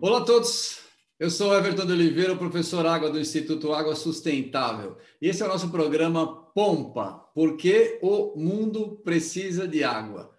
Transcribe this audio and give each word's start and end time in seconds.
Olá 0.00 0.18
a 0.18 0.24
todos, 0.24 0.78
eu 1.20 1.28
sou 1.28 1.54
Everton 1.54 1.84
de 1.84 1.92
Oliveira, 1.92 2.34
professor 2.34 2.86
Água 2.86 3.10
do 3.10 3.20
Instituto 3.20 3.74
Água 3.74 3.94
Sustentável. 3.94 4.96
E 5.20 5.28
esse 5.28 5.42
é 5.42 5.44
o 5.44 5.48
nosso 5.48 5.70
programa 5.70 6.46
Pompa, 6.54 7.30
porque 7.34 7.98
o 8.02 8.34
mundo 8.40 9.02
precisa 9.04 9.68
de 9.68 9.84
água. 9.84 10.34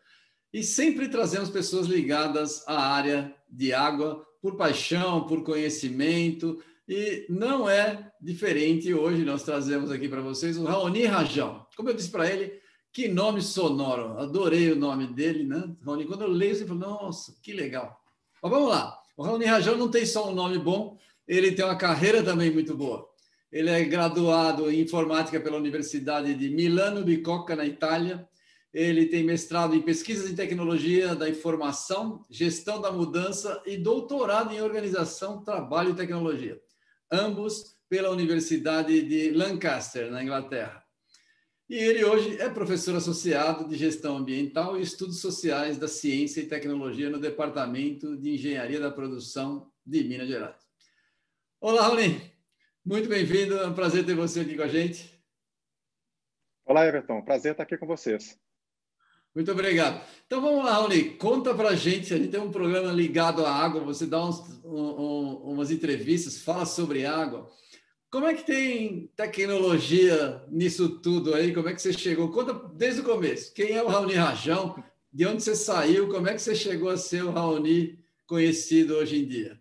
E 0.52 0.64
sempre 0.64 1.08
trazemos 1.08 1.52
pessoas 1.52 1.86
ligadas 1.86 2.68
à 2.68 2.94
área 2.96 3.34
de 3.48 3.72
água 3.72 4.26
por 4.42 4.58
paixão, 4.58 5.28
por 5.28 5.44
conhecimento, 5.44 6.60
e 6.88 7.26
não 7.30 7.70
é 7.70 8.12
diferente 8.22 8.94
hoje. 8.94 9.24
Nós 9.24 9.44
trazemos 9.44 9.92
aqui 9.92 10.08
para 10.08 10.22
vocês 10.22 10.58
o 10.58 10.64
Raoni 10.64 11.06
Rajão. 11.06 11.65
Como 11.76 11.90
eu 11.90 11.94
disse 11.94 12.10
para 12.10 12.30
ele, 12.30 12.60
que 12.96 13.10
nome 13.10 13.42
sonoro, 13.42 14.18
adorei 14.18 14.72
o 14.72 14.76
nome 14.76 15.06
dele, 15.08 15.44
né? 15.44 15.70
Raoni, 15.86 16.06
quando 16.06 16.22
eu 16.22 16.30
leio, 16.30 16.56
você 16.56 16.66
fala, 16.66 16.80
nossa, 16.80 17.36
que 17.42 17.52
legal. 17.52 18.02
Mas 18.42 18.50
vamos 18.50 18.70
lá. 18.70 18.98
O 19.18 19.24
Raoni 19.24 19.44
Rajão 19.44 19.78
não 19.78 19.92
tem 19.92 20.06
só 20.06 20.30
um 20.30 20.34
nome 20.34 20.58
bom, 20.58 20.98
ele 21.28 21.52
tem 21.52 21.66
uma 21.66 21.76
carreira 21.76 22.24
também 22.24 22.50
muito 22.50 22.74
boa. 22.74 23.10
Ele 23.52 23.70
é 23.70 23.84
graduado 23.84 24.72
em 24.72 24.82
informática 24.82 25.40
pela 25.40 25.58
Universidade 25.58 26.34
de 26.34 26.50
Milano 26.50 27.04
Bicocca, 27.04 27.56
na 27.56 27.66
Itália. 27.66 28.28
Ele 28.74 29.08
tem 29.08 29.24
mestrado 29.24 29.76
em 29.76 29.82
pesquisas 29.82 30.30
em 30.30 30.36
tecnologia 30.36 31.16
da 31.16 31.30
informação, 31.30 32.24
gestão 32.30 32.80
da 32.80 32.92
mudança 32.92 33.62
e 33.66 33.78
doutorado 33.78 34.54
em 34.54 34.62
organização, 34.62 35.44
trabalho 35.44 35.92
e 35.92 35.96
tecnologia, 35.96 36.62
ambos 37.12 37.76
pela 37.90 38.10
Universidade 38.10 39.02
de 39.02 39.32
Lancaster, 39.32 40.12
na 40.12 40.24
Inglaterra. 40.24 40.85
E 41.68 41.78
ele 41.78 42.06
hoje 42.06 42.40
é 42.40 42.48
professor 42.48 42.96
associado 42.96 43.68
de 43.68 43.76
Gestão 43.76 44.18
Ambiental 44.18 44.78
e 44.78 44.84
Estudos 44.84 45.20
Sociais 45.20 45.80
da 45.80 45.88
Ciência 45.88 46.40
e 46.40 46.46
Tecnologia 46.46 47.10
no 47.10 47.20
Departamento 47.20 48.16
de 48.18 48.36
Engenharia 48.36 48.80
da 48.80 48.92
Produção 48.92 49.72
de 49.84 50.04
Minas 50.04 50.28
Gerais. 50.28 50.56
Olá, 51.60 51.88
Raoni. 51.88 52.32
Muito 52.86 53.10
bem-vindo. 53.10 53.58
É 53.58 53.66
um 53.66 53.74
prazer 53.74 54.06
ter 54.06 54.14
você 54.14 54.42
aqui 54.42 54.56
com 54.56 54.62
a 54.62 54.68
gente. 54.68 55.20
Olá, 56.64 56.86
Everton. 56.86 57.24
Prazer 57.24 57.54
estar 57.54 57.64
aqui 57.64 57.80
com 57.80 57.88
vocês. 57.88 58.40
Muito 59.34 59.52
obrigado. 59.52 60.06
Então 60.28 60.42
vamos 60.42 60.64
lá, 60.64 60.74
Raoni. 60.74 61.16
Conta 61.16 61.56
para 61.56 61.70
a 61.70 61.76
gente. 61.76 62.14
A 62.14 62.18
gente 62.18 62.30
tem 62.30 62.40
um 62.40 62.52
programa 62.52 62.92
ligado 62.92 63.44
à 63.44 63.52
água. 63.52 63.82
Você 63.82 64.06
dá 64.06 64.24
uns, 64.24 64.40
um, 64.64 65.52
umas 65.52 65.72
entrevistas, 65.72 66.44
fala 66.44 66.68
sobre 66.68 67.08
água. 67.08 67.52
Como 68.16 68.28
é 68.28 68.34
que 68.34 68.46
tem 68.46 69.08
tecnologia 69.08 70.42
nisso 70.48 71.02
tudo 71.02 71.36
aí? 71.36 71.54
Como 71.54 71.68
é 71.68 71.74
que 71.74 71.82
você 71.82 71.92
chegou? 71.92 72.32
Conta 72.32 72.54
desde 72.70 73.02
o 73.02 73.04
começo. 73.04 73.54
Quem 73.54 73.74
é 73.74 73.84
o 73.84 73.88
Raoni 73.88 74.14
Rajão? 74.14 74.82
De 75.12 75.26
onde 75.26 75.44
você 75.44 75.54
saiu? 75.54 76.08
Como 76.08 76.26
é 76.26 76.34
que 76.34 76.40
você 76.40 76.56
chegou 76.56 76.90
a 76.90 76.96
ser 76.96 77.26
o 77.26 77.32
Raoni 77.32 78.00
conhecido 78.26 78.96
hoje 78.96 79.22
em 79.22 79.28
dia? 79.28 79.60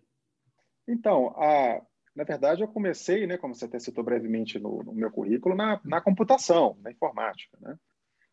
Então, 0.87 1.35
a, 1.37 1.83
na 2.15 2.23
verdade, 2.23 2.63
eu 2.63 2.69
comecei, 2.69 3.27
né, 3.27 3.37
como 3.37 3.57
você 3.57 3.65
até 3.65 3.81
citou 3.81 4.05
brevemente 4.05 4.57
no, 4.57 4.85
no 4.85 4.95
meu 4.95 5.11
currículo, 5.11 5.57
na, 5.57 5.81
na, 5.85 6.01
computação, 6.01 6.79
na 6.81 6.93
informática. 6.93 7.59
Né? 7.61 7.77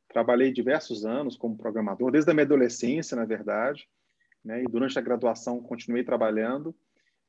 Trabalhei 0.08 0.52
diversos 0.52 1.04
anos 1.04 1.36
como 1.36 1.58
programador, 1.58 2.12
desde 2.12 2.30
a 2.30 2.34
minha 2.36 2.46
adolescência, 2.46 3.18
na 3.18 3.26
verdade, 3.26 3.90
né, 4.46 4.62
e 4.62 4.66
durante 4.66 5.00
a 5.00 5.02
graduação 5.02 5.60
continuei 5.60 6.04
trabalhando. 6.04 6.76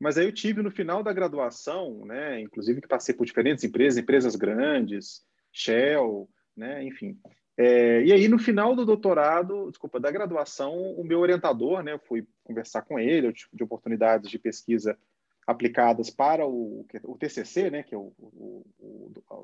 Mas 0.03 0.19
aí 0.19 0.27
eu 0.27 0.33
tive 0.33 0.63
no 0.63 0.71
final 0.73 1.01
da 1.01 1.13
graduação, 1.13 2.05
né, 2.05 2.41
inclusive 2.41 2.81
que 2.81 2.89
passei 2.89 3.15
por 3.15 3.25
diferentes 3.25 3.63
empresas, 3.63 3.97
empresas 3.97 4.35
grandes, 4.35 5.25
Shell, 5.53 6.29
né, 6.57 6.83
enfim. 6.83 7.17
É, 7.57 8.03
e 8.03 8.13
aí 8.13 8.27
no 8.27 8.37
final 8.37 8.75
do 8.75 8.85
doutorado, 8.85 9.71
desculpa, 9.71 10.01
da 10.01 10.11
graduação, 10.11 10.75
o 10.75 11.05
meu 11.05 11.21
orientador, 11.21 11.85
né, 11.85 11.93
eu 11.93 12.01
fui 12.01 12.27
conversar 12.43 12.83
com 12.83 12.99
ele, 12.99 13.29
eu 13.29 13.33
tive 13.33 13.63
oportunidades 13.63 14.29
de 14.29 14.41
pesquisa 14.41 14.99
aplicadas 15.47 16.11
para 16.11 16.45
o, 16.45 16.85
o 17.05 17.17
TCC, 17.17 17.71
né, 17.71 17.85
que 17.85 17.95
é 17.95 17.99
o, 17.99 18.13
o, 18.19 18.67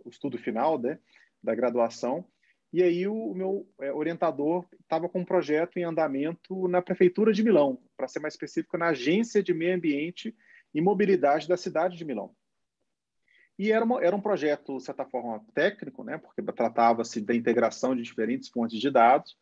o 0.05 0.11
estudo 0.11 0.37
final 0.39 0.77
né, 0.77 0.99
da 1.41 1.55
graduação. 1.55 2.25
E 2.73 2.83
aí 2.83 3.07
o 3.07 3.33
meu 3.33 3.65
é, 3.81 3.93
orientador 3.93 4.67
estava 4.81 5.09
com 5.09 5.21
um 5.21 5.25
projeto 5.25 5.77
em 5.77 5.85
andamento 5.85 6.67
na 6.67 6.83
prefeitura 6.83 7.33
de 7.33 7.45
Milão, 7.45 7.79
para 7.97 8.09
ser 8.09 8.19
mais 8.19 8.35
específico, 8.35 8.77
na 8.77 8.89
agência 8.89 9.41
de 9.41 9.55
meio 9.55 9.77
ambiente 9.77 10.35
e 10.79 10.81
mobilidade 10.81 11.49
da 11.49 11.57
cidade 11.57 11.97
de 11.97 12.05
Milão. 12.05 12.33
E 13.59 13.73
era, 13.73 13.85
uma, 13.85 14.01
era 14.01 14.15
um 14.15 14.21
projeto, 14.21 14.77
de 14.77 14.85
certa 14.85 15.05
forma, 15.05 15.45
técnico, 15.53 16.05
né, 16.05 16.17
porque 16.17 16.41
tratava-se 16.41 17.21
da 17.21 17.35
integração 17.35 17.97
de 17.97 18.03
diferentes 18.03 18.49
fontes 18.49 18.79
de 18.79 18.89
dados, 18.89 19.37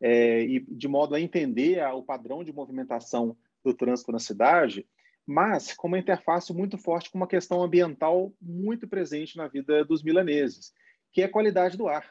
é, 0.00 0.42
e 0.42 0.58
de 0.58 0.88
modo 0.88 1.14
a 1.14 1.20
entender 1.20 1.78
a, 1.78 1.94
o 1.94 2.02
padrão 2.02 2.42
de 2.42 2.52
movimentação 2.52 3.36
do 3.64 3.72
trânsito 3.72 4.10
na 4.10 4.18
cidade, 4.18 4.84
mas 5.24 5.72
com 5.74 5.86
uma 5.86 5.98
interface 5.98 6.52
muito 6.52 6.76
forte 6.76 7.08
com 7.08 7.18
uma 7.18 7.28
questão 7.28 7.62
ambiental 7.62 8.32
muito 8.42 8.88
presente 8.88 9.36
na 9.36 9.46
vida 9.46 9.84
dos 9.84 10.02
milaneses, 10.02 10.72
que 11.12 11.22
é 11.22 11.26
a 11.26 11.30
qualidade 11.30 11.76
do 11.76 11.86
ar. 11.86 12.10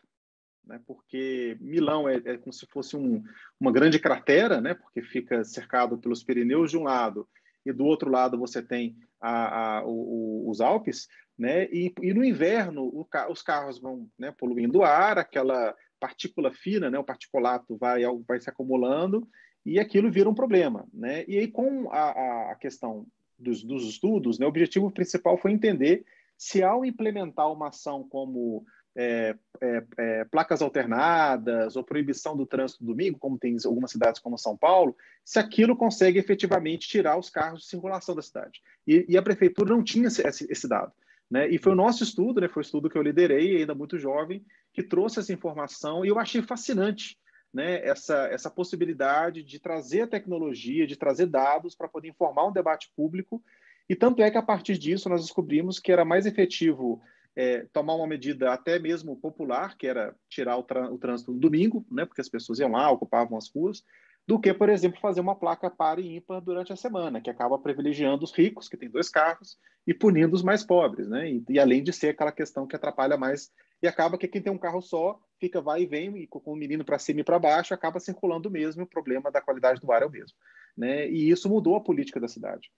Né? 0.64 0.80
Porque 0.88 1.58
Milão 1.60 2.08
é, 2.08 2.16
é 2.24 2.38
como 2.38 2.54
se 2.54 2.66
fosse 2.68 2.96
um, 2.96 3.22
uma 3.60 3.74
grande 3.74 4.00
cratera, 4.00 4.62
né? 4.62 4.74
porque 4.74 5.02
fica 5.02 5.44
cercado 5.44 5.98
pelos 5.98 6.24
Pirineus 6.24 6.72
de 6.72 6.78
um 6.78 6.84
lado 6.84 7.28
e 7.66 7.72
do 7.72 7.86
outro 7.86 8.10
lado 8.10 8.38
você 8.38 8.62
tem 8.62 8.96
a, 9.20 9.80
a, 9.80 9.86
o, 9.86 10.50
os 10.50 10.62
Alpes, 10.62 11.08
né? 11.38 11.66
E, 11.66 11.94
e 12.02 12.14
no 12.14 12.24
inverno 12.24 12.92
os 13.30 13.42
carros 13.42 13.80
vão 13.80 14.08
né, 14.18 14.32
poluindo 14.32 14.80
o 14.80 14.84
ar, 14.84 15.18
aquela 15.18 15.76
partícula 16.00 16.52
fina, 16.52 16.90
né? 16.90 16.98
O 16.98 17.04
particulato 17.04 17.78
vai, 17.78 18.04
vai 18.28 18.40
se 18.40 18.50
acumulando 18.50 19.28
e 19.66 19.80
aquilo 19.80 20.12
vira 20.12 20.30
um 20.30 20.34
problema, 20.34 20.88
né? 20.94 21.26
E 21.28 21.38
aí 21.38 21.48
com 21.48 21.90
a, 21.92 22.52
a 22.52 22.56
questão 22.56 23.06
dos, 23.38 23.64
dos 23.64 23.88
estudos, 23.88 24.40
né? 24.40 24.46
O 24.46 24.50
objetivo 24.50 24.92
principal 24.92 25.38
foi 25.38 25.52
entender 25.52 26.06
se 26.38 26.64
ao 26.64 26.86
implementar 26.86 27.52
uma 27.52 27.68
ação 27.68 28.08
como 28.08 28.66
é, 29.02 29.34
é, 29.62 29.84
é, 29.98 30.26
placas 30.26 30.62
alternadas 30.62 31.78
ou 31.78 31.84
proibição 31.86 32.36
do 32.36 32.46
trânsito 32.46 32.84
domingo, 32.84 33.18
como 33.18 33.40
tem 33.40 33.56
em 33.56 33.58
algumas 33.66 33.92
cidades 33.92 34.20
como 34.20 34.38
São 34.38 34.58
Paulo, 34.58 34.94
se 35.24 35.40
aquilo 35.40 35.74
consegue 35.74 36.20
efetivamente 36.20 36.86
tirar 36.86 37.18
os 37.18 37.30
carros 37.30 37.62
de 37.62 37.68
circulação 37.68 38.14
da 38.14 38.22
cidade. 38.22 38.62
E, 38.86 39.06
e 39.08 39.18
a 39.18 39.22
prefeitura 39.22 39.70
não 39.74 39.82
tinha 39.82 40.08
esse, 40.08 40.52
esse 40.52 40.68
dado. 40.68 40.92
Né? 41.32 41.48
E 41.48 41.58
foi 41.58 41.72
o 41.72 41.78
nosso 41.78 42.04
estudo, 42.04 42.42
né? 42.42 42.50
foi 42.50 42.60
o 42.60 42.66
estudo 42.66 42.90
que 42.90 42.98
eu 42.98 43.02
liderei, 43.02 43.56
ainda 43.56 43.74
muito 43.74 43.98
jovem, 43.98 44.44
que 44.74 44.84
trouxe 44.84 45.20
essa 45.20 45.32
informação 45.32 46.04
e 46.04 46.10
eu 46.10 46.20
achei 46.20 46.42
fascinante 46.42 47.18
né? 47.54 47.82
essa, 47.86 48.28
essa 48.28 48.50
possibilidade 48.50 49.44
de 49.44 49.60
trazer 49.60 50.02
a 50.02 50.08
tecnologia, 50.08 50.86
de 50.86 50.98
trazer 50.98 51.28
dados 51.28 51.74
para 51.74 51.88
poder 51.88 52.10
informar 52.10 52.48
um 52.48 52.52
debate 52.52 52.92
público. 52.98 53.42
E 53.88 53.96
tanto 53.96 54.22
é 54.22 54.30
que, 54.30 54.38
a 54.38 54.44
partir 54.44 54.78
disso, 54.78 55.08
nós 55.08 55.22
descobrimos 55.22 55.80
que 55.80 55.90
era 55.90 56.04
mais 56.04 56.26
efetivo 56.26 57.02
é, 57.36 57.66
tomar 57.72 57.96
uma 57.96 58.08
medida 58.08 58.52
até 58.52 58.80
mesmo 58.80 59.16
popular, 59.16 59.78
que 59.78 59.88
era 59.88 60.16
tirar 60.30 60.58
o, 60.58 60.66
o 60.94 60.98
trânsito 60.98 61.32
no 61.32 61.40
domingo, 61.40 61.86
né, 61.90 62.06
porque 62.06 62.22
as 62.22 62.30
pessoas 62.30 62.60
iam 62.60 62.72
lá, 62.72 62.90
ocupavam 62.92 63.38
as 63.38 63.50
ruas, 63.50 63.84
do 64.30 64.40
que, 64.40 64.54
por 64.54 64.70
exemplo, 64.70 65.00
fazer 65.00 65.22
uma 65.22 65.36
placa 65.36 65.72
par 65.72 65.98
e 65.98 66.18
ímpar 66.18 66.40
durante 66.40 66.72
a 66.72 66.76
semana, 66.76 67.20
que 67.20 67.32
acaba 67.32 67.58
privilegiando 67.58 68.24
os 68.24 68.32
ricos, 68.32 68.70
que 68.70 68.78
têm 68.78 68.88
dois 68.88 69.10
carros, 69.10 69.58
e 69.88 69.94
punindo 69.94 70.36
os 70.36 70.44
mais 70.44 70.64
pobres, 70.64 71.10
né? 71.10 71.32
E, 71.32 71.44
e, 71.50 71.60
além 71.60 71.82
de 71.82 71.92
ser 71.92 72.10
aquela 72.10 72.32
questão 72.32 72.68
que 72.68 72.76
atrapalha 72.76 73.18
mais, 73.18 73.52
e 73.82 73.88
acaba 73.88 74.20
que 74.20 74.28
quem 74.28 74.40
tem 74.40 74.54
um 74.54 74.58
carro 74.58 74.82
só 74.82 75.20
fica 75.40 75.60
vai 75.60 75.82
e 75.82 75.88
vem, 75.88 76.16
e 76.16 76.28
com 76.28 76.40
o 76.46 76.56
menino 76.56 76.86
para 76.86 77.00
cima 77.00 77.22
e 77.22 77.24
para 77.24 77.40
baixo, 77.40 77.74
acaba 77.74 78.00
circulando 78.00 78.52
mesmo, 78.52 78.84
e 78.84 78.84
o 78.84 78.88
problema 78.88 79.32
da 79.32 79.42
qualidade 79.42 79.82
do 79.82 79.92
ar 79.92 80.04
é 80.04 80.06
o 80.06 80.12
mesmo. 80.12 80.38
Né? 80.78 81.10
E 81.10 81.32
isso 81.32 81.50
mudou 81.50 81.76
a 81.76 81.82
política 81.82 82.20
da 82.20 82.28
cidade. 82.28 82.70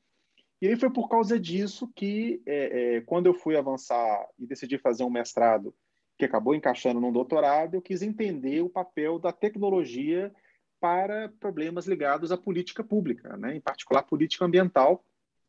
E 0.61 0.67
aí 0.67 0.75
foi 0.75 0.91
por 0.91 1.09
causa 1.09 1.39
disso 1.39 1.91
que, 1.95 2.41
é, 2.45 2.97
é, 2.97 3.01
quando 3.01 3.25
eu 3.25 3.33
fui 3.33 3.57
avançar 3.57 4.27
e 4.37 4.45
decidi 4.45 4.77
fazer 4.77 5.03
um 5.03 5.09
mestrado, 5.09 5.73
que 6.17 6.25
acabou 6.25 6.53
encaixando 6.53 7.01
num 7.01 7.11
doutorado, 7.11 7.73
eu 7.73 7.81
quis 7.81 8.03
entender 8.03 8.61
o 8.61 8.69
papel 8.69 9.17
da 9.17 9.31
tecnologia 9.31 10.31
para 10.79 11.29
problemas 11.39 11.87
ligados 11.87 12.31
à 12.31 12.37
política 12.37 12.83
pública, 12.83 13.35
né? 13.37 13.55
em 13.55 13.61
particular 13.61 14.03
política 14.03 14.45
ambiental. 14.45 15.03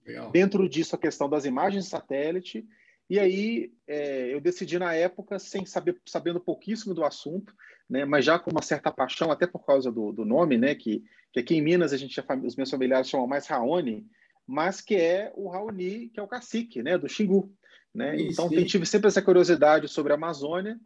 Legal. 0.06 0.31
Dentro 0.31 0.67
disso, 0.67 0.97
a 0.97 0.99
questão 0.99 1.29
das 1.29 1.44
imagens 1.44 1.88
satélite. 1.88 2.67
E 3.08 3.19
aí 3.19 3.70
é, 3.87 4.32
eu 4.32 4.41
decidi 4.41 4.79
na 4.79 4.94
época, 4.94 5.38
sem 5.38 5.67
saber, 5.67 6.00
sabendo 6.06 6.41
pouquíssimo 6.41 6.94
do 6.94 7.05
assunto, 7.05 7.55
né, 7.88 8.06
mas 8.06 8.25
já 8.25 8.38
com 8.38 8.50
uma 8.50 8.62
certa 8.62 8.91
paixão, 8.91 9.31
até 9.31 9.47
por 9.47 9.67
causa 9.67 9.93
do, 9.93 10.12
do 10.12 10.25
nome, 10.25 10.56
né, 10.56 10.75
que, 10.75 11.05
que 11.31 11.41
aqui 11.41 11.55
em 11.55 11.61
Minas 11.61 11.93
a 11.93 11.97
gente, 11.99 12.19
os 12.44 12.56
meus 12.56 12.70
familiares 12.70 13.11
chamam 13.11 13.26
mais 13.26 13.47
Raoni, 13.47 14.06
mas 14.47 14.81
que 14.81 14.97
é 14.97 15.33
o 15.35 15.49
Raoni, 15.49 16.09
que 16.09 16.21
é 16.21 16.23
o 16.23 16.29
cacique, 16.29 16.83
né, 16.83 16.99
do 16.99 17.09
Xingu. 17.09 17.53
Né? 17.94 18.17
Então, 18.21 18.49
sim. 18.49 18.65
tive 18.65 18.87
sempre 18.87 19.09
essa 19.09 19.23
curiosidade 19.23 19.87
sobre 19.89 20.12
a 20.12 20.17
Amazônia 20.17 20.79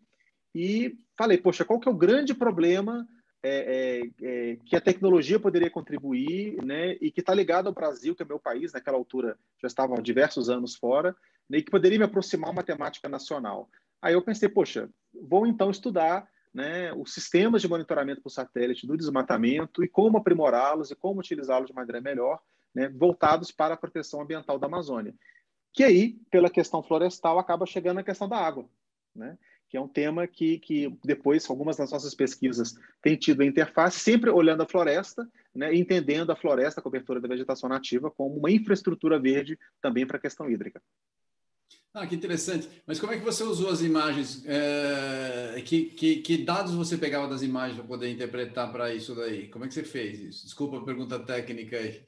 e 0.54 0.98
falei, 1.16 1.38
poxa, 1.38 1.64
qual 1.64 1.78
que 1.78 1.88
é 1.88 1.92
o 1.92 1.96
grande 1.96 2.34
problema 2.34 3.06
é, 3.42 4.00
é, 4.00 4.10
é, 4.22 4.56
que 4.64 4.74
a 4.74 4.80
tecnologia 4.80 5.38
poderia 5.38 5.70
contribuir, 5.70 6.56
né, 6.64 6.96
e 7.00 7.12
que 7.12 7.20
está 7.20 7.32
ligado 7.32 7.68
ao 7.68 7.72
Brasil, 7.72 8.14
que 8.14 8.22
é 8.22 8.26
meu 8.26 8.40
país, 8.40 8.72
naquela 8.72 8.96
altura 8.96 9.38
já 9.62 9.68
estava 9.68 9.94
há 9.94 10.00
diversos 10.00 10.50
anos 10.50 10.74
fora, 10.74 11.14
né, 11.48 11.58
e 11.58 11.62
que 11.62 11.70
poderia 11.70 11.98
me 11.98 12.04
aproximar 12.04 12.50
uma 12.50 12.64
temática 12.64 13.08
nacional. 13.08 13.68
Aí 14.02 14.14
eu 14.14 14.22
pensei, 14.22 14.48
poxa, 14.48 14.90
vou 15.14 15.46
então 15.46 15.70
estudar 15.70 16.28
né, 16.52 16.92
os 16.94 17.12
sistemas 17.12 17.62
de 17.62 17.68
monitoramento 17.68 18.22
por 18.22 18.30
satélite 18.30 18.86
do 18.86 18.96
desmatamento 18.96 19.84
e 19.84 19.88
como 19.88 20.18
aprimorá-los 20.18 20.90
e 20.90 20.96
como 20.96 21.20
utilizá-los 21.20 21.68
de 21.68 21.74
maneira 21.74 22.00
melhor, 22.00 22.40
né, 22.76 22.90
voltados 22.90 23.50
para 23.50 23.72
a 23.72 23.76
proteção 23.76 24.20
ambiental 24.20 24.58
da 24.58 24.66
Amazônia. 24.66 25.14
Que 25.72 25.82
aí, 25.82 26.18
pela 26.30 26.50
questão 26.50 26.82
florestal, 26.82 27.38
acaba 27.38 27.64
chegando 27.64 28.00
a 28.00 28.04
questão 28.04 28.28
da 28.28 28.36
água, 28.36 28.68
né? 29.14 29.38
que 29.68 29.78
é 29.78 29.80
um 29.80 29.88
tema 29.88 30.26
que, 30.28 30.58
que 30.58 30.96
depois, 31.02 31.48
algumas 31.48 31.76
das 31.78 31.90
nossas 31.90 32.14
pesquisas 32.14 32.74
têm 33.02 33.16
tido 33.16 33.40
a 33.40 33.46
interface, 33.46 33.98
sempre 33.98 34.30
olhando 34.30 34.62
a 34.62 34.68
floresta, 34.68 35.28
né, 35.52 35.74
entendendo 35.74 36.30
a 36.30 36.36
floresta, 36.36 36.78
a 36.80 36.82
cobertura 36.82 37.20
da 37.20 37.26
vegetação 37.26 37.68
nativa, 37.68 38.10
como 38.10 38.36
uma 38.36 38.50
infraestrutura 38.50 39.18
verde 39.18 39.58
também 39.80 40.06
para 40.06 40.18
a 40.18 40.20
questão 40.20 40.48
hídrica. 40.48 40.80
Ah, 41.92 42.06
que 42.06 42.14
interessante. 42.14 42.68
Mas 42.86 43.00
como 43.00 43.12
é 43.12 43.18
que 43.18 43.24
você 43.24 43.42
usou 43.42 43.70
as 43.70 43.80
imagens? 43.80 44.44
É, 44.46 45.62
que, 45.64 45.86
que, 45.86 46.16
que, 46.16 46.44
dados 46.44 46.74
você 46.74 46.96
pegava 46.96 47.26
das 47.26 47.42
imagens 47.42 47.78
para 47.78 47.88
poder 47.88 48.10
interpretar 48.10 48.70
para 48.70 48.94
isso 48.94 49.14
daí? 49.14 49.48
Como 49.48 49.64
é 49.64 49.68
que 49.68 49.72
você 49.72 49.82
fez 49.82 50.20
isso? 50.20 50.44
Desculpa 50.44 50.76
a 50.76 50.84
pergunta 50.84 51.18
técnica 51.18 51.78
aí. 51.78 52.04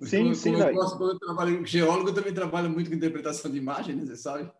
Sim, 0.00 0.22
como, 0.22 0.34
sim. 0.34 0.52
Como 0.52 0.64
eu, 0.64 0.74
posso, 0.74 0.98
como 0.98 1.10
eu 1.10 1.18
trabalho, 1.18 1.66
geólogo 1.66 2.12
também 2.12 2.34
trabalha 2.34 2.68
muito 2.68 2.90
com 2.90 2.96
interpretação 2.96 3.50
de 3.50 3.58
imagens, 3.58 4.08
você 4.08 4.16
sabe? 4.16 4.50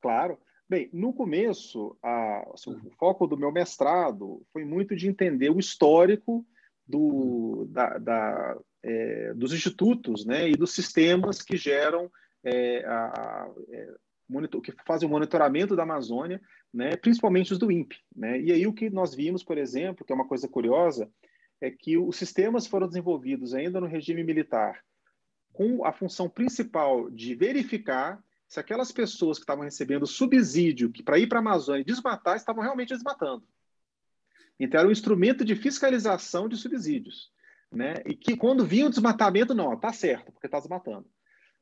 Claro. 0.00 0.38
Bem, 0.68 0.88
no 0.92 1.12
começo, 1.12 1.96
a, 2.02 2.50
assim, 2.54 2.70
o 2.70 2.90
foco 2.98 3.26
do 3.26 3.36
meu 3.36 3.52
mestrado 3.52 4.42
foi 4.52 4.64
muito 4.64 4.96
de 4.96 5.08
entender 5.08 5.50
o 5.50 5.58
histórico 5.58 6.44
do, 6.86 7.66
da, 7.70 7.98
da, 7.98 8.58
é, 8.82 9.34
dos 9.34 9.52
institutos 9.52 10.24
né, 10.24 10.48
e 10.48 10.56
dos 10.56 10.74
sistemas 10.74 11.42
que 11.42 11.56
geram 11.56 12.10
é, 12.42 12.84
a, 12.86 13.50
é, 13.70 13.94
monitor, 14.28 14.60
que 14.62 14.72
fazem 14.86 15.08
o 15.08 15.10
monitoramento 15.10 15.76
da 15.76 15.82
Amazônia, 15.82 16.40
né, 16.72 16.96
principalmente 16.96 17.52
os 17.52 17.58
do 17.58 17.70
INPE. 17.70 17.98
Né? 18.14 18.40
E 18.40 18.52
aí 18.52 18.66
o 18.66 18.72
que 18.72 18.88
nós 18.90 19.14
vimos, 19.14 19.42
por 19.42 19.58
exemplo, 19.58 20.04
que 20.04 20.12
é 20.12 20.16
uma 20.16 20.28
coisa 20.28 20.48
curiosa, 20.48 21.10
é 21.60 21.70
que 21.70 21.96
os 21.96 22.16
sistemas 22.16 22.66
foram 22.66 22.86
desenvolvidos 22.86 23.54
ainda 23.54 23.80
no 23.80 23.86
regime 23.86 24.22
militar 24.22 24.82
com 25.52 25.84
a 25.86 25.92
função 25.92 26.28
principal 26.28 27.08
de 27.10 27.34
verificar 27.34 28.22
se 28.48 28.60
aquelas 28.60 28.92
pessoas 28.92 29.38
que 29.38 29.44
estavam 29.44 29.64
recebendo 29.64 30.06
subsídio 30.06 30.92
para 31.04 31.18
ir 31.18 31.28
para 31.28 31.38
a 31.38 31.40
Amazônia 31.40 31.80
e 31.80 31.84
desmatar 31.84 32.36
estavam 32.36 32.62
realmente 32.62 32.92
desmatando. 32.92 33.46
Então 34.58 34.80
era 34.80 34.88
um 34.88 34.92
instrumento 34.92 35.44
de 35.44 35.56
fiscalização 35.56 36.48
de 36.48 36.56
subsídios, 36.56 37.32
né? 37.72 37.94
E 38.04 38.14
que 38.14 38.36
quando 38.36 38.66
vinha 38.66 38.86
o 38.86 38.90
desmatamento 38.90 39.54
não, 39.54 39.76
tá 39.78 39.92
certo, 39.92 40.32
porque 40.32 40.46
está 40.46 40.58
desmatando. 40.58 41.08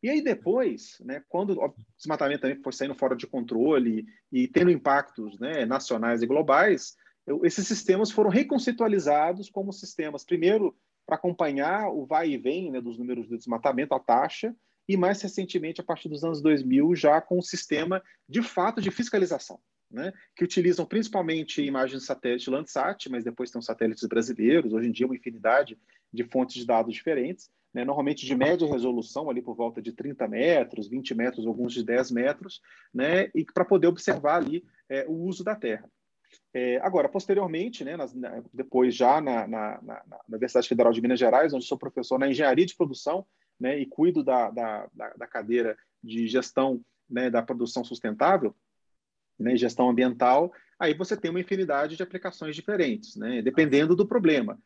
E 0.03 0.11
aí 0.11 0.21
depois, 0.21 0.97
né, 1.01 1.23
quando 1.29 1.59
o 1.59 1.75
desmatamento 1.97 2.43
também 2.43 2.61
foi 2.61 2.73
saindo 2.73 2.95
fora 2.95 3.15
de 3.15 3.27
controle 3.27 4.05
e 4.33 4.49
tendo 4.49 4.71
impactos 4.71 5.39
né, 5.39 5.65
nacionais 5.65 6.23
e 6.23 6.27
globais, 6.27 6.97
eu, 7.27 7.45
esses 7.45 7.67
sistemas 7.67 8.11
foram 8.11 8.31
reconceitualizados 8.31 9.49
como 9.49 9.73
sistemas, 9.73 10.25
primeiro, 10.25 10.77
para 11.07 11.17
acompanhar 11.17 11.89
o 11.89 12.05
vai 12.05 12.31
e 12.31 12.39
vem 12.39 12.71
né, 12.71 12.81
dos 12.81 12.99
números 12.99 13.29
de 13.29 13.37
desmatamento, 13.37 13.95
a 13.95 14.01
taxa, 14.01 14.55
e 14.89 14.97
mais 14.97 15.21
recentemente, 15.23 15.81
a 15.81 15.85
partir 15.85 16.09
dos 16.09 16.25
anos 16.25 16.41
2000, 16.43 16.95
já 16.95 17.21
com 17.21 17.39
um 17.39 17.43
sistema 17.43 18.03
de 18.29 18.43
fato 18.43 18.81
de 18.81 18.91
fiscalização. 18.91 19.61
Né, 19.91 20.11
que 20.35 20.43
utilizam 20.43 20.87
principalmente 20.87 21.63
imagens 21.63 22.01
de 22.01 22.07
satélite 22.07 22.49
Landsat, 22.49 23.11
mas 23.11 23.25
depois 23.25 23.51
tem 23.51 23.59
os 23.59 23.67
satélites 23.67 24.09
brasileiros, 24.09 24.73
hoje 24.73 24.89
em 24.89 24.91
dia 24.91 25.05
uma 25.05 25.15
infinidade 25.15 25.79
de 26.11 26.25
fontes 26.25 26.57
de 26.57 26.65
dados 26.65 26.95
diferentes, 26.95 27.51
né, 27.75 27.85
normalmente 27.85 28.25
de 28.25 28.35
média 28.35 28.67
resolução, 28.67 29.29
ali 29.29 29.43
por 29.43 29.55
volta 29.55 29.83
de 29.83 29.93
30 29.93 30.27
metros, 30.29 30.89
20 30.89 31.15
metros, 31.15 31.47
alguns 31.47 31.75
de 31.75 31.85
10 31.85 32.11
metros, 32.11 32.63
né, 32.93 33.31
e 33.35 33.45
para 33.45 33.67
poder 33.67 33.87
observar 33.89 34.37
ali 34.37 34.65
é, 34.89 35.05
o 35.07 35.13
uso 35.13 35.45
da 35.45 35.55
Terra. 35.55 35.87
É, 36.55 36.79
agora, 36.79 37.09
posteriormente, 37.09 37.85
né, 37.85 37.97
nas, 37.97 38.15
na, 38.15 38.43
depois 38.53 38.95
já 38.95 39.21
na, 39.21 39.47
na, 39.47 39.81
na, 39.83 40.21
Universidade 40.29 40.69
Federal 40.69 40.93
de 40.93 41.01
Minas 41.01 41.19
Gerais, 41.19 41.53
onde 41.53 41.65
sou 41.65 41.79
professor 41.79 42.19
na 42.19 42.29
engenharia 42.29 42.67
de 42.67 42.77
produção 42.77 43.27
né, 43.59 43.79
e 43.79 43.87
cuido 43.87 44.23
da, 44.23 44.51
da, 44.51 44.89
da 45.17 45.27
cadeira 45.27 45.77
de 46.03 46.27
gestão 46.27 46.83
né, 47.09 47.31
da 47.31 47.43
produção 47.43 47.85
sustentável, 47.85 48.55
né, 49.39 49.57
gestão 49.57 49.89
ambiental, 49.89 50.53
aí 50.79 50.95
você 50.95 51.17
tem 51.17 51.31
uma 51.31 51.41
infinidade 51.41 51.97
de 51.97 52.03
aplicações 52.03 52.57
diferentes, 52.57 53.17
né, 53.17 53.41
dependendo 53.41 53.95
do 53.95 54.07
problema. 54.07 54.59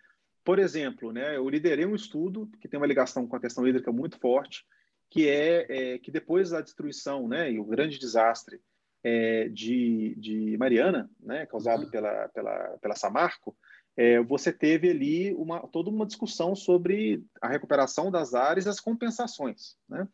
Por 0.44 0.58
exemplo, 0.58 1.12
né, 1.12 1.36
eu 1.36 1.48
liderei 1.48 1.86
um 1.86 1.94
estudo 1.94 2.48
que 2.60 2.68
tem 2.68 2.78
uma 2.78 2.86
ligação 2.86 3.26
com 3.26 3.36
a 3.36 3.40
questão 3.40 3.66
hídrica 3.66 3.92
muito 3.92 4.18
forte, 4.18 4.64
que 5.10 5.28
é, 5.28 5.94
é 5.94 5.98
que 5.98 6.10
depois 6.10 6.50
da 6.50 6.60
destruição 6.60 7.28
né, 7.28 7.50
e 7.52 7.58
o 7.58 7.64
grande 7.64 7.98
desastre 7.98 8.60
é, 9.08 9.48
de, 9.50 10.16
de 10.18 10.56
Mariana, 10.58 11.08
né, 11.20 11.46
causado 11.46 11.84
uhum. 11.84 11.90
pela, 11.90 12.28
pela, 12.30 12.76
pela 12.82 12.96
Samarco, 12.96 13.56
é, 13.96 14.20
você 14.20 14.52
teve 14.52 14.90
ali 14.90 15.32
uma, 15.34 15.60
toda 15.68 15.90
uma 15.90 16.04
discussão 16.04 16.56
sobre 16.56 17.22
a 17.40 17.46
recuperação 17.46 18.10
das 18.10 18.34
áreas 18.34 18.66
e 18.66 18.68
as 18.68 18.80
compensações. 18.80 19.76
Né? 19.88 20.08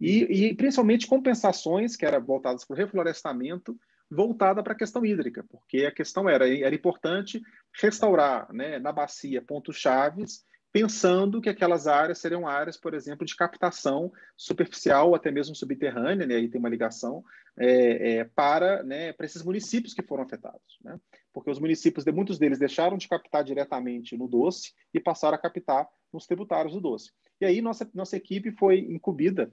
E, 0.00 0.24
uhum. 0.24 0.30
e 0.30 0.54
principalmente 0.54 1.06
compensações 1.06 1.94
que 1.94 2.06
eram 2.06 2.24
voltadas 2.24 2.64
para 2.64 2.72
o 2.72 2.76
reflorestamento 2.76 3.78
voltada 4.10 4.62
para 4.62 4.72
a 4.72 4.78
questão 4.78 5.04
hídrica, 5.04 5.44
porque 5.50 5.84
a 5.84 5.92
questão 5.92 6.26
era, 6.26 6.48
era 6.48 6.74
importante 6.74 7.42
restaurar 7.78 8.50
né, 8.50 8.78
na 8.78 8.90
bacia 8.90 9.42
pontos 9.42 9.76
chaves, 9.76 10.42
pensando 10.72 11.40
que 11.40 11.48
aquelas 11.48 11.86
áreas 11.86 12.18
seriam 12.18 12.46
áreas, 12.46 12.76
por 12.76 12.94
exemplo, 12.94 13.26
de 13.26 13.34
captação 13.34 14.12
superficial, 14.36 15.14
até 15.14 15.30
mesmo 15.30 15.54
subterrânea, 15.54 16.26
né, 16.26 16.36
aí 16.36 16.48
tem 16.48 16.58
uma 16.58 16.68
ligação, 16.68 17.24
é, 17.56 18.18
é, 18.18 18.24
para, 18.24 18.82
né, 18.82 19.12
para 19.12 19.26
esses 19.26 19.42
municípios 19.42 19.94
que 19.94 20.02
foram 20.02 20.22
afetados. 20.22 20.78
Né? 20.82 20.98
Porque 21.32 21.50
os 21.50 21.58
municípios, 21.58 22.04
muitos 22.06 22.38
deles 22.38 22.58
deixaram 22.58 22.96
de 22.96 23.08
captar 23.08 23.42
diretamente 23.42 24.16
no 24.16 24.28
doce 24.28 24.72
e 24.92 25.00
passaram 25.00 25.34
a 25.34 25.38
captar 25.38 25.88
nos 26.12 26.26
tributários 26.26 26.74
do 26.74 26.80
doce. 26.80 27.10
E 27.40 27.46
aí 27.46 27.60
nossa, 27.60 27.88
nossa 27.94 28.16
equipe 28.16 28.52
foi 28.52 28.78
incumbida 28.78 29.52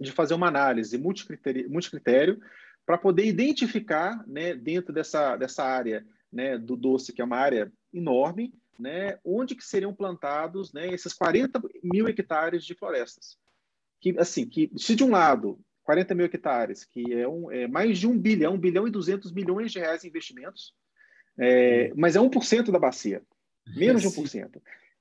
de 0.00 0.12
fazer 0.12 0.34
uma 0.34 0.48
análise 0.48 0.96
multicritério, 0.96 1.70
multicritério 1.70 2.40
para 2.86 2.96
poder 2.96 3.26
identificar, 3.26 4.24
né, 4.26 4.54
dentro 4.54 4.92
dessa, 4.92 5.36
dessa 5.36 5.64
área 5.64 6.06
né, 6.32 6.56
do 6.56 6.76
doce, 6.76 7.12
que 7.12 7.20
é 7.20 7.24
uma 7.24 7.36
área 7.36 7.72
enorme, 7.92 8.52
né, 8.78 9.18
onde 9.24 9.54
que 9.54 9.64
seriam 9.64 9.92
plantados 9.92 10.72
né, 10.72 10.88
esses 10.88 11.12
40 11.12 11.60
mil 11.82 12.08
hectares 12.08 12.64
de 12.64 12.74
florestas. 12.74 13.36
Que, 14.00 14.14
assim, 14.18 14.48
que 14.48 14.70
se 14.76 14.94
de 14.94 15.02
um 15.02 15.10
lado, 15.10 15.58
40 15.82 16.14
mil 16.14 16.26
hectares, 16.26 16.84
que 16.84 17.12
é, 17.12 17.26
um, 17.26 17.50
é 17.50 17.66
mais 17.66 17.98
de 17.98 18.06
um 18.06 18.16
bilhão, 18.16 18.54
um 18.54 18.58
bilhão 18.58 18.86
e 18.86 18.90
200 18.90 19.32
milhões 19.32 19.72
de 19.72 19.80
reais 19.80 20.04
em 20.04 20.08
investimentos, 20.08 20.72
é, 21.36 21.92
mas 21.96 22.14
é 22.14 22.20
1% 22.20 22.70
da 22.70 22.78
bacia, 22.78 23.22
menos 23.76 24.02
de 24.02 24.08
1%. 24.08 24.60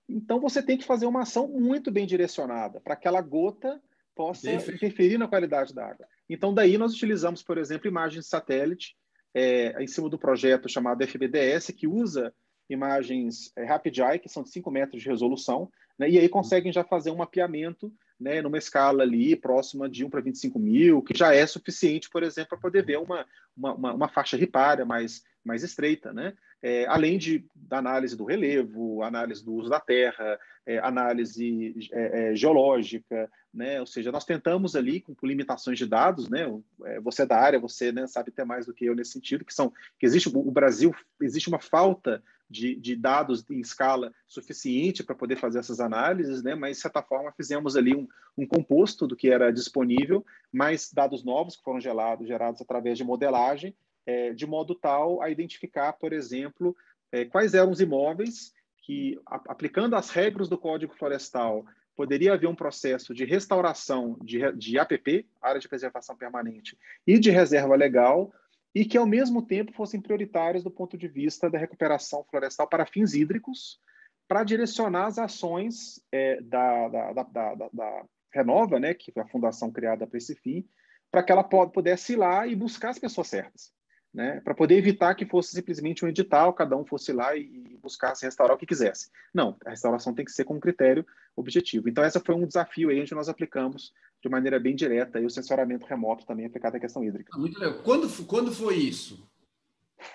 Então, 0.10 0.40
você 0.40 0.64
tem 0.64 0.78
que 0.78 0.86
fazer 0.86 1.06
uma 1.06 1.22
ação 1.22 1.48
muito 1.48 1.92
bem 1.92 2.08
direcionada 2.08 2.80
para 2.80 2.94
aquela 2.94 3.22
gota 3.22 3.82
possa 4.16 4.52
interferir 4.52 5.20
na 5.20 5.28
qualidade 5.28 5.76
da 5.76 5.86
água. 5.86 6.08
Então, 6.28 6.52
daí 6.52 6.76
nós 6.76 6.94
utilizamos, 6.94 7.44
por 7.44 7.58
exemplo, 7.60 7.88
imagens 7.88 8.26
de 8.26 8.30
satélite 8.30 8.98
é, 9.32 9.82
em 9.82 9.86
cima 9.86 10.10
do 10.10 10.18
projeto 10.18 10.68
chamado 10.68 11.04
FBDS, 11.04 11.68
que 11.68 11.86
usa 11.86 12.34
imagens 12.70 13.52
é, 13.56 13.64
Rapid 13.64 13.98
Eye, 13.98 14.20
que 14.20 14.30
são 14.30 14.44
de 14.44 14.50
5 14.50 14.70
metros 14.72 15.02
de 15.02 15.10
resolução, 15.10 15.72
né, 15.98 16.10
e 16.10 16.20
aí 16.20 16.30
conseguem 16.30 16.72
já 16.72 16.84
fazer 16.84 17.12
um 17.12 17.18
mapeamento 17.18 17.92
né, 18.20 18.42
numa 18.42 18.58
escala 18.58 19.04
ali 19.04 19.36
próxima 19.36 19.88
de 19.88 20.04
1 20.04 20.10
para 20.10 20.22
25 20.22 20.60
mil, 20.60 21.02
que 21.02 21.18
já 21.18 21.34
é 21.34 21.46
suficiente, 21.46 22.10
por 22.10 22.24
exemplo, 22.24 22.50
para 22.50 22.58
poder 22.60 22.84
ver 22.84 22.98
uma, 22.98 23.26
uma, 23.56 23.94
uma, 23.94 24.08
faixa 24.08 24.36
ripária 24.36 24.86
mais, 24.86 25.24
mais 25.44 25.64
estreita, 25.64 26.12
né? 26.12 26.34
É, 26.60 26.88
além 26.88 27.20
de, 27.20 27.46
da 27.56 27.78
análise 27.78 28.18
do 28.18 28.26
relevo, 28.26 29.04
análise 29.04 29.46
do 29.46 29.54
uso 29.54 29.70
da 29.70 29.80
terra, 29.80 30.40
é, 30.66 30.80
análise 30.80 31.76
é, 31.92 32.32
é 32.32 32.36
geológica, 32.36 33.30
né? 33.54 33.80
Ou 33.80 33.86
seja, 33.86 34.12
nós 34.12 34.26
tentamos 34.26 34.76
ali 34.76 35.00
com 35.02 35.16
limitações 35.24 35.78
de 35.78 35.86
dados, 35.86 36.28
né? 36.28 36.48
É, 36.86 37.00
você 37.00 37.22
é 37.22 37.26
da 37.28 37.40
área, 37.40 37.60
você 37.60 37.92
né, 37.92 38.08
sabe 38.08 38.30
até 38.30 38.44
mais 38.44 38.66
do 38.66 38.74
que 38.74 38.86
eu 38.86 38.96
nesse 38.96 39.12
sentido, 39.12 39.46
que 39.46 39.54
são 39.54 39.72
que 40.00 40.06
existe 40.06 40.30
o 40.30 40.52
Brasil 40.52 40.94
existe 41.22 41.48
uma 41.48 41.60
falta 41.60 42.24
de, 42.50 42.76
de 42.76 42.96
dados 42.96 43.44
em 43.50 43.60
escala 43.60 44.14
suficiente 44.28 45.04
para 45.04 45.16
poder 45.16 45.36
fazer 45.36 45.60
essas 45.60 45.80
análises, 45.80 46.42
né? 46.42 46.56
Mas 46.56 46.78
de 46.78 46.82
certa 46.82 47.02
forma 47.02 47.32
fizemos 47.32 47.76
ali 47.76 47.96
um, 47.96 48.08
um 48.38 48.46
composto 48.46 49.06
do 49.06 49.16
que 49.16 49.30
era 49.30 49.52
disponível, 49.52 50.26
mais 50.52 50.92
dados 50.92 51.24
novos 51.24 51.56
que 51.56 51.64
foram 51.64 51.80
gerados, 51.80 52.28
gerados 52.28 52.62
através 52.62 52.98
de 52.98 53.04
modelagem, 53.04 53.76
é, 54.06 54.34
de 54.34 54.46
modo 54.46 54.74
tal 54.74 55.22
a 55.22 55.30
identificar, 55.30 55.94
por 55.94 56.14
exemplo, 56.14 56.76
é, 57.12 57.26
quais 57.26 57.54
eram 57.54 57.72
os 57.72 57.82
imóveis 57.82 58.54
que, 58.82 59.20
a, 59.26 59.36
aplicando 59.48 59.96
as 59.96 60.10
regras 60.10 60.48
do 60.48 60.58
Código 60.58 60.96
Florestal, 60.96 61.66
poderia 61.96 62.34
haver 62.34 62.48
um 62.48 62.56
processo 62.56 63.14
de 63.14 63.26
restauração 63.26 64.18
de, 64.22 64.52
de 64.54 64.78
APP, 64.78 65.28
área 65.42 65.60
de 65.60 65.68
preservação 65.68 66.16
permanente, 66.16 66.78
e 67.06 67.20
de 67.20 67.32
reserva 67.32 67.76
legal, 67.76 68.32
e 68.78 68.86
que, 68.86 68.96
ao 68.96 69.08
mesmo 69.08 69.42
tempo, 69.42 69.74
fossem 69.74 70.00
prioritários 70.00 70.64
do 70.64 70.70
ponto 70.70 70.96
de 70.96 71.08
vista 71.08 71.50
da 71.50 71.58
recuperação 71.58 72.24
florestal 72.30 72.70
para 72.70 72.86
fins 72.86 73.16
hídricos, 73.16 73.80
para 74.28 74.44
direcionar 74.44 75.08
as 75.08 75.18
ações 75.18 76.00
é, 76.12 76.40
da, 76.44 76.88
da, 76.88 77.24
da, 77.24 77.54
da, 77.74 78.06
Renova, 78.32 78.80
né, 78.80 78.94
que 78.94 79.12
foi 79.12 79.24
a 79.24 79.28
fundação 79.28 79.72
criada 79.72 80.06
para 80.06 80.20
esse 80.20 80.36
fim, 80.36 80.64
para 81.10 81.24
que 81.24 81.32
ela 81.32 81.44
pudesse 81.44 82.14
ir 82.14 82.18
lá 82.18 82.46
e 82.46 82.56
buscar 82.56 82.90
as 82.90 83.00
pessoas 83.00 83.30
certas. 83.30 83.74
Né, 84.18 84.42
para 84.42 84.56
poder 84.56 84.76
evitar 84.76 85.14
que 85.14 85.28
fosse 85.28 85.52
simplesmente 85.52 86.04
um 86.04 86.08
edital, 86.08 86.52
cada 86.52 86.76
um 86.76 86.84
fosse 86.84 87.14
lá 87.14 87.36
e, 87.36 87.78
buscasse 87.80 88.26
restaurar 88.26 88.56
o 88.56 88.60
que 88.60 88.66
quisesse. 88.66 89.12
Não, 89.32 89.56
a 89.64 89.70
restauração 89.70 90.14
tem 90.14 90.26
que 90.26 90.32
ser 90.32 90.44
com 90.44 90.56
um 90.56 90.60
critério 90.60 91.06
objetivo. 91.36 91.88
Então, 91.88 92.04
esse 92.04 92.20
foi 92.20 92.34
um 92.34 92.48
desafio 92.48 92.90
aí 92.90 93.00
onde 93.00 93.14
nós 93.14 93.30
aplicamos 93.30 93.94
de 94.22 94.28
maneira 94.28 94.60
bem 94.60 94.76
direta 94.76 95.20
e 95.20 95.26
o 95.26 95.30
sensoramento 95.30 95.86
remoto 95.86 96.26
também 96.26 96.48
aplicado 96.48 96.76
à 96.76 96.80
questão 96.80 97.04
hídrica. 97.04 97.32
Ah, 97.34 97.38
muito 97.38 97.60
legal. 97.60 97.84
Quando, 97.84 98.26
quando 98.26 98.52
foi 98.52 98.76
isso? 98.76 99.30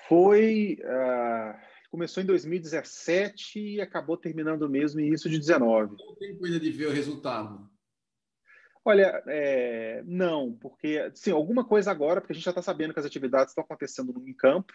Foi. 0.08 0.78
Uh, 0.82 1.56
começou 1.88 2.22
em 2.22 2.26
2017 2.26 3.60
e 3.60 3.80
acabou 3.80 4.16
terminando 4.16 4.68
mesmo 4.68 5.00
em 5.00 5.06
início 5.06 5.30
de 5.30 5.36
2019. 5.36 5.96
Quanto 5.96 6.16
tempo 6.16 6.44
ainda 6.44 6.58
de 6.58 6.70
ver 6.72 6.88
o 6.88 6.92
resultado? 6.92 7.70
Olha, 8.84 9.22
é, 9.28 10.02
não, 10.04 10.52
porque 10.60 11.10
sim, 11.14 11.30
alguma 11.30 11.64
coisa 11.64 11.90
agora, 11.90 12.20
porque 12.20 12.32
a 12.32 12.34
gente 12.34 12.44
já 12.44 12.50
está 12.50 12.62
sabendo 12.62 12.92
que 12.92 12.98
as 12.98 13.06
atividades 13.06 13.52
estão 13.52 13.62
acontecendo 13.62 14.12
em 14.26 14.34
campo, 14.34 14.72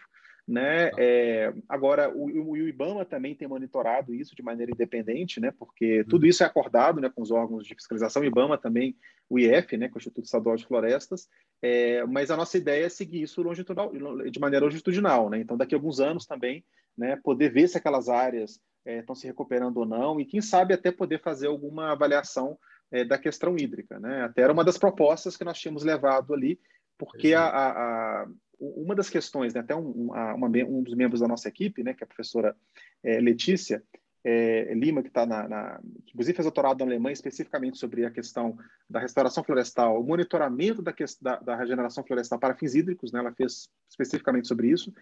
né? 0.48 0.90
É, 0.96 1.52
agora 1.68 2.10
o, 2.10 2.52
o, 2.52 2.56
IBAMA 2.56 3.04
também 3.04 3.34
tem 3.34 3.46
monitorado 3.46 4.14
isso 4.14 4.34
de 4.34 4.42
maneira 4.42 4.72
independente, 4.72 5.38
né? 5.38 5.52
Porque 5.58 6.04
tudo 6.08 6.22
uhum. 6.22 6.28
isso 6.30 6.42
é 6.42 6.46
acordado, 6.46 7.02
né, 7.02 7.10
com 7.14 7.20
os 7.20 7.30
órgãos 7.30 7.66
de 7.66 7.74
fiscalização, 7.74 8.22
o 8.22 8.24
IBAMA 8.24 8.56
também, 8.56 8.96
o 9.28 9.38
IF, 9.38 9.76
né, 9.76 9.88
com 9.88 9.96
o 9.96 9.98
Instituto 9.98 10.24
Estadual 10.24 10.56
de 10.56 10.64
Florestas. 10.64 11.28
É, 11.60 12.02
mas 12.06 12.30
a 12.30 12.36
nossa 12.36 12.56
ideia 12.56 12.86
é 12.86 12.88
seguir 12.88 13.20
isso 13.20 13.42
longitudinal, 13.42 13.92
de 14.30 14.40
maneira 14.40 14.64
longitudinal, 14.64 15.28
né? 15.28 15.38
Então 15.38 15.54
daqui 15.54 15.74
a 15.74 15.78
alguns 15.78 16.00
anos 16.00 16.24
também, 16.24 16.64
né, 16.96 17.14
poder 17.22 17.52
ver 17.52 17.68
se 17.68 17.76
aquelas 17.76 18.08
áreas 18.08 18.58
estão 18.86 19.14
se 19.14 19.26
recuperando 19.26 19.76
ou 19.76 19.84
não 19.84 20.18
e 20.18 20.24
quem 20.24 20.40
sabe 20.40 20.72
até 20.72 20.90
poder 20.90 21.20
fazer 21.20 21.46
alguma 21.46 21.92
avaliação 21.92 22.58
é, 22.90 23.04
da 23.04 23.18
questão 23.18 23.56
hídrica. 23.56 23.98
Né? 23.98 24.22
Até 24.22 24.42
era 24.42 24.52
uma 24.52 24.64
das 24.64 24.78
propostas 24.78 25.36
que 25.36 25.44
nós 25.44 25.58
tínhamos 25.58 25.82
levado 25.82 26.34
ali, 26.34 26.58
porque 26.96 27.34
a, 27.34 27.44
a, 27.44 27.68
a, 27.70 28.28
uma 28.58 28.94
das 28.94 29.08
questões, 29.08 29.54
né, 29.54 29.60
até 29.60 29.74
um, 29.74 29.90
uma, 29.90 30.46
um, 30.46 30.82
dos 30.82 30.94
membros 30.94 31.20
da 31.20 31.28
nossa 31.28 31.48
equipe, 31.48 31.82
né, 31.82 31.94
que 31.94 32.02
é 32.02 32.06
a 32.06 32.08
professora 32.08 32.56
é, 33.04 33.20
Letícia 33.20 33.82
é, 34.24 34.74
Lima, 34.74 35.00
que 35.00 35.08
está 35.08 35.24
na, 35.24 35.48
na, 35.48 35.80
inclusive 36.08 36.36
fez 36.36 36.44
doutorado 36.44 36.80
na 36.80 36.86
Alemanha 36.86 37.12
especificamente 37.12 37.78
sobre 37.78 38.04
a 38.04 38.10
questão 38.10 38.58
da 38.90 38.98
restauração 38.98 39.44
florestal, 39.44 40.00
o 40.00 40.04
monitoramento 40.04 40.82
da, 40.82 40.92
da, 41.20 41.36
da 41.36 41.56
regeneração 41.56 42.04
florestal 42.04 42.38
para 42.38 42.56
fins 42.56 42.74
hídricos, 42.74 43.12
né, 43.12 43.20
ela 43.20 43.32
fez 43.32 43.68
especificamente 43.88 44.48
sobre 44.48 44.68
isso. 44.68 44.92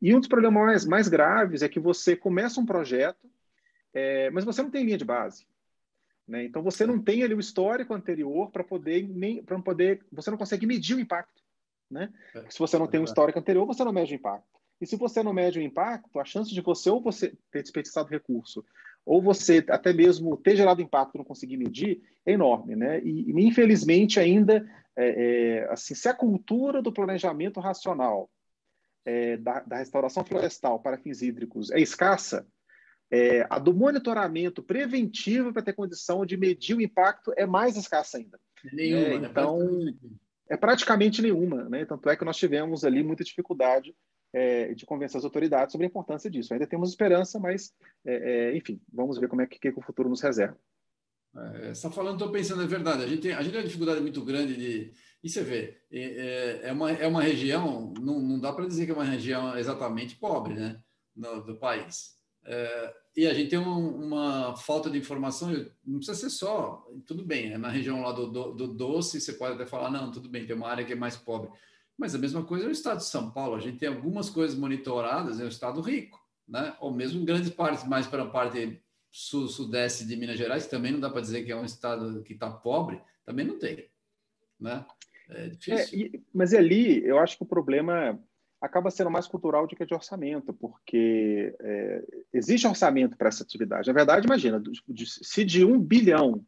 E 0.00 0.14
um 0.14 0.18
dos 0.18 0.28
problemas 0.28 0.62
mais, 0.62 0.86
mais 0.86 1.08
graves 1.08 1.62
é 1.62 1.68
que 1.68 1.80
você 1.80 2.14
começa 2.16 2.60
um 2.60 2.66
projeto, 2.66 3.28
é, 3.92 4.30
mas 4.30 4.44
você 4.44 4.62
não 4.62 4.70
tem 4.70 4.84
linha 4.84 4.98
de 4.98 5.04
base. 5.04 5.46
Né? 6.30 6.44
Então 6.44 6.62
você 6.62 6.86
não 6.86 7.02
tem 7.02 7.24
ali 7.24 7.34
o 7.34 7.40
histórico 7.40 7.92
anterior 7.92 8.52
para 8.52 8.62
poder 8.62 9.02
nem 9.08 9.42
para 9.42 9.58
poder 9.58 10.00
você 10.12 10.30
não 10.30 10.38
consegue 10.38 10.64
medir 10.64 10.94
o 10.94 11.00
impacto, 11.00 11.42
né? 11.90 12.08
É, 12.32 12.48
se 12.48 12.56
você 12.60 12.78
não 12.78 12.86
tem 12.86 13.00
um 13.00 13.04
histórico 13.04 13.40
anterior, 13.40 13.66
você 13.66 13.82
não 13.82 13.92
mede 13.92 14.14
o 14.14 14.16
impacto. 14.16 14.46
E 14.80 14.86
se 14.86 14.94
você 14.94 15.24
não 15.24 15.32
mede 15.32 15.58
o 15.58 15.62
impacto, 15.62 16.20
a 16.20 16.24
chance 16.24 16.54
de 16.54 16.60
você 16.60 16.88
ou 16.88 17.02
você 17.02 17.36
ter 17.50 17.62
desperdiçado 17.62 18.08
recurso 18.08 18.64
ou 19.04 19.20
você 19.20 19.64
até 19.68 19.92
mesmo 19.92 20.36
ter 20.36 20.54
gerado 20.54 20.80
impacto 20.80 21.16
e 21.16 21.18
não 21.18 21.24
conseguir 21.24 21.56
medir 21.56 22.00
é 22.24 22.30
enorme, 22.30 22.76
né? 22.76 23.00
E, 23.00 23.28
e 23.28 23.44
infelizmente 23.44 24.20
ainda 24.20 24.64
é, 24.96 25.64
é, 25.64 25.72
assim, 25.72 25.96
se 25.96 26.08
a 26.08 26.14
cultura 26.14 26.80
do 26.80 26.92
planejamento 26.92 27.58
racional 27.58 28.30
é, 29.04 29.36
da, 29.36 29.58
da 29.60 29.78
restauração 29.78 30.24
florestal 30.24 30.78
para 30.78 30.96
fins 30.96 31.22
hídricos 31.22 31.72
é 31.72 31.80
escassa, 31.80 32.46
é, 33.10 33.46
a 33.50 33.58
do 33.58 33.74
monitoramento 33.74 34.62
preventivo 34.62 35.52
para 35.52 35.62
ter 35.62 35.72
condição 35.72 36.24
de 36.24 36.36
medir 36.36 36.76
o 36.76 36.80
impacto 36.80 37.32
é 37.36 37.44
mais 37.44 37.76
escassa 37.76 38.18
ainda. 38.18 38.38
Nenhuma, 38.72 39.06
é, 39.06 39.18
né? 39.18 39.28
então, 39.28 39.58
é 40.48 40.56
praticamente 40.56 41.20
nenhuma. 41.20 41.68
Né? 41.68 41.84
Tanto 41.84 42.08
é 42.08 42.16
que 42.16 42.24
nós 42.24 42.36
tivemos 42.36 42.84
ali 42.84 43.02
muita 43.02 43.24
dificuldade 43.24 43.94
é, 44.32 44.74
de 44.74 44.86
convencer 44.86 45.18
as 45.18 45.24
autoridades 45.24 45.72
sobre 45.72 45.86
a 45.86 45.90
importância 45.90 46.30
disso. 46.30 46.52
Ainda 46.52 46.66
temos 46.66 46.90
esperança, 46.90 47.38
mas, 47.38 47.72
é, 48.04 48.50
é, 48.50 48.56
enfim, 48.56 48.80
vamos 48.92 49.18
ver 49.18 49.28
como 49.28 49.42
é 49.42 49.46
que, 49.46 49.58
que 49.58 49.70
o 49.70 49.82
futuro 49.82 50.08
nos 50.08 50.20
reserva. 50.20 50.56
É, 51.36 51.70
está 51.70 51.90
falando, 51.90 52.14
estou 52.14 52.30
pensando, 52.30 52.62
é 52.62 52.66
verdade. 52.66 53.04
A 53.04 53.06
gente, 53.06 53.22
tem, 53.22 53.32
a 53.32 53.42
gente 53.42 53.52
tem 53.52 53.60
uma 53.60 53.66
dificuldade 53.66 54.00
muito 54.00 54.24
grande 54.24 54.56
de. 54.56 54.92
E 55.22 55.28
você 55.28 55.42
vê, 55.42 55.78
é, 55.92 56.60
é, 56.64 56.72
uma, 56.72 56.90
é 56.90 57.06
uma 57.06 57.22
região, 57.22 57.92
não, 58.00 58.20
não 58.20 58.40
dá 58.40 58.52
para 58.52 58.66
dizer 58.66 58.86
que 58.86 58.90
é 58.90 58.94
uma 58.94 59.04
região 59.04 59.56
exatamente 59.56 60.16
pobre 60.16 60.54
né, 60.54 60.80
no, 61.14 61.42
do 61.42 61.56
país. 61.56 62.19
É, 62.44 62.94
e 63.16 63.26
a 63.26 63.34
gente 63.34 63.50
tem 63.50 63.58
um, 63.58 64.06
uma 64.06 64.56
falta 64.56 64.88
de 64.88 64.98
informação, 64.98 65.50
não 65.84 65.98
precisa 65.98 66.18
ser 66.18 66.30
só, 66.30 66.86
tudo 67.06 67.24
bem, 67.24 67.52
é 67.52 67.58
na 67.58 67.68
região 67.68 68.00
lá 68.00 68.12
do, 68.12 68.26
do, 68.26 68.52
do, 68.52 68.68
doce, 68.68 69.20
você 69.20 69.32
pode 69.32 69.54
até 69.54 69.66
falar, 69.66 69.90
não, 69.90 70.10
tudo 70.10 70.28
bem, 70.28 70.46
tem 70.46 70.56
uma 70.56 70.68
área 70.68 70.84
que 70.84 70.92
é 70.92 70.96
mais 70.96 71.16
pobre. 71.16 71.50
Mas 71.98 72.14
a 72.14 72.18
mesma 72.18 72.42
coisa 72.44 72.64
é 72.64 72.68
o 72.68 72.72
estado 72.72 72.98
de 72.98 73.04
São 73.04 73.30
Paulo, 73.30 73.56
a 73.56 73.60
gente 73.60 73.78
tem 73.78 73.88
algumas 73.88 74.30
coisas 74.30 74.56
monitoradas, 74.56 75.40
é 75.40 75.44
um 75.44 75.48
estado 75.48 75.80
rico, 75.80 76.18
né? 76.48 76.74
ou 76.80 76.92
mesmo 76.92 77.24
grandes 77.24 77.50
partes, 77.50 77.86
mais 77.86 78.06
para 78.06 78.22
a 78.22 78.30
parte 78.30 78.80
sul, 79.10 79.48
sudeste 79.48 80.06
de 80.06 80.16
Minas 80.16 80.38
Gerais, 80.38 80.66
também 80.66 80.92
não 80.92 81.00
dá 81.00 81.10
para 81.10 81.20
dizer 81.20 81.44
que 81.44 81.52
é 81.52 81.56
um 81.56 81.64
estado 81.64 82.22
que 82.22 82.32
está 82.32 82.50
pobre, 82.50 83.00
também 83.24 83.44
não 83.44 83.58
tem. 83.58 83.88
Né? 84.58 84.84
É 85.28 85.48
difícil. 85.48 85.98
É, 85.98 86.02
e, 86.02 86.22
mas 86.32 86.54
ali, 86.54 87.04
eu 87.04 87.18
acho 87.18 87.36
que 87.36 87.42
o 87.42 87.46
problema 87.46 88.18
acaba 88.60 88.90
sendo 88.90 89.10
mais 89.10 89.26
cultural 89.26 89.66
do 89.66 89.74
que 89.74 89.86
de 89.86 89.94
orçamento, 89.94 90.52
porque 90.52 91.54
é, 91.60 92.04
existe 92.32 92.66
orçamento 92.66 93.16
para 93.16 93.28
essa 93.28 93.42
atividade. 93.42 93.88
Na 93.88 93.94
verdade, 93.94 94.26
imagina, 94.26 94.62
se 95.06 95.44
de 95.44 95.64
um 95.64 95.80
bilhão, 95.80 96.44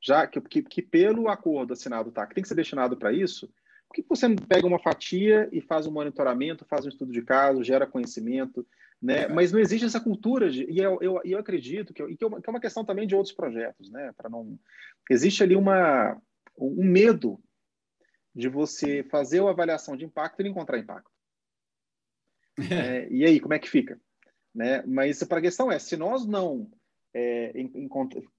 já 0.00 0.26
que, 0.26 0.40
que, 0.40 0.62
que 0.62 0.82
pelo 0.82 1.28
acordo 1.28 1.72
assinado 1.72 2.12
tá, 2.12 2.26
que 2.26 2.34
tem 2.34 2.42
que 2.42 2.48
ser 2.48 2.54
destinado 2.54 2.96
para 2.96 3.12
isso, 3.12 3.52
por 3.88 3.94
que 3.96 4.04
você 4.08 4.28
não 4.28 4.36
pega 4.36 4.66
uma 4.66 4.78
fatia 4.78 5.48
e 5.52 5.60
faz 5.60 5.86
um 5.86 5.92
monitoramento, 5.92 6.64
faz 6.64 6.86
um 6.86 6.88
estudo 6.88 7.12
de 7.12 7.22
caso, 7.22 7.64
gera 7.64 7.86
conhecimento, 7.86 8.66
né? 9.00 9.26
Mas 9.28 9.52
não 9.52 9.58
existe 9.58 9.84
essa 9.84 10.00
cultura 10.00 10.48
de, 10.48 10.64
e 10.70 10.78
eu, 10.78 10.98
eu, 11.02 11.20
eu 11.24 11.38
acredito 11.38 11.92
que, 11.92 12.16
que, 12.16 12.24
é 12.24 12.50
uma 12.50 12.60
questão 12.60 12.84
também 12.84 13.06
de 13.06 13.14
outros 13.14 13.34
projetos, 13.34 13.90
né? 13.90 14.12
Para 14.16 14.30
não 14.30 14.58
existe 15.10 15.42
ali 15.42 15.56
uma 15.56 16.16
um 16.56 16.84
medo 16.84 17.38
de 18.34 18.48
você 18.48 19.02
fazer 19.04 19.42
a 19.42 19.50
avaliação 19.50 19.96
de 19.96 20.04
impacto 20.04 20.40
e 20.40 20.44
não 20.44 20.50
encontrar 20.50 20.78
impacto. 20.78 21.11
É, 22.70 23.08
e 23.10 23.24
aí, 23.24 23.40
como 23.40 23.54
é 23.54 23.58
que 23.58 23.68
fica? 23.68 23.98
Né? 24.54 24.82
Mas 24.86 25.22
a 25.22 25.40
questão 25.40 25.72
é, 25.72 25.78
se 25.78 25.96
nós 25.96 26.26
não 26.26 26.70
é, 27.14 27.52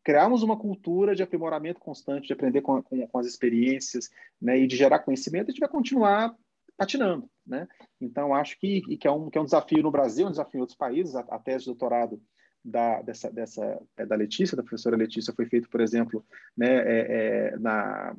criarmos 0.04 0.44
uma 0.44 0.58
cultura 0.58 1.16
de 1.16 1.24
aprimoramento 1.24 1.80
constante, 1.80 2.28
de 2.28 2.34
aprender 2.34 2.62
com, 2.62 2.82
com, 2.82 3.08
com, 3.08 3.20
as 3.20 3.26
experiências 3.26 4.10
né, 4.42 4.60
e 4.60 4.68
de 4.68 4.76
gerar 4.76 5.00
conhecimento, 5.00 5.48
a 5.48 5.52
gente 5.52 5.60
vai 5.60 5.70
continuar 5.70 6.36
patinando. 6.78 7.30
Né? 7.46 7.68
Então, 8.00 8.34
acho 8.34 8.60
que, 8.60 8.82
que, 8.98 9.08
é 9.08 9.12
um, 9.12 9.30
que 9.30 9.38
é 9.38 9.42
um 9.42 9.46
desafio 9.46 9.84
no 9.84 9.92
Brasil, 9.92 10.28
um 10.28 10.32
desafio 10.32 10.60
em 10.60 10.62
outros 10.62 10.78
países. 10.78 11.16
A, 11.16 11.22
a 11.22 11.40
tese 11.40 11.66
de 11.66 11.72
doutorado 11.72 12.22
da, 12.64 13.02
dessa, 13.02 13.32
dessa, 13.32 13.82
é, 13.98 14.06
da 14.06 14.16
Letícia, 14.16 14.56
da 14.56 14.64
professora 14.64 14.96
Letícia, 14.96 15.34
foi 15.34 15.46
feito, 15.46 15.70
por 15.70 15.82
exemplo, 15.82 16.26
né, 16.56 16.68
é, 16.68 17.52
é, 17.54 17.60
na, 17.60 18.16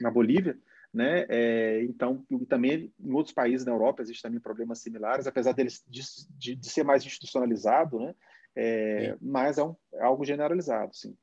na 0.00 0.10
Bolívia, 0.10 0.56
né? 0.94 1.26
É, 1.28 1.82
então, 1.82 2.24
também 2.48 2.92
em 3.00 3.12
outros 3.12 3.34
países 3.34 3.64
da 3.64 3.72
Europa 3.72 4.00
existem 4.00 4.30
também 4.30 4.40
problemas 4.40 4.78
similares, 4.78 5.26
apesar 5.26 5.52
deles 5.52 5.82
de, 5.88 6.00
de, 6.38 6.54
de 6.54 6.70
ser 6.70 6.84
mais 6.84 7.04
institucionalizado, 7.04 7.98
né? 7.98 8.14
É, 8.56 9.16
mas 9.20 9.58
é, 9.58 9.64
um, 9.64 9.74
é, 9.92 10.04
algo 10.04 10.24
generalizado, 10.24 10.94
sim. 10.94 11.16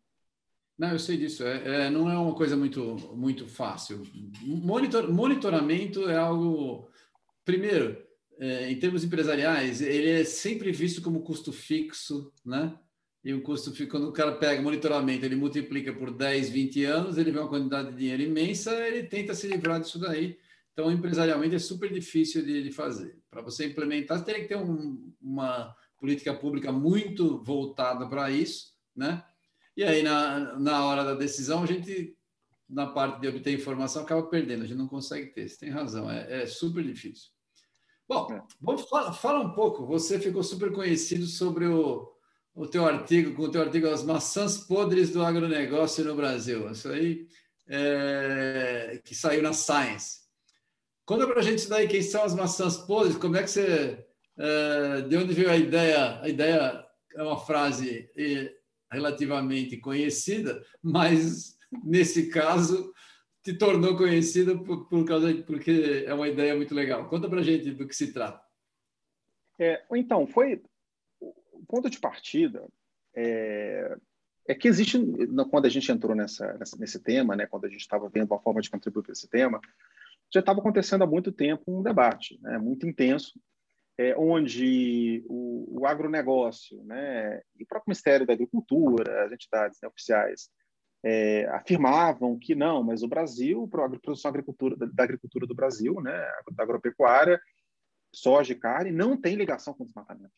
Não, 0.78 0.92
eu 0.92 1.00
sei 1.00 1.16
disso. 1.16 1.46
É, 1.46 1.86
é, 1.86 1.90
não 1.90 2.10
é 2.10 2.18
uma 2.18 2.36
coisa 2.36 2.58
muito, 2.58 2.96
muito 3.16 3.48
fácil. 3.48 4.04
Monitor, 4.42 5.12
monitoramento 5.12 6.10
é 6.10 6.18
algo. 6.18 6.90
Primeiro, 7.46 8.04
é, 8.40 8.70
em 8.70 8.78
termos 8.78 9.04
empresariais, 9.04 9.82
ele 9.82 10.10
é 10.10 10.24
sempre 10.26 10.72
visto 10.72 11.02
como 11.02 11.22
custo 11.22 11.54
fixo, 11.54 12.34
né? 12.46 12.78
E 13.24 13.34
o 13.34 13.42
custo 13.44 13.72
fica, 13.72 13.92
quando 13.92 14.10
o 14.10 14.12
cara 14.12 14.32
pega 14.34 14.62
monitoramento, 14.62 15.24
ele 15.24 15.36
multiplica 15.36 15.94
por 15.94 16.12
10, 16.12 16.50
20 16.50 16.86
anos, 16.86 17.18
ele 17.18 17.32
vê 17.32 17.38
uma 17.38 17.48
quantidade 17.48 17.92
de 17.92 17.98
dinheiro 17.98 18.24
imensa, 18.24 18.74
ele 18.88 19.04
tenta 19.04 19.36
se 19.36 19.48
livrar 19.48 19.80
disso 19.80 20.00
daí. 20.00 20.40
Então, 20.74 20.92
empresarialmente, 20.92 21.54
é 21.54 21.60
super 21.60 21.92
difícil 21.92 22.44
de, 22.44 22.64
de 22.64 22.72
fazer. 22.72 23.20
Para 23.30 23.42
você 23.42 23.68
implementar, 23.68 24.18
você 24.18 24.26
teria 24.26 24.42
que 24.42 24.48
ter 24.48 24.58
um, 24.58 25.14
uma 25.22 25.76
política 26.00 26.34
pública 26.34 26.72
muito 26.72 27.44
voltada 27.44 28.08
para 28.08 28.32
isso, 28.32 28.74
né? 28.96 29.24
E 29.78 29.84
aí, 29.84 30.02
na, 30.02 30.60
na 30.60 30.86
hora 30.86 31.04
da 31.04 31.14
decisão, 31.14 31.62
a 31.62 31.66
gente, 31.68 32.18
na 32.68 32.88
parte 32.88 33.22
de 33.22 33.28
obter 33.28 33.54
informação, 33.54 34.02
acaba 34.02 34.24
perdendo, 34.24 34.64
a 34.64 34.68
gente 34.68 34.78
não 34.78 34.88
consegue 34.88 35.28
ter. 35.28 35.48
Você 35.48 35.60
tem 35.60 35.70
razão, 35.70 36.10
é, 36.10 36.42
é 36.42 36.46
super 36.48 36.84
difícil. 36.84 37.30
Bom, 38.08 38.34
é. 38.34 38.42
vamos 38.60 38.90
falar, 38.90 39.14
fala 39.14 39.42
um 39.42 39.54
pouco. 39.54 39.86
Você 39.86 40.20
ficou 40.20 40.42
super 40.42 40.72
conhecido 40.72 41.28
sobre 41.28 41.68
o 41.68 42.11
o 42.54 42.68
teu 42.68 42.86
artigo, 42.86 43.34
com 43.34 43.44
o 43.44 43.52
teu 43.52 43.62
artigo 43.62 43.88
As 43.88 44.04
Maçãs 44.04 44.58
Podres 44.58 45.10
do 45.10 45.24
Agronegócio 45.24 46.04
no 46.04 46.16
Brasil. 46.16 46.70
Isso 46.72 46.90
aí 46.90 47.28
é, 47.68 49.02
que 49.04 49.16
saiu 49.16 49.42
na 49.42 49.54
Science. 49.54 50.22
Conta 51.06 51.28
para 51.28 51.40
a 51.40 51.44
gente 51.44 51.68
daí 51.68 51.88
quem 51.88 52.02
são 52.02 52.24
as 52.24 52.34
maçãs 52.34 52.78
podres, 52.78 53.18
como 53.18 53.36
é 53.36 53.44
que 53.44 53.50
você. 53.50 54.06
É, 54.38 55.02
de 55.02 55.18
onde 55.18 55.34
veio 55.34 55.50
a 55.50 55.58
ideia? 55.58 56.22
A 56.22 56.30
ideia 56.30 56.86
é 57.16 57.22
uma 57.22 57.38
frase 57.38 58.10
relativamente 58.90 59.78
conhecida, 59.78 60.64
mas 60.82 61.58
nesse 61.84 62.30
caso 62.30 62.94
te 63.44 63.54
tornou 63.54 63.98
conhecido 63.98 64.64
por, 64.64 64.88
por 64.88 65.06
causa 65.06 65.34
porque 65.44 66.06
é 66.06 66.14
uma 66.14 66.30
ideia 66.30 66.56
muito 66.56 66.74
legal. 66.74 67.10
Conta 67.10 67.28
para 67.28 67.44
gente 67.44 67.72
do 67.72 67.88
que 67.88 67.96
se 67.96 68.14
trata. 68.14 68.42
É, 69.60 69.84
então, 69.94 70.26
foi 70.26 70.62
o 71.62 71.66
ponto 71.66 71.90
de 71.90 72.00
partida 72.00 72.68
é, 73.16 73.96
é 74.48 74.56
que 74.56 74.68
existe, 74.68 74.98
quando 75.50 75.66
a 75.66 75.70
gente 75.70 75.92
entrou 75.92 76.16
nessa, 76.16 76.58
nesse 76.78 77.00
tema, 77.00 77.36
né, 77.36 77.46
quando 77.46 77.66
a 77.66 77.70
gente 77.70 77.82
estava 77.82 78.10
vendo 78.10 78.32
uma 78.32 78.42
forma 78.42 78.62
de 78.62 78.70
contribuir 78.70 79.04
para 79.04 79.14
esse 79.14 79.30
tema, 79.30 79.60
já 80.34 80.40
estava 80.40 80.60
acontecendo 80.60 81.04
há 81.04 81.08
muito 81.08 81.32
tempo 81.32 81.64
um 81.68 81.84
debate 81.84 82.40
né, 82.42 82.58
muito 82.58 82.88
intenso, 82.88 83.40
é, 83.98 84.16
onde 84.18 85.24
o, 85.28 85.82
o, 85.82 85.86
agronegócio 85.86 86.84
né, 86.84 87.42
e 87.58 87.64
o 87.64 87.68
próprio 87.68 87.90
Ministério 87.90 88.26
da 88.26 88.34
Agricultura, 88.34 89.26
as 89.26 89.32
entidades 89.32 89.78
né, 89.82 89.88
oficiais, 89.88 90.50
é, 91.04 91.46
afirmavam 91.50 92.38
que 92.38 92.56
não, 92.56 92.84
mas 92.84 93.04
o 93.04 93.08
Brasil, 93.08 93.64
a 93.72 93.90
produção 94.00 94.30
agricultura, 94.30 94.76
da 94.76 95.04
agricultura 95.04 95.46
do 95.46 95.56
Brasil, 95.56 96.00
né, 96.02 96.18
da 96.54 96.64
agropecuária, 96.64 97.40
soja 98.14 98.54
e 98.54 98.56
carne, 98.56 98.92
não 98.92 99.20
tem 99.20 99.36
ligação 99.36 99.74
com 99.74 99.84
o 99.84 99.86
desmatamento. 99.86 100.34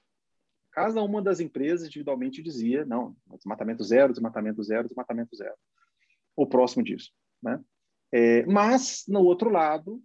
Cada 0.74 1.02
uma 1.04 1.22
das 1.22 1.40
empresas 1.40 1.88
individualmente 1.88 2.42
dizia, 2.42 2.84
não, 2.84 3.16
desmatamento 3.36 3.84
zero, 3.84 4.12
desmatamento 4.12 4.64
zero, 4.64 4.88
desmatamento 4.88 5.36
zero. 5.36 5.56
Ou 6.36 6.48
próximo 6.48 6.84
disso. 6.84 7.12
Né? 7.42 7.64
É, 8.12 8.46
mas, 8.48 9.04
no 9.08 9.22
outro 9.22 9.52
lado, 9.52 10.02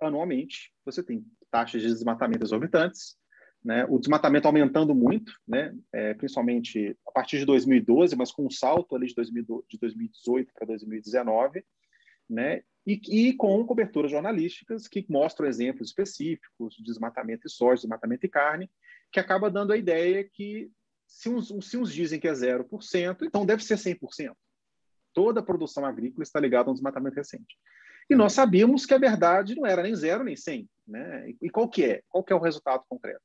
anualmente, 0.00 0.70
você 0.84 1.02
tem 1.02 1.24
taxas 1.50 1.80
de 1.80 1.88
desmatamento 1.88 2.44
exorbitantes, 2.44 3.16
né? 3.64 3.86
o 3.88 3.98
desmatamento 3.98 4.46
aumentando 4.46 4.94
muito, 4.94 5.32
né? 5.46 5.74
É, 5.92 6.14
principalmente 6.14 6.96
a 7.06 7.12
partir 7.12 7.38
de 7.38 7.46
2012, 7.46 8.16
mas 8.16 8.32
com 8.32 8.46
um 8.46 8.50
salto 8.50 8.96
ali 8.96 9.06
de, 9.06 9.14
2018 9.14 10.52
para 10.52 10.66
2019, 10.66 11.64
né? 12.28 12.62
E, 12.86 13.00
e, 13.08 13.32
com 13.34 13.64
coberturas 13.64 14.10
jornalísticas 14.10 14.88
que 14.88 15.06
mostram 15.08 15.46
exemplos 15.46 15.88
específicos 15.88 16.74
de 16.74 16.82
desmatamento 16.82 17.46
de 17.46 17.52
soja, 17.52 17.82
desmatamento 17.82 18.22
de 18.22 18.28
carne, 18.28 18.70
que 19.12 19.20
acaba 19.20 19.50
dando 19.50 19.72
a 19.72 19.76
ideia 19.76 20.24
que 20.24 20.70
se 21.06 21.28
uns, 21.28 21.52
se 21.68 21.76
uns 21.76 21.92
dizem 21.92 22.18
que 22.18 22.26
é 22.26 22.32
0%, 22.32 23.22
então 23.22 23.46
deve 23.46 23.62
ser 23.62 23.76
100%. 23.76 24.34
Toda 25.12 25.40
a 25.40 25.42
produção 25.42 25.84
agrícola 25.84 26.22
está 26.22 26.40
ligada 26.40 26.68
a 26.68 26.70
um 26.70 26.74
desmatamento 26.74 27.16
recente. 27.16 27.56
E 28.10 28.14
nós 28.14 28.32
sabíamos 28.32 28.84
que 28.84 28.94
a 28.94 28.98
verdade 28.98 29.54
não 29.54 29.66
era 29.66 29.82
nem 29.82 29.94
zero 29.94 30.24
nem 30.24 30.34
100. 30.34 30.68
Né? 30.86 31.34
E 31.40 31.50
qual 31.50 31.68
que 31.68 31.84
é? 31.84 32.02
Qual 32.08 32.24
que 32.24 32.32
é 32.32 32.36
o 32.36 32.40
resultado 32.40 32.82
concreto? 32.88 33.22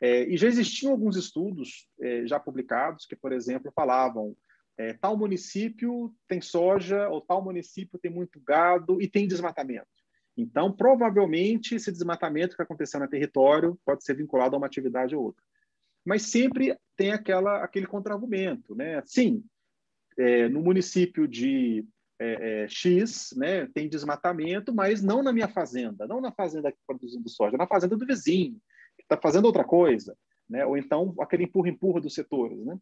É, 0.00 0.24
e 0.24 0.36
já 0.36 0.48
existiam 0.48 0.92
alguns 0.92 1.16
estudos 1.16 1.88
é, 2.00 2.26
já 2.26 2.40
publicados 2.40 3.06
que, 3.06 3.14
por 3.14 3.32
exemplo, 3.32 3.72
falavam 3.74 4.34
é, 4.80 4.94
tal 4.94 5.14
município 5.14 6.10
tem 6.26 6.40
soja 6.40 7.06
ou 7.10 7.20
tal 7.20 7.44
município 7.44 7.98
tem 7.98 8.10
muito 8.10 8.40
gado 8.40 9.00
e 9.02 9.06
tem 9.06 9.28
desmatamento. 9.28 9.86
Então, 10.34 10.72
provavelmente, 10.72 11.74
esse 11.74 11.92
desmatamento 11.92 12.56
que 12.56 12.62
aconteceu 12.62 12.98
no 12.98 13.06
território 13.06 13.78
pode 13.84 14.02
ser 14.02 14.14
vinculado 14.14 14.56
a 14.56 14.58
uma 14.58 14.66
atividade 14.66 15.14
ou 15.14 15.24
outra. 15.24 15.44
Mas 16.02 16.22
sempre 16.22 16.74
tem 16.96 17.12
aquela, 17.12 17.62
aquele 17.62 17.86
contra-argumento. 17.86 18.74
Né? 18.74 19.02
Sim, 19.04 19.44
é, 20.18 20.48
no 20.48 20.62
município 20.62 21.28
de 21.28 21.84
é, 22.18 22.62
é, 22.62 22.68
X 22.68 23.34
né, 23.36 23.66
tem 23.74 23.86
desmatamento, 23.86 24.74
mas 24.74 25.02
não 25.02 25.22
na 25.22 25.30
minha 25.30 25.48
fazenda, 25.48 26.06
não 26.06 26.22
na 26.22 26.32
fazenda 26.32 26.72
que 26.72 26.78
produzindo 26.86 27.28
soja, 27.28 27.58
na 27.58 27.66
fazenda 27.66 27.98
do 27.98 28.06
vizinho, 28.06 28.58
que 28.96 29.02
está 29.02 29.18
fazendo 29.18 29.44
outra 29.44 29.64
coisa. 29.64 30.16
Né? 30.48 30.64
Ou 30.64 30.78
então 30.78 31.14
aquele 31.20 31.44
empurra-empurra 31.44 32.00
dos 32.00 32.14
setores. 32.14 32.58
Né? 32.64 32.80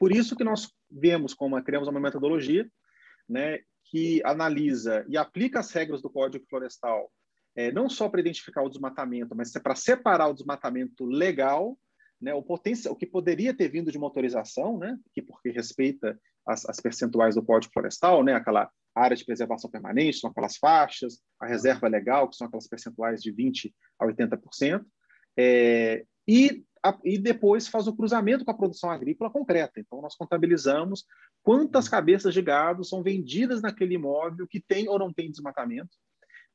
Por 0.00 0.12
isso 0.12 0.34
que 0.34 0.42
nós 0.42 0.72
vemos 0.90 1.34
como 1.34 1.62
criamos 1.62 1.86
uma 1.86 2.00
metodologia 2.00 2.66
né, 3.28 3.58
que 3.84 4.22
analisa 4.24 5.04
e 5.06 5.18
aplica 5.18 5.60
as 5.60 5.70
regras 5.70 6.00
do 6.00 6.08
Código 6.08 6.46
Florestal, 6.48 7.12
é, 7.54 7.70
não 7.70 7.90
só 7.90 8.08
para 8.08 8.20
identificar 8.20 8.62
o 8.62 8.70
desmatamento, 8.70 9.36
mas 9.36 9.52
para 9.52 9.74
separar 9.74 10.28
o 10.28 10.32
desmatamento 10.32 11.04
legal, 11.04 11.78
né, 12.18 12.32
o, 12.32 12.38
o 12.38 12.96
que 12.96 13.06
poderia 13.06 13.52
ter 13.52 13.68
vindo 13.68 13.92
de 13.92 13.98
motorização, 13.98 14.78
né, 14.78 14.98
que 15.12 15.20
porque 15.20 15.50
respeita 15.50 16.18
as, 16.46 16.66
as 16.66 16.80
percentuais 16.80 17.34
do 17.34 17.44
Código 17.44 17.72
Florestal, 17.74 18.24
né, 18.24 18.32
aquela 18.32 18.70
área 18.94 19.16
de 19.16 19.24
preservação 19.24 19.70
permanente, 19.70 20.16
são 20.16 20.30
aquelas 20.30 20.56
faixas, 20.56 21.20
a 21.38 21.46
reserva 21.46 21.88
legal, 21.88 22.26
que 22.26 22.36
são 22.36 22.46
aquelas 22.46 22.66
percentuais 22.66 23.20
de 23.20 23.30
20% 23.34 23.70
a 23.98 24.06
80%, 24.06 24.82
é, 25.36 26.06
e 26.26 26.64
e 27.04 27.18
depois 27.18 27.68
faz 27.68 27.86
o 27.86 27.94
cruzamento 27.94 28.44
com 28.44 28.50
a 28.50 28.56
produção 28.56 28.90
agrícola 28.90 29.30
concreta. 29.30 29.78
Então, 29.78 30.00
nós 30.00 30.16
contabilizamos 30.16 31.04
quantas 31.42 31.84
uhum. 31.86 31.90
cabeças 31.90 32.32
de 32.32 32.40
gado 32.40 32.84
são 32.84 33.02
vendidas 33.02 33.60
naquele 33.60 33.94
imóvel 33.94 34.46
que 34.46 34.60
tem 34.60 34.88
ou 34.88 34.98
não 34.98 35.12
tem 35.12 35.30
desmatamento, 35.30 35.90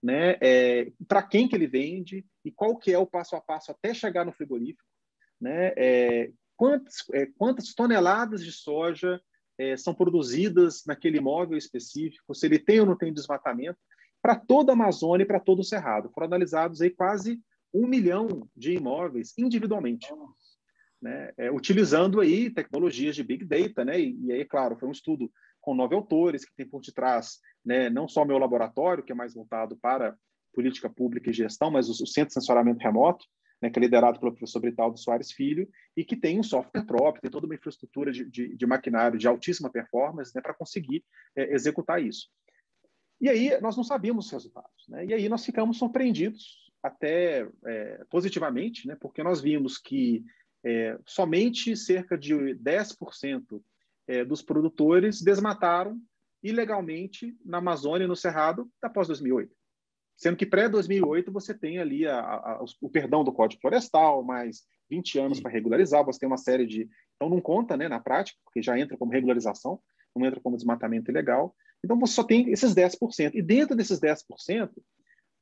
né? 0.01 0.37
É, 0.41 0.91
para 1.07 1.21
quem 1.21 1.47
que 1.47 1.55
ele 1.55 1.67
vende 1.67 2.25
e 2.43 2.51
qual 2.51 2.77
que 2.77 2.91
é 2.91 2.97
o 2.97 3.05
passo 3.07 3.35
a 3.35 3.41
passo 3.41 3.71
até 3.71 3.93
chegar 3.93 4.25
no 4.25 4.33
frigorífico, 4.33 4.83
né? 5.39 5.73
É, 5.77 6.31
quantas, 6.57 6.95
é, 7.13 7.27
quantas 7.37 7.73
toneladas 7.73 8.43
de 8.43 8.51
soja 8.51 9.21
é, 9.57 9.77
são 9.77 9.93
produzidas 9.93 10.83
naquele 10.85 11.17
imóvel 11.17 11.57
específico, 11.57 12.33
se 12.33 12.45
ele 12.45 12.59
tem 12.59 12.79
ou 12.79 12.85
não 12.85 12.97
tem 12.97 13.13
desmatamento, 13.13 13.79
para 14.21 14.35
toda 14.35 14.71
a 14.71 14.73
Amazônia 14.73 15.23
e 15.23 15.27
para 15.27 15.39
todo 15.39 15.59
o 15.59 15.63
Cerrado. 15.63 16.09
Foram 16.09 16.27
analisados 16.27 16.81
aí 16.81 16.89
quase 16.89 17.39
um 17.75 17.87
milhão 17.87 18.49
de 18.55 18.73
imóveis 18.73 19.33
individualmente, 19.37 20.07
né? 21.01 21.31
É, 21.37 21.51
utilizando 21.51 22.21
aí 22.21 22.49
tecnologias 22.49 23.15
de 23.15 23.23
Big 23.23 23.43
Data, 23.43 23.83
né? 23.83 23.99
E, 23.99 24.17
e, 24.25 24.31
aí, 24.31 24.45
claro, 24.45 24.77
foi 24.77 24.87
um 24.87 24.93
estudo 24.93 25.29
com 25.59 25.75
nove 25.75 25.93
autores 25.93 26.45
que 26.45 26.55
tem 26.55 26.67
por 26.67 26.81
detrás, 26.81 27.39
né? 27.63 27.89
Não 27.89 28.07
só 28.07 28.23
meu 28.23 28.37
laboratório, 28.37 29.03
que 29.03 29.11
é 29.11 29.15
mais 29.15 29.33
voltado 29.33 29.75
para 29.77 30.15
política 30.53 30.89
pública 30.89 31.29
e 31.29 31.33
gestão, 31.33 31.69
mas 31.69 31.89
o, 31.89 31.91
o 31.91 32.07
Centro 32.07 32.29
de 32.29 32.35
Sensoramento 32.35 32.81
Remoto, 32.81 33.25
né, 33.61 33.69
que 33.69 33.77
é 33.77 33.81
liderado 33.81 34.19
pelo 34.19 34.31
professor 34.31 34.61
Britaldo 34.61 34.97
Soares 34.97 35.31
Filho, 35.31 35.67
e 35.97 36.05
que 36.05 36.15
tem 36.15 36.39
um 36.39 36.43
software 36.43 36.85
próprio, 36.85 37.21
tem 37.21 37.31
toda 37.31 37.45
uma 37.45 37.55
infraestrutura 37.55 38.11
de, 38.11 38.29
de, 38.29 38.55
de 38.55 38.65
maquinário 38.65 39.19
de 39.19 39.27
altíssima 39.27 39.69
performance 39.69 40.31
né, 40.33 40.41
para 40.41 40.53
conseguir 40.53 41.03
é, 41.35 41.53
executar 41.53 42.01
isso. 42.01 42.29
E 43.19 43.29
aí 43.29 43.59
nós 43.59 43.75
não 43.75 43.83
sabíamos 43.83 44.27
os 44.27 44.31
resultados. 44.31 44.87
Né? 44.87 45.07
E 45.07 45.13
aí 45.13 45.27
nós 45.27 45.45
ficamos 45.45 45.77
surpreendidos 45.77 46.64
até 46.85 47.47
é, 47.65 48.03
positivamente, 48.09 48.87
né, 48.87 48.95
porque 48.99 49.23
nós 49.23 49.41
vimos 49.41 49.77
que 49.77 50.23
é, 50.63 50.97
somente 51.05 51.75
cerca 51.75 52.17
de 52.17 52.33
10% 52.35 53.61
é, 54.07 54.23
dos 54.23 54.41
produtores 54.41 55.21
desmataram 55.21 55.99
ilegalmente 56.43 57.35
na 57.43 57.57
Amazônia, 57.57 58.07
no 58.07 58.15
Cerrado, 58.15 58.69
após 58.81 59.07
2008. 59.07 59.51
Sendo 60.15 60.37
que 60.37 60.45
pré-2008 60.45 61.31
você 61.31 61.53
tem 61.53 61.79
ali 61.79 62.07
a, 62.07 62.19
a, 62.19 62.65
o 62.81 62.89
perdão 62.89 63.23
do 63.23 63.33
Código 63.33 63.61
Florestal, 63.61 64.23
mais 64.23 64.63
20 64.89 65.19
anos 65.19 65.39
para 65.39 65.51
regularizar, 65.51 66.05
você 66.05 66.19
tem 66.19 66.27
uma 66.27 66.37
série 66.37 66.65
de... 66.65 66.87
Então 67.15 67.29
não 67.29 67.41
conta 67.41 67.75
né, 67.75 67.87
na 67.87 67.99
prática, 67.99 68.39
porque 68.43 68.61
já 68.61 68.79
entra 68.79 68.97
como 68.97 69.11
regularização, 69.11 69.79
não 70.15 70.25
entra 70.25 70.39
como 70.39 70.55
desmatamento 70.55 71.11
ilegal. 71.11 71.53
Então 71.83 71.99
você 71.99 72.13
só 72.13 72.23
tem 72.23 72.49
esses 72.51 72.73
10%. 72.73 73.31
E 73.33 73.41
dentro 73.41 73.75
desses 73.75 73.99
10%, 73.99 74.69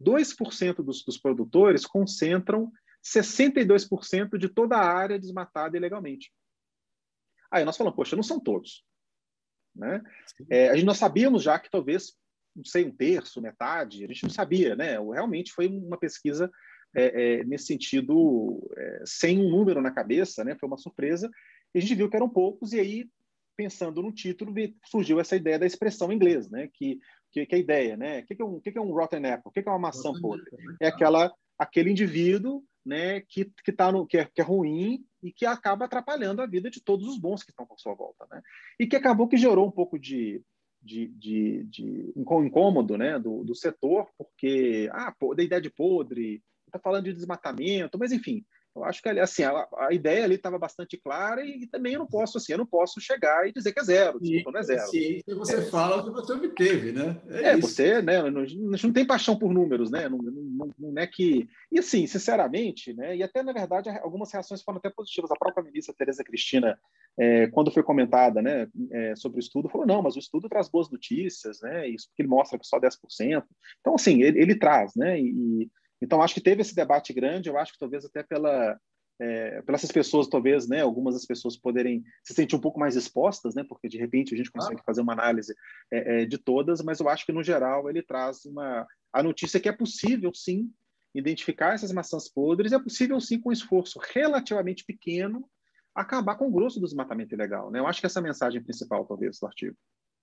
2% 0.04 0.84
dos, 0.84 1.04
dos 1.04 1.18
produtores 1.18 1.86
concentram 1.86 2.72
62% 3.04 4.38
de 4.38 4.50
toda 4.50 4.78
a 4.78 4.86
área 4.86 5.20
desmatada 5.20 5.78
ilegalmente. 5.78 6.32
Aí 7.52 7.64
nós 7.66 7.78
falamos, 7.78 7.96
poxa, 7.96 8.16
não 8.16 8.24
são 8.24 8.40
todos. 8.40 8.84
Né? 9.76 10.02
É, 10.50 10.70
a 10.70 10.76
gente 10.76 10.86
nós 10.86 10.98
sabíamos 10.98 11.44
já 11.44 11.60
que 11.60 11.70
talvez, 11.70 12.14
não 12.56 12.64
sei, 12.64 12.86
um 12.86 12.96
terço, 12.96 13.42
metade, 13.42 14.04
a 14.04 14.08
gente 14.08 14.24
não 14.24 14.30
sabia, 14.30 14.76
né? 14.76 15.00
Realmente 15.00 15.52
foi 15.52 15.68
uma 15.68 15.98
pesquisa 15.98 16.52
é, 16.96 17.40
é, 17.40 17.44
nesse 17.44 17.66
sentido, 17.66 18.70
é, 18.78 19.04
sem 19.06 19.40
um 19.40 19.50
número 19.50 19.82
na 19.82 19.92
cabeça, 19.92 20.44
né? 20.44 20.56
Foi 20.60 20.68
uma 20.68 20.78
surpresa. 20.78 21.30
E 21.74 21.80
a 21.80 21.82
gente 21.82 21.96
viu 21.96 22.10
que 22.10 22.16
eram 22.16 22.30
poucos, 22.30 22.72
e 22.72 22.80
aí, 22.80 23.10
pensando 23.58 24.02
no 24.02 24.12
título, 24.12 24.54
surgiu 24.86 25.20
essa 25.20 25.36
ideia 25.36 25.58
da 25.58 25.66
expressão 25.66 26.12
em 26.12 26.16
inglês, 26.16 26.50
né? 26.50 26.70
Que 26.72 27.00
que, 27.34 27.46
que 27.46 27.56
é 27.56 27.58
a 27.58 27.62
ideia, 27.62 27.98
né? 27.98 28.20
O 28.20 28.26
que, 28.26 28.36
que, 28.36 28.42
é 28.42 28.46
um, 28.46 28.60
que, 28.60 28.72
que 28.72 28.78
é 28.78 28.82
um 28.82 28.94
rotten 28.94 29.26
apple? 29.26 29.50
O 29.50 29.52
que, 29.52 29.64
que 29.64 29.68
é 29.68 29.72
uma 29.72 29.80
maçã 29.80 30.14
podre? 30.22 30.46
É 30.80 30.88
aquela, 30.88 31.34
aquele 31.58 31.90
indivíduo 31.90 32.64
né, 32.86 33.22
que, 33.22 33.52
que, 33.64 33.72
tá 33.72 33.92
no, 33.92 34.06
que, 34.06 34.18
é, 34.18 34.26
que 34.26 34.42
é 34.42 34.44
ruim 34.44 35.04
e 35.22 35.32
que 35.32 35.46
acaba 35.46 35.86
atrapalhando 35.86 36.42
a 36.42 36.46
vida 36.46 36.70
de 36.70 36.82
todos 36.82 37.08
os 37.08 37.18
bons 37.18 37.44
que 37.44 37.50
estão 37.50 37.66
à 37.70 37.78
sua 37.78 37.96
volta. 37.96 38.28
Né? 38.30 38.42
E 38.80 38.86
que 38.86 38.96
acabou 38.96 39.28
que 39.28 39.38
gerou 39.38 39.68
um 39.68 39.72
pouco 39.72 39.98
de, 39.98 40.42
de, 40.82 41.08
de, 41.08 41.64
de 41.64 42.14
incômodo 42.16 42.98
né, 42.98 43.18
do, 43.18 43.44
do 43.44 43.56
setor, 43.56 44.08
porque 44.18 44.90
ah, 44.92 45.14
da 45.36 45.44
ideia 45.44 45.62
de 45.62 45.72
podre, 45.72 46.44
está 46.68 46.78
falando 46.78 47.06
de 47.06 47.14
desmatamento, 47.14 47.98
mas 47.98 48.12
enfim, 48.12 48.46
eu 48.76 48.84
acho 48.84 49.02
que 49.02 49.10
assim, 49.10 49.44
a, 49.44 49.68
a 49.78 49.94
ideia 49.94 50.24
ali 50.24 50.36
estava 50.36 50.58
bastante 50.58 50.98
clara 50.98 51.44
e, 51.46 51.64
e, 51.64 51.68
também 51.68 51.94
eu 51.94 52.00
não 52.00 52.08
posso 52.08 52.38
assim, 52.38 52.54
eu 52.54 52.58
não 52.58 52.66
posso 52.66 53.00
chegar 53.00 53.48
e 53.48 53.54
dizer 53.54 53.72
que 53.72 53.80
é 53.80 53.84
zero, 53.84 54.20
desculpa, 54.20 54.52
não 54.52 54.60
é 54.60 54.64
zero. 54.64 54.88
Sim, 54.88 55.22
você 55.28 55.58
é. 55.58 55.62
fala 55.62 55.98
o 55.98 56.06
que 56.06 56.12
você 56.12 56.34
obteve, 56.34 56.92
né? 56.92 57.22
É, 57.30 57.50
é 57.50 57.58
você, 57.58 58.02
né? 58.02 58.22
A 58.22 58.46
gente 58.46 58.86
não 58.86 58.94
tem 58.94 59.06
paixão 59.06 59.38
por 59.38 59.54
números, 59.54 59.92
né? 59.92 60.10
Não, 60.10 60.18
não, 60.18 60.70
não, 60.80 61.02
é 61.02 61.06
que 61.06 61.48
e 61.72 61.80
assim, 61.80 62.08
sinceramente, 62.08 62.94
né? 62.94 63.16
E 63.16 63.24
até 63.24 63.44
na 63.44 63.54
verdade 63.54 63.90
algumas 63.90 64.32
reações 64.32 64.62
foram 64.62 64.78
até 64.78 64.90
positivas. 64.90 65.32
A 65.32 65.36
própria 65.36 65.64
ministra 65.64 65.94
Tereza 65.94 66.24
Cristina 66.24 66.80
é, 67.18 67.48
quando 67.48 67.72
foi 67.72 67.84
comentada 67.84 68.42
né, 68.42 68.68
é, 68.92 69.16
sobre 69.16 69.38
o 69.38 69.40
estudo, 69.40 69.70
falou, 69.70 69.86
não, 69.86 70.02
mas 70.02 70.16
o 70.16 70.20
estudo 70.20 70.50
traz 70.50 70.68
boas 70.68 70.90
notícias, 70.90 71.62
né, 71.62 71.88
isso 71.88 72.08
porque 72.08 72.24
ele 72.24 72.30
mostra 72.30 72.58
que 72.58 72.66
só 72.66 72.80
10%. 72.80 73.44
Então, 73.80 73.96
assim, 73.96 74.22
ele, 74.22 74.40
ele 74.42 74.56
traz, 74.56 74.94
né, 74.96 75.20
e, 75.20 75.70
então 76.04 76.22
acho 76.22 76.34
que 76.34 76.42
teve 76.42 76.62
esse 76.62 76.76
debate 76.76 77.14
grande, 77.14 77.50
eu 77.50 77.58
acho 77.58 77.74
que 77.74 77.80
talvez 77.80 78.06
até 78.06 78.22
pela, 78.22 78.80
é, 79.20 79.62
pelas 79.62 79.86
pessoas, 79.92 80.28
talvez, 80.28 80.68
né, 80.68 80.82
algumas 80.82 81.14
das 81.14 81.26
pessoas 81.26 81.58
poderem 81.58 82.04
se 82.24 82.34
sentir 82.34 82.56
um 82.56 82.62
pouco 82.62 82.80
mais 82.80 82.96
expostas, 82.96 83.56
né, 83.56 83.64
porque 83.68 83.88
de 83.88 83.98
repente 83.98 84.34
a 84.34 84.38
gente 84.38 84.52
consegue 84.52 84.80
ah. 84.82 84.84
fazer 84.86 85.02
uma 85.02 85.14
análise 85.14 85.54
é, 85.92 86.24
é, 86.24 86.26
de 86.26 86.38
todas, 86.38 86.82
mas 86.82 87.00
eu 87.00 87.08
acho 87.08 87.26
que 87.26 87.32
no 87.32 87.44
geral 87.44 87.90
ele 87.90 88.02
traz 88.02 88.46
uma 88.46 88.86
a 89.12 89.22
notícia 89.22 89.60
que 89.60 89.70
é 89.70 89.72
possível, 89.72 90.34
sim, 90.34 90.72
identificar 91.14 91.76
essas 91.76 91.92
maçãs 91.92 92.28
podres, 92.28 92.72
é 92.72 92.80
possível, 92.80 93.20
sim, 93.22 93.40
com 93.40 93.50
um 93.50 93.54
esforço 93.54 94.00
relativamente 94.12 94.84
pequeno, 94.84 95.48
acabar 95.94 96.36
com 96.36 96.48
o 96.48 96.52
grosso 96.52 96.80
do 96.80 96.86
desmatamento 96.88 97.36
ilegal. 97.36 97.70
Né? 97.70 97.80
Eu 97.80 97.86
acho 97.86 98.00
que 98.00 98.08
essa 98.08 98.20
é 98.20 98.22
a 98.22 98.24
mensagem 98.24 98.64
principal, 98.64 99.06
talvez, 99.06 99.40
do 99.40 99.46
artigo. 99.46 99.78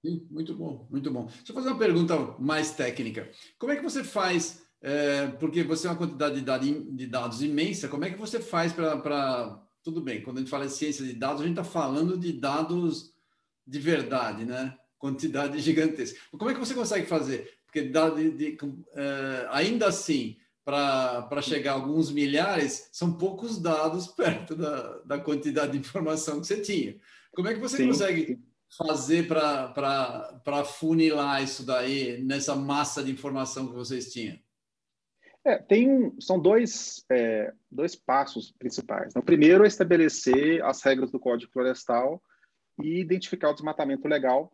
Sim, 0.04 0.26
muito 0.30 0.54
bom, 0.54 0.88
muito 0.90 1.10
bom. 1.12 1.26
Deixa 1.26 1.52
eu 1.52 1.54
fazer 1.54 1.68
uma 1.68 1.78
pergunta 1.78 2.16
mais 2.38 2.72
técnica. 2.72 3.30
Como 3.58 3.70
é 3.70 3.76
que 3.76 3.82
você 3.82 4.02
faz, 4.02 4.66
é, 4.82 5.26
porque 5.38 5.62
você 5.62 5.86
é 5.86 5.90
uma 5.90 5.96
quantidade 5.96 6.40
de 6.40 7.06
dados 7.06 7.42
imensa, 7.42 7.88
como 7.88 8.04
é 8.04 8.10
que 8.10 8.18
você 8.18 8.40
faz 8.40 8.72
para. 8.72 9.62
Tudo 9.82 10.00
bem, 10.00 10.22
quando 10.22 10.38
a 10.38 10.40
gente 10.40 10.50
fala 10.50 10.66
de 10.66 10.72
ciência 10.72 11.04
de 11.04 11.14
dados, 11.14 11.40
a 11.40 11.46
gente 11.46 11.58
está 11.58 11.64
falando 11.64 12.18
de 12.18 12.32
dados 12.32 13.14
de 13.66 13.78
verdade, 13.78 14.44
né? 14.44 14.76
Quantidade 14.98 15.58
gigantesca. 15.60 16.18
Como 16.30 16.50
é 16.50 16.54
que 16.54 16.60
você 16.60 16.74
consegue 16.74 17.06
fazer? 17.06 17.58
Porque 17.64 17.82
de, 17.82 18.30
de, 18.32 18.58
uh, 18.62 19.48
ainda 19.50 19.88
assim, 19.88 20.36
para 20.64 21.40
chegar 21.40 21.72
a 21.72 21.74
alguns 21.74 22.10
milhares, 22.10 22.88
são 22.92 23.12
poucos 23.12 23.58
dados 23.58 24.06
perto 24.12 24.54
da, 24.54 24.98
da 25.04 25.18
quantidade 25.18 25.72
de 25.72 25.78
informação 25.78 26.40
que 26.40 26.46
você 26.46 26.60
tinha. 26.60 26.96
Como 27.32 27.48
é 27.48 27.54
que 27.54 27.60
você 27.60 27.78
sim, 27.78 27.86
consegue 27.86 28.38
fazer 28.76 29.26
para 29.26 30.64
funilar 30.64 31.42
isso 31.42 31.64
daí 31.64 32.22
nessa 32.22 32.54
massa 32.54 33.02
de 33.02 33.10
informação 33.10 33.68
que 33.68 33.74
vocês 33.74 34.12
tinham? 34.12 34.38
É, 35.44 35.56
tem 35.56 35.90
um, 35.90 36.20
são 36.20 36.38
dois, 36.38 37.04
é, 37.10 37.52
dois 37.70 37.96
passos 37.96 38.52
principais. 38.52 39.14
O 39.16 39.22
primeiro 39.22 39.64
é 39.64 39.66
estabelecer 39.66 40.62
as 40.64 40.82
regras 40.82 41.10
do 41.10 41.18
Código 41.18 41.50
Florestal 41.50 42.22
e 42.82 43.00
identificar 43.00 43.50
o 43.50 43.54
desmatamento 43.54 44.06
legal 44.06 44.52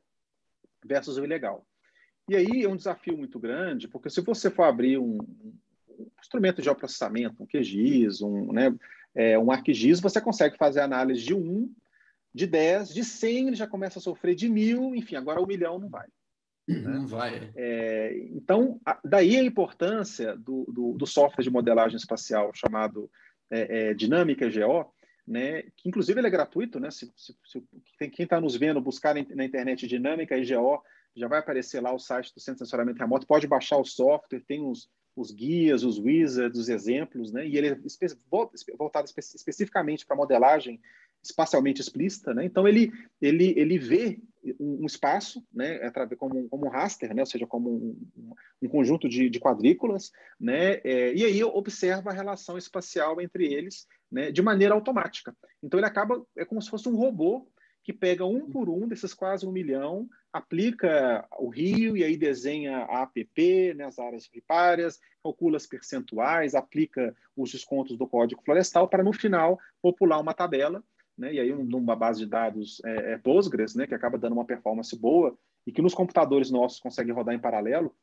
versus 0.85 1.17
o 1.17 1.25
ilegal. 1.25 1.67
E 2.29 2.37
aí 2.37 2.63
é 2.63 2.69
um 2.69 2.77
desafio 2.77 3.17
muito 3.17 3.39
grande, 3.39 3.89
porque 3.89 4.11
se 4.11 4.21
você 4.21 4.51
for 4.51 4.65
abrir 4.65 4.99
um, 4.99 5.19
instrumento 6.21 6.57
de 6.57 6.65
geoprocessamento, 6.65 7.43
um 7.43 7.47
QGIS, 7.47 8.21
um, 8.21 8.53
né, 8.53 8.75
é, 9.15 9.39
um 9.39 9.51
ArcGIS, 9.51 10.01
você 10.01 10.21
consegue 10.21 10.57
fazer 10.57 10.81
análise 10.81 11.23
de 11.23 11.35
1, 11.35 11.73
de 12.35 12.47
10, 12.47 12.93
de 12.93 13.05
100 13.05 13.47
ele 13.47 13.57
já 13.57 13.67
começa 13.67 13.99
a 13.99 14.03
sofrer 14.03 14.35
de 14.35 14.49
mil, 14.49 14.95
enfim, 14.95 15.17
agora 15.17 15.41
o 15.41 15.47
milhão 15.47 15.79
não 15.79 15.89
vai. 15.89 16.07
Né? 16.67 16.81
Não 16.81 17.07
vai. 17.07 17.53
É, 17.55 18.17
então, 18.33 18.81
a, 18.85 18.99
daí 19.05 19.37
a 19.37 19.45
importância 19.45 20.37
do, 20.37 20.65
do, 20.65 20.93
do, 20.95 21.07
software 21.07 21.45
de 21.45 21.51
modelagem 21.51 21.97
espacial 21.97 22.51
chamado 22.55 23.11
é, 23.51 23.91
é, 23.91 23.95
Dinâmica 23.95 24.49
GO, 24.49 24.93
né, 25.27 25.63
que 25.77 25.89
inclusive 25.89 26.19
ele 26.19 26.27
é 26.27 26.31
gratuito, 26.31 26.79
né? 26.81 26.91
Se, 26.91 27.13
se, 27.17 27.37
se 27.45 28.09
quem 28.11 28.25
está 28.25 28.41
nos 28.41 28.57
vendo 28.57 28.81
buscar 28.81 29.15
na 29.15 29.45
internet 29.45 29.87
Dinâmica 29.87 30.37
GO, 30.37 30.83
já 31.17 31.29
vai 31.29 31.39
aparecer 31.39 31.81
lá 31.81 31.93
o 31.93 31.99
site 31.99 32.33
do 32.35 32.41
Centro 32.41 32.63
de 32.63 32.69
Sensoramento 32.69 32.99
Remoto, 32.99 33.27
pode 33.27 33.47
baixar 33.47 33.79
o 33.79 33.85
software, 33.85 34.45
tem 34.47 34.63
os, 34.63 34.89
os 35.17 35.31
guias, 35.31 35.83
os 35.83 35.99
wizards, 35.99 36.61
os 36.61 36.69
exemplos, 36.69 37.33
né? 37.33 37.47
E 37.47 37.57
ele 37.57 37.69
é 37.69 37.79
voltado 38.77 39.07
espe 39.07 39.21
especificamente 39.21 40.05
para 40.05 40.15
modelagem 40.15 40.81
espacialmente 41.23 41.81
explícita, 41.81 42.35
né? 42.35 42.45
Então 42.45 42.69
ele 42.69 42.93
ele 43.21 43.55
ele 43.57 43.79
vê 43.79 44.19
um, 44.61 44.87
espaço, 44.87 45.45
né? 45.53 45.91
Como, 46.19 46.49
como 46.49 46.67
um 46.67 46.71
raster, 46.71 47.15
né? 47.15 47.23
Ou 47.23 47.27
seja, 47.27 47.47
como 47.47 47.71
um, 47.71 48.37
um 48.63 48.69
conjunto 48.69 49.09
de, 49.09 49.31
de, 49.31 49.41
quadrículas, 49.41 50.13
né? 50.39 50.81
É, 50.85 51.15
e 51.15 51.25
aí 51.25 51.43
observa 51.43 52.11
a 52.11 52.15
relação 52.15 52.59
espacial 52.59 53.21
entre 53.21 53.53
eles, 53.53 53.87
né? 54.11 54.31
De 54.31 54.43
maneira 54.43 54.75
automática. 54.75 55.35
Então 55.63 55.79
ele 55.81 55.87
acaba 55.87 56.25
é 56.37 56.45
como 56.45 56.61
se 56.61 56.71
fosse 56.71 56.89
um 56.89 56.97
robô 56.97 57.49
que 57.87 57.93
pega 57.93 58.25
um 58.25 58.51
por 58.51 58.69
um 58.69 58.89
desses 58.89 59.15
quase 59.15 59.47
um 59.47 59.53
milhão, 59.53 60.09
aplica 60.33 61.25
o 61.39 61.49
rio 61.49 61.97
e 61.97 62.03
aí 62.03 62.17
desenha 62.17 62.79
a 62.79 63.03
APP, 63.03 63.75
né, 63.75 63.85
as 63.85 63.97
áreas 64.01 64.29
ripárias, 64.35 64.99
calcula 65.23 65.57
as 65.57 65.69
percentuais, 65.69 66.57
aplica 66.57 67.15
os 67.37 67.53
descontos 67.53 67.97
do 67.97 68.09
Código 68.09 68.43
Florestal 68.45 68.89
para, 68.89 69.05
no 69.05 69.13
final, 69.13 69.57
popular 69.81 70.19
uma 70.19 70.35
tabela, 70.35 70.83
né, 71.17 71.33
e 71.33 71.41
aí 71.41 71.53
numa 71.53 71.97
base 71.97 72.21
de 72.21 72.27
dados 72.27 72.83
é, 72.85 73.13
é 73.13 73.19
Postgres, 73.19 73.75
né, 73.75 73.87
que 73.87 73.95
acaba 73.95 74.19
dando 74.19 74.35
uma 74.35 74.45
performance 74.45 74.97
boa 74.99 75.37
e 75.67 75.73
que 75.73 75.83
nos 75.83 75.95
computadores 75.95 76.51
nossos 76.51 76.81
consegue 76.81 77.11
rodar 77.11 77.35
em 77.35 77.41
paralelo, 77.41 77.95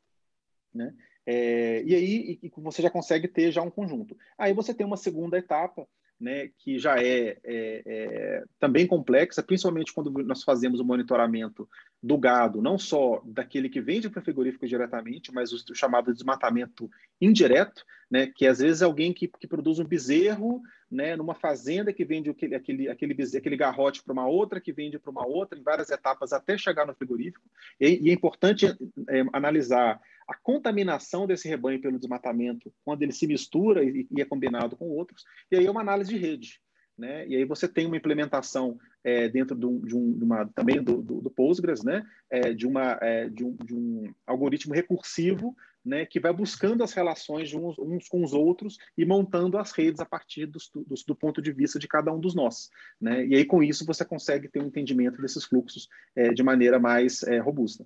né, 0.74 0.94
é, 1.26 1.84
e 1.84 1.96
aí 1.96 2.40
e, 2.42 2.52
você 2.58 2.82
já 2.82 2.90
consegue 2.90 3.28
ter 3.28 3.52
já 3.52 3.62
um 3.62 3.70
conjunto. 3.70 4.18
Aí 4.38 4.54
você 4.54 4.74
tem 4.74 4.86
uma 4.86 4.98
segunda 4.98 5.38
etapa, 5.38 5.88
né, 6.20 6.50
que 6.58 6.80
já 6.80 6.98
é, 7.02 7.38
é, 7.44 7.84
é, 7.86 8.44
também 8.60 8.88
complexa, 8.88 9.44
principalmente 9.44 9.92
quando 9.92 10.12
nós 10.24 10.44
fazemos 10.44 10.80
o 10.80 10.86
monitoramento 10.86 11.68
do 12.02 12.18
gado, 12.18 12.62
não 12.62 12.78
só 12.78 13.22
daquele 13.26 13.70
que 13.70 13.82
vende 13.82 14.10
para 14.10 14.20
o 14.20 14.24
frigorífico 14.24 14.68
diretamente, 14.68 15.34
mas 15.34 15.52
o, 15.52 15.76
chamado 15.76 16.14
desmatamento 16.14 16.90
indireto, 17.20 17.84
né, 18.10 18.28
que 18.28 18.46
às 18.46 18.60
vezes 18.60 18.82
é 18.82 18.86
alguém 18.86 19.14
que, 19.14 19.28
que 19.28 19.48
produz 19.48 19.80
um 19.80 19.86
bezerro 19.86 20.62
né, 20.90 21.16
numa 21.16 21.34
fazenda 21.34 21.92
que 21.92 22.06
vende 22.06 22.30
aquele, 22.30 22.56
aquele, 22.56 22.90
aquele, 22.90 23.14
bezerro, 23.14 23.42
aquele 23.42 23.58
garrote 23.58 24.04
para 24.04 24.14
uma 24.14 24.28
outra, 24.28 24.62
que 24.62 24.72
vende 24.72 25.00
para 25.00 25.12
uma 25.12 25.26
outra, 25.26 25.58
em 25.58 25.64
várias 25.64 25.90
etapas 25.90 26.32
até 26.32 26.58
chegar 26.58 26.86
no 26.86 26.94
frigorífico. 26.94 27.46
E, 27.80 28.00
e 28.08 28.10
é 28.10 28.14
importante 28.14 28.68
é, 28.68 29.26
analisar 29.34 30.00
a 30.28 30.36
contaminação 30.36 31.28
desse 31.28 31.48
rebanho 31.48 31.82
pelo 31.82 32.00
desmatamento 32.00 32.74
quando 32.84 33.02
ele 33.04 33.12
se 33.12 33.28
mistura 33.28 33.84
e, 33.84 34.08
e 34.12 34.22
é 34.22 34.26
combinado 34.26 34.76
com 34.76 34.90
outros, 34.90 35.24
e 35.52 35.56
aí 35.56 35.66
é 35.66 35.72
uma 35.72 35.82
análise 35.82 36.14
de 36.14 36.20
rede. 36.20 36.60
Né? 36.98 37.28
E 37.28 37.36
aí 37.36 37.44
você 37.44 37.68
tem 37.68 37.88
uma 37.88 37.98
implementação 37.98 38.78
é, 39.04 39.28
dentro 39.28 39.56
de, 39.56 39.66
um, 39.66 39.80
de, 39.82 39.96
um, 39.96 40.14
de, 40.14 40.24
uma 40.24 40.46
também 40.54 40.82
do, 40.82 41.02
do, 41.02 41.22
do 41.22 41.32
Postgres, 41.32 41.84
né? 41.84 42.04
É, 42.30 42.54
de, 42.54 42.68
uma, 42.68 43.00
é, 43.02 43.28
de, 43.30 43.44
um, 43.44 43.56
de 43.66 43.74
um 43.74 44.14
algoritmo 44.28 44.76
recursivo, 44.76 45.56
né? 45.84 46.06
Que 46.06 46.20
vai 46.20 46.32
buscando 46.32 46.84
as 46.84 46.94
relações 46.94 47.50
de 47.50 47.58
uns, 47.58 47.80
uns 47.80 48.08
com 48.08 48.24
os 48.24 48.32
outros 48.32 48.78
e 48.96 49.06
montando 49.06 49.58
as 49.58 49.72
redes 49.72 50.00
a 50.00 50.06
partir 50.06 50.46
do, 50.46 50.60
do, 50.74 50.96
do, 51.08 51.16
ponto 51.16 51.42
de 51.42 51.52
vista 51.52 51.80
de 51.80 51.88
cada 51.88 52.14
um 52.14 52.20
dos 52.20 52.36
nós, 52.36 52.70
né? 53.02 53.26
E 53.26 53.36
aí 53.36 53.44
com 53.44 53.64
isso 53.64 53.86
você 53.88 54.06
consegue 54.06 54.48
ter 54.48 54.62
um 54.62 54.68
entendimento 54.68 55.20
desses 55.20 55.46
fluxos 55.46 55.88
é, 56.16 56.30
de 56.30 56.44
maneira 56.44 56.80
mais 56.80 57.24
é, 57.24 57.40
robusta. 57.40 57.86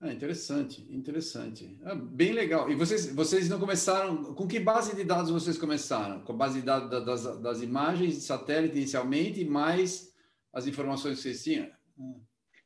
Ah, 0.00 0.12
interessante, 0.12 0.86
interessante. 0.94 1.78
Ah, 1.82 1.94
bem 1.94 2.32
legal. 2.32 2.70
E 2.70 2.74
vocês, 2.74 3.06
vocês 3.14 3.48
não 3.48 3.58
começaram. 3.58 4.34
Com 4.34 4.46
que 4.46 4.60
base 4.60 4.94
de 4.94 5.02
dados 5.04 5.30
vocês 5.30 5.56
começaram? 5.56 6.20
Com 6.20 6.32
a 6.32 6.36
base 6.36 6.60
de 6.60 6.66
dados 6.66 7.04
das, 7.04 7.40
das 7.40 7.62
imagens 7.62 8.14
de 8.14 8.20
satélite 8.20 8.76
inicialmente, 8.76 9.44
mais 9.44 10.14
as 10.52 10.66
informações 10.66 11.16
que 11.16 11.22
vocês 11.22 11.42
tinham? 11.42 11.70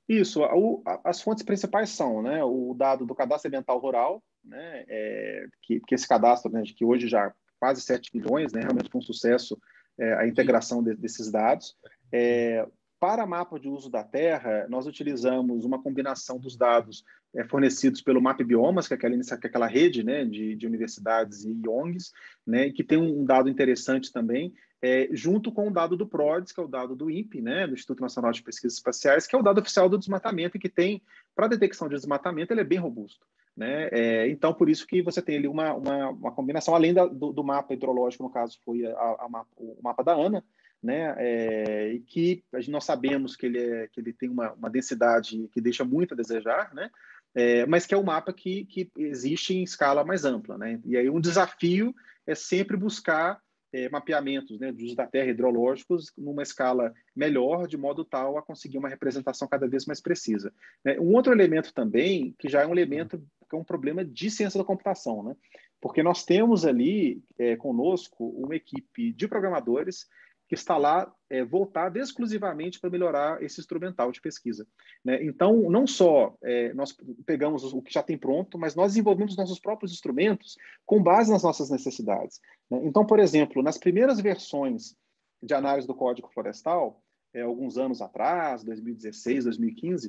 Isso. 0.08 0.42
O, 0.42 0.82
as 1.04 1.22
fontes 1.22 1.44
principais 1.44 1.90
são 1.90 2.20
né, 2.20 2.42
o 2.42 2.74
dado 2.76 3.06
do 3.06 3.14
cadastro 3.14 3.48
ambiental 3.48 3.78
rural, 3.78 4.22
né, 4.44 4.84
é, 4.88 5.46
que, 5.62 5.80
que 5.86 5.94
esse 5.94 6.08
cadastro, 6.08 6.50
né, 6.50 6.64
que 6.64 6.84
hoje 6.84 7.06
já 7.06 7.32
quase 7.60 7.80
7 7.80 8.10
milhões, 8.16 8.52
né, 8.52 8.60
realmente 8.60 8.90
foi 8.90 8.98
um 8.98 9.04
sucesso 9.04 9.56
é, 9.98 10.14
a 10.14 10.26
integração 10.26 10.82
de, 10.82 10.96
desses 10.96 11.30
dados. 11.30 11.76
É, 12.12 12.66
para 13.00 13.26
mapa 13.26 13.58
de 13.58 13.66
uso 13.66 13.88
da 13.88 14.04
terra, 14.04 14.66
nós 14.68 14.86
utilizamos 14.86 15.64
uma 15.64 15.82
combinação 15.82 16.38
dos 16.38 16.54
dados 16.54 17.02
é, 17.34 17.42
fornecidos 17.44 18.02
pelo 18.02 18.20
Map 18.20 18.38
Biomas, 18.42 18.86
que 18.86 18.92
é 18.92 18.96
aquela, 18.96 19.16
que 19.16 19.46
é 19.46 19.48
aquela 19.48 19.66
rede 19.66 20.04
né, 20.04 20.22
de, 20.26 20.54
de, 20.54 20.66
universidades 20.66 21.44
e 21.44 21.62
ONGs, 21.66 22.12
né, 22.46 22.70
que 22.70 22.84
tem 22.84 22.98
um 22.98 23.24
dado 23.24 23.48
interessante 23.48 24.12
também, 24.12 24.52
é, 24.82 25.08
junto 25.12 25.50
com 25.50 25.68
o 25.68 25.72
dado 25.72 25.96
do 25.96 26.06
PRODES, 26.06 26.52
que 26.52 26.60
é 26.60 26.62
o 26.62 26.68
dado 26.68 26.94
do 26.94 27.10
INPE, 27.10 27.40
né, 27.40 27.66
do 27.66 27.74
Instituto 27.74 28.00
Nacional 28.00 28.32
de 28.32 28.42
Pesquisas 28.42 28.76
Espaciais, 28.76 29.26
que 29.26 29.34
é 29.34 29.38
o 29.38 29.42
dado 29.42 29.60
oficial 29.60 29.88
do 29.88 29.98
desmatamento 29.98 30.58
e 30.58 30.60
que 30.60 30.68
tem, 30.68 31.02
para 31.34 31.48
detecção 31.48 31.88
de 31.88 31.94
desmatamento, 31.94 32.52
ele 32.52 32.60
é 32.60 32.64
bem 32.64 32.78
robusto. 32.78 33.26
Né? 33.56 33.88
É, 33.92 34.28
então, 34.28 34.54
por 34.54 34.68
isso 34.68 34.86
que 34.86 35.02
você 35.02 35.20
tem 35.20 35.36
ali 35.36 35.48
uma, 35.48 35.74
uma, 35.74 36.10
uma 36.10 36.32
combinação, 36.32 36.74
além 36.74 36.94
da, 36.94 37.06
do, 37.06 37.32
do, 37.32 37.44
mapa 37.44 37.74
hidrológico, 37.74 38.22
no 38.22 38.30
caso 38.30 38.58
foi 38.64 38.86
a, 38.86 38.92
a, 38.92 39.44
o 39.56 39.78
mapa 39.82 40.02
da 40.02 40.14
ANA, 40.14 40.44
né? 40.82 41.14
É, 41.18 41.92
e 41.92 42.00
que 42.00 42.42
nós 42.68 42.84
sabemos 42.84 43.36
que 43.36 43.46
ele, 43.46 43.58
é, 43.58 43.88
que 43.88 44.00
ele 44.00 44.12
tem 44.12 44.28
uma, 44.28 44.52
uma 44.52 44.70
densidade 44.70 45.48
que 45.52 45.60
deixa 45.60 45.84
muito 45.84 46.14
a 46.14 46.16
desejar, 46.16 46.74
né? 46.74 46.90
É, 47.34 47.64
mas 47.66 47.86
que 47.86 47.94
é 47.94 47.98
um 47.98 48.02
mapa 48.02 48.32
que, 48.32 48.64
que 48.64 48.90
existe 48.96 49.54
em 49.54 49.62
escala 49.62 50.04
mais 50.04 50.24
ampla, 50.24 50.58
né? 50.58 50.80
E 50.84 50.96
aí 50.96 51.08
um 51.08 51.20
desafio 51.20 51.94
é 52.26 52.34
sempre 52.34 52.76
buscar 52.76 53.40
é, 53.72 53.88
mapeamentos 53.88 54.58
né, 54.58 54.74
uso 54.78 54.96
da 54.96 55.06
terra 55.06 55.30
hidrológicos 55.30 56.12
numa 56.18 56.42
escala 56.42 56.92
melhor, 57.14 57.68
de 57.68 57.76
modo 57.76 58.04
tal 58.04 58.36
a 58.36 58.42
conseguir 58.42 58.78
uma 58.78 58.88
representação 58.88 59.46
cada 59.48 59.68
vez 59.68 59.86
mais 59.86 60.00
precisa. 60.00 60.52
Né? 60.84 60.98
Um 60.98 61.14
outro 61.14 61.32
elemento 61.32 61.72
também, 61.72 62.34
que 62.38 62.48
já 62.48 62.62
é 62.62 62.66
um 62.66 62.72
elemento 62.72 63.18
que 63.48 63.56
é 63.56 63.58
um 63.58 63.64
problema 63.64 64.04
de 64.04 64.30
ciência 64.30 64.58
da 64.58 64.64
computação, 64.64 65.22
né? 65.22 65.36
porque 65.80 66.02
nós 66.02 66.24
temos 66.24 66.64
ali 66.64 67.22
é, 67.38 67.56
conosco 67.56 68.28
uma 68.30 68.54
equipe 68.54 69.12
de 69.12 69.28
programadores 69.28 70.06
que 70.50 70.56
está 70.56 70.76
lá 70.76 71.08
é, 71.30 71.44
voltada 71.44 71.96
exclusivamente 71.96 72.80
para 72.80 72.90
melhorar 72.90 73.40
esse 73.40 73.60
instrumental 73.60 74.10
de 74.10 74.20
pesquisa. 74.20 74.66
Né? 75.04 75.24
Então, 75.24 75.70
não 75.70 75.86
só 75.86 76.36
é, 76.42 76.74
nós 76.74 76.92
pegamos 77.24 77.62
o 77.72 77.80
que 77.80 77.94
já 77.94 78.02
tem 78.02 78.18
pronto, 78.18 78.58
mas 78.58 78.74
nós 78.74 78.90
desenvolvemos 78.90 79.36
nossos 79.36 79.60
próprios 79.60 79.92
instrumentos 79.92 80.56
com 80.84 81.00
base 81.00 81.30
nas 81.30 81.44
nossas 81.44 81.70
necessidades. 81.70 82.40
Né? 82.68 82.80
Então, 82.82 83.06
por 83.06 83.20
exemplo, 83.20 83.62
nas 83.62 83.78
primeiras 83.78 84.20
versões 84.20 84.96
de 85.40 85.54
análise 85.54 85.86
do 85.86 85.94
Código 85.94 86.28
Florestal, 86.34 87.00
é, 87.32 87.42
alguns 87.42 87.78
anos 87.78 88.02
atrás, 88.02 88.64
2016, 88.64 89.44
2015, 89.44 90.08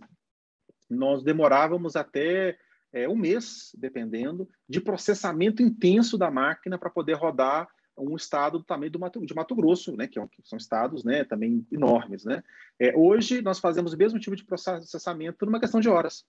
nós 0.89 1.21
demorávamos 1.21 1.95
até 1.95 2.58
é, 2.91 3.08
um 3.08 3.15
mês, 3.15 3.69
dependendo, 3.77 4.49
de 4.67 4.82
processamento 4.82 5.62
intenso 5.62 6.17
da 6.17 6.32
máquina 6.32 6.80
para 6.80 6.89
poder 6.89 7.13
rodar 7.13 7.67
um 7.97 8.15
estado 8.15 8.60
do 8.60 8.63
tamanho 8.63 8.91
do 8.91 8.99
Mato, 8.99 9.25
de 9.25 9.34
Mato 9.34 9.56
Grosso, 9.56 9.95
né, 9.95 10.08
que, 10.08 10.19
é 10.19 10.27
que 10.27 10.41
são 10.43 10.58
estados 10.58 11.04
né, 11.04 11.23
também 11.23 11.65
enormes. 11.71 12.23
Né? 12.25 12.43
É, 12.80 12.95
hoje, 12.95 13.41
nós 13.41 13.60
fazemos 13.60 13.93
o 13.93 13.97
mesmo 13.97 14.19
tipo 14.19 14.36
de 14.36 14.43
processamento 14.43 15.45
numa 15.45 15.60
questão 15.60 15.80
de 15.80 15.89
horas. 15.89 16.25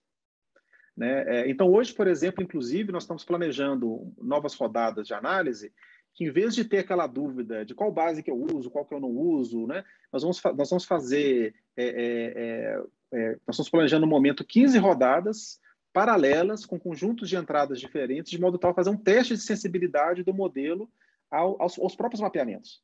Né? 0.97 1.25
É, 1.27 1.51
então, 1.51 1.71
hoje, 1.73 1.95
por 1.95 2.07
exemplo, 2.07 2.43
inclusive, 2.43 2.93
nós 2.93 3.05
estamos 3.05 3.25
planejando 3.25 4.13
novas 4.21 4.55
rodadas 4.55 5.07
de 5.07 5.15
análise 5.15 5.73
que, 6.15 6.25
em 6.25 6.31
vez 6.31 6.55
de 6.55 6.65
ter 6.65 6.79
aquela 6.79 7.07
dúvida 7.07 7.65
de 7.65 7.75
qual 7.75 7.91
base 7.91 8.23
que 8.23 8.31
eu 8.31 8.37
uso, 8.37 8.71
qual 8.71 8.85
que 8.85 8.95
eu 8.95 9.01
não 9.01 9.11
uso, 9.11 9.67
né, 9.67 9.85
nós, 10.13 10.23
vamos, 10.23 10.43
nós 10.57 10.69
vamos 10.69 10.85
fazer, 10.85 11.55
é, 11.77 11.85
é, 11.85 12.83
é, 13.13 13.29
nós 13.47 13.55
estamos 13.55 13.71
planejando 13.71 14.05
no 14.05 14.11
momento 14.11 14.45
15 14.45 14.79
rodadas 14.79 15.61
paralelas 15.93 16.65
com 16.65 16.79
conjuntos 16.79 17.29
de 17.29 17.37
entradas 17.37 17.79
diferentes, 17.79 18.31
de 18.31 18.41
modo 18.41 18.59
tal 18.59 18.75
fazer 18.75 18.91
um 18.91 18.97
teste 18.97 19.35
de 19.35 19.43
sensibilidade 19.43 20.23
do 20.23 20.33
modelo 20.33 20.91
ao, 21.33 21.61
aos, 21.61 21.79
aos, 21.79 21.97
próprios 21.97 22.21
mapeamentos. 22.21 22.83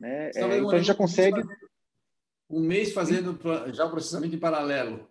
Né? 0.00 0.26
É, 0.26 0.30
então 0.30 0.70
a 0.70 0.76
gente 0.76 0.86
já 0.86 0.94
consegue. 0.94 1.42
Um 2.48 2.60
mês 2.60 2.92
fazendo 2.92 3.38
já 3.72 3.84
o 3.84 3.90
processamento 3.90 4.34
em 4.34 4.40
paralelo. 4.40 5.08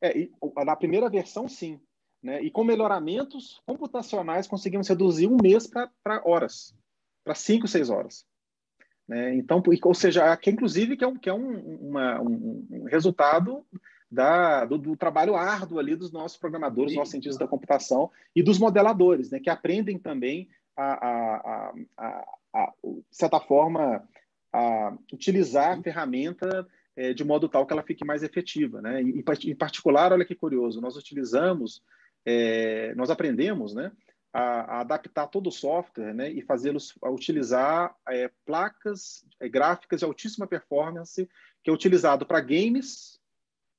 É, 0.00 0.18
e, 0.18 0.32
na 0.64 0.74
primeira 0.74 1.08
versão, 1.08 1.48
sim. 1.48 1.80
Né? 2.22 2.42
E 2.42 2.50
com 2.50 2.64
melhoramentos 2.64 3.60
computacionais 3.66 4.46
conseguimos 4.46 4.88
reduzir 4.88 5.28
um 5.28 5.36
mês 5.40 5.66
para 5.66 6.22
horas, 6.24 6.74
para 7.24 7.34
cinco, 7.34 7.68
seis 7.68 7.90
horas. 7.90 8.24
Né? 9.06 9.34
Então, 9.34 9.62
ou 9.84 9.94
seja, 9.94 10.36
que 10.36 10.50
inclusive 10.50 10.96
que 10.96 11.04
é 11.04 11.06
um, 11.06 11.16
que 11.16 11.28
é 11.28 11.34
um, 11.34 11.88
uma, 11.88 12.20
um, 12.20 12.66
um 12.70 12.84
resultado 12.84 13.64
da, 14.10 14.64
do, 14.64 14.78
do, 14.78 14.96
trabalho 14.96 15.34
árduo 15.34 15.78
ali 15.78 15.96
dos 15.96 16.12
nossos 16.12 16.36
programadores, 16.36 16.92
Sim. 16.92 16.98
nossos 16.98 17.10
cientistas 17.10 17.38
da 17.38 17.48
computação 17.48 18.10
e 18.36 18.42
dos 18.42 18.58
modeladores, 18.58 19.30
né, 19.30 19.40
que 19.40 19.50
aprendem 19.50 19.98
também 19.98 20.48
a, 20.76 21.72
a, 21.98 22.24
a, 22.54 22.72
de 22.84 23.16
certa 23.16 23.40
forma, 23.40 24.06
utilizar 25.12 25.78
a 25.78 25.82
ferramenta 25.82 26.66
é, 26.96 27.12
de 27.12 27.24
modo 27.24 27.48
tal 27.48 27.66
que 27.66 27.72
ela 27.72 27.82
fique 27.82 28.04
mais 28.04 28.22
efetiva. 28.22 28.80
Né? 28.80 29.02
Em, 29.02 29.24
em 29.46 29.54
particular, 29.54 30.12
olha 30.12 30.24
que 30.24 30.34
curioso, 30.34 30.80
nós 30.80 30.96
utilizamos, 30.96 31.82
é, 32.24 32.94
nós 32.94 33.10
aprendemos 33.10 33.74
né, 33.74 33.90
a, 34.32 34.42
a, 34.42 34.80
adaptar 34.80 35.26
todo 35.28 35.48
o 35.48 35.52
software 35.52 36.14
né, 36.14 36.30
e 36.30 36.42
fazê-los 36.42 36.94
utilizar 37.04 37.94
é, 38.08 38.30
placas 38.44 39.24
é, 39.40 39.48
gráficas 39.48 40.00
de 40.00 40.04
altíssima 40.04 40.46
performance, 40.46 41.28
que 41.62 41.70
é 41.70 41.72
utilizado 41.72 42.26
para 42.26 42.40
games, 42.40 43.20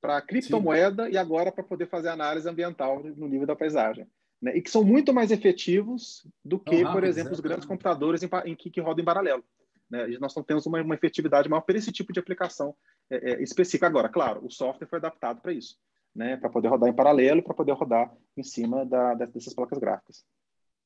para 0.00 0.20
criptomoeda 0.20 1.06
Sim. 1.06 1.12
e 1.12 1.16
agora 1.16 1.52
para 1.52 1.64
poder 1.64 1.86
fazer 1.86 2.08
análise 2.08 2.48
ambiental 2.48 3.02
no 3.02 3.28
nível 3.28 3.46
da 3.46 3.56
paisagem 3.56 4.06
né? 4.44 4.54
e 4.58 4.60
que 4.60 4.70
são 4.70 4.84
muito 4.84 5.10
mais 5.14 5.30
efetivos 5.30 6.26
do 6.44 6.58
que, 6.58 6.82
rápido, 6.82 6.92
por 6.92 7.04
exemplo, 7.04 7.32
os 7.32 7.40
grandes 7.40 7.66
computadores 7.66 8.22
em, 8.22 8.28
em 8.44 8.54
que, 8.54 8.68
que, 8.68 8.80
rodam 8.80 9.02
em 9.02 9.06
paralelo. 9.06 9.42
Né? 9.88 10.06
Nós 10.20 10.34
não 10.34 10.42
temos 10.42 10.66
uma, 10.66 10.82
uma 10.82 10.94
efetividade 10.94 11.48
maior 11.48 11.62
para 11.62 11.78
esse 11.78 11.90
tipo 11.90 12.12
de 12.12 12.20
aplicação 12.20 12.76
é, 13.10 13.32
é, 13.32 13.42
específica. 13.42 13.86
Agora, 13.86 14.06
claro, 14.06 14.44
o 14.44 14.50
software 14.50 14.86
foi 14.86 14.98
adaptado 14.98 15.40
para 15.40 15.50
isso, 15.50 15.78
né? 16.14 16.36
para 16.36 16.50
poder 16.50 16.68
rodar 16.68 16.90
em 16.90 16.92
paralelo, 16.92 17.42
para 17.42 17.54
poder 17.54 17.72
rodar 17.72 18.14
em 18.36 18.42
cima 18.42 18.84
da, 18.84 19.14
dessas 19.14 19.54
placas 19.54 19.78
gráficas. 19.78 20.26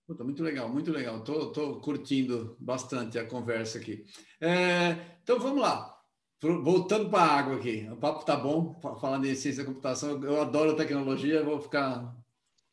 Puta, 0.06 0.22
muito 0.22 0.42
legal, 0.44 0.68
muito 0.68 0.92
legal. 0.92 1.18
Estou 1.18 1.80
curtindo 1.80 2.56
bastante 2.60 3.18
a 3.18 3.26
conversa 3.26 3.78
aqui. 3.78 4.06
É, 4.40 5.16
então 5.20 5.40
vamos 5.40 5.60
lá. 5.60 5.96
Voltando 6.40 7.10
para 7.10 7.24
a 7.24 7.38
água 7.38 7.56
aqui. 7.56 7.88
O 7.90 7.96
papo 7.96 8.24
tá 8.24 8.36
bom, 8.36 8.80
falando 9.00 9.26
em 9.26 9.34
ciência 9.34 9.64
da 9.64 9.68
computação. 9.68 10.22
Eu 10.22 10.40
adoro 10.40 10.76
tecnologia, 10.76 11.42
vou 11.42 11.60
ficar 11.60 12.16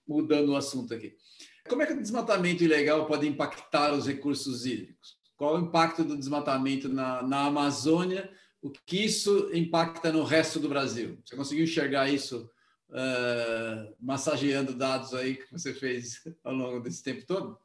mudando 0.07 0.49
o 0.49 0.55
assunto 0.55 0.93
aqui. 0.93 1.15
Como 1.67 1.81
é 1.81 1.85
que 1.85 1.93
o 1.93 2.01
desmatamento 2.01 2.63
ilegal 2.63 3.05
pode 3.05 3.27
impactar 3.27 3.93
os 3.93 4.05
recursos 4.05 4.65
hídricos? 4.65 5.17
Qual 5.35 5.55
o 5.55 5.59
impacto 5.59 6.03
do 6.03 6.17
desmatamento 6.17 6.87
na, 6.87 7.21
na 7.23 7.45
Amazônia? 7.45 8.31
O 8.61 8.69
que 8.69 9.05
isso 9.05 9.49
impacta 9.53 10.11
no 10.11 10.23
resto 10.23 10.59
do 10.59 10.69
Brasil? 10.69 11.19
Você 11.25 11.35
conseguiu 11.35 11.63
enxergar 11.63 12.09
isso 12.09 12.49
uh, 12.89 13.95
massageando 13.99 14.73
dados 14.73 15.13
aí 15.13 15.35
que 15.35 15.51
você 15.51 15.73
fez 15.73 16.21
ao 16.43 16.53
longo 16.53 16.79
desse 16.79 17.03
tempo 17.03 17.25
todo? 17.25 17.59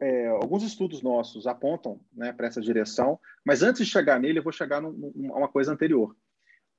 É, 0.00 0.28
alguns 0.28 0.62
estudos 0.62 1.02
nossos 1.02 1.46
apontam 1.46 2.00
né, 2.12 2.32
para 2.32 2.46
essa 2.46 2.60
direção, 2.60 3.18
mas 3.44 3.62
antes 3.62 3.86
de 3.86 3.90
chegar 3.90 4.20
nele, 4.20 4.38
eu 4.38 4.42
vou 4.42 4.52
chegar 4.52 4.82
a 4.82 4.88
uma 4.88 5.48
coisa 5.48 5.72
anterior. 5.72 6.14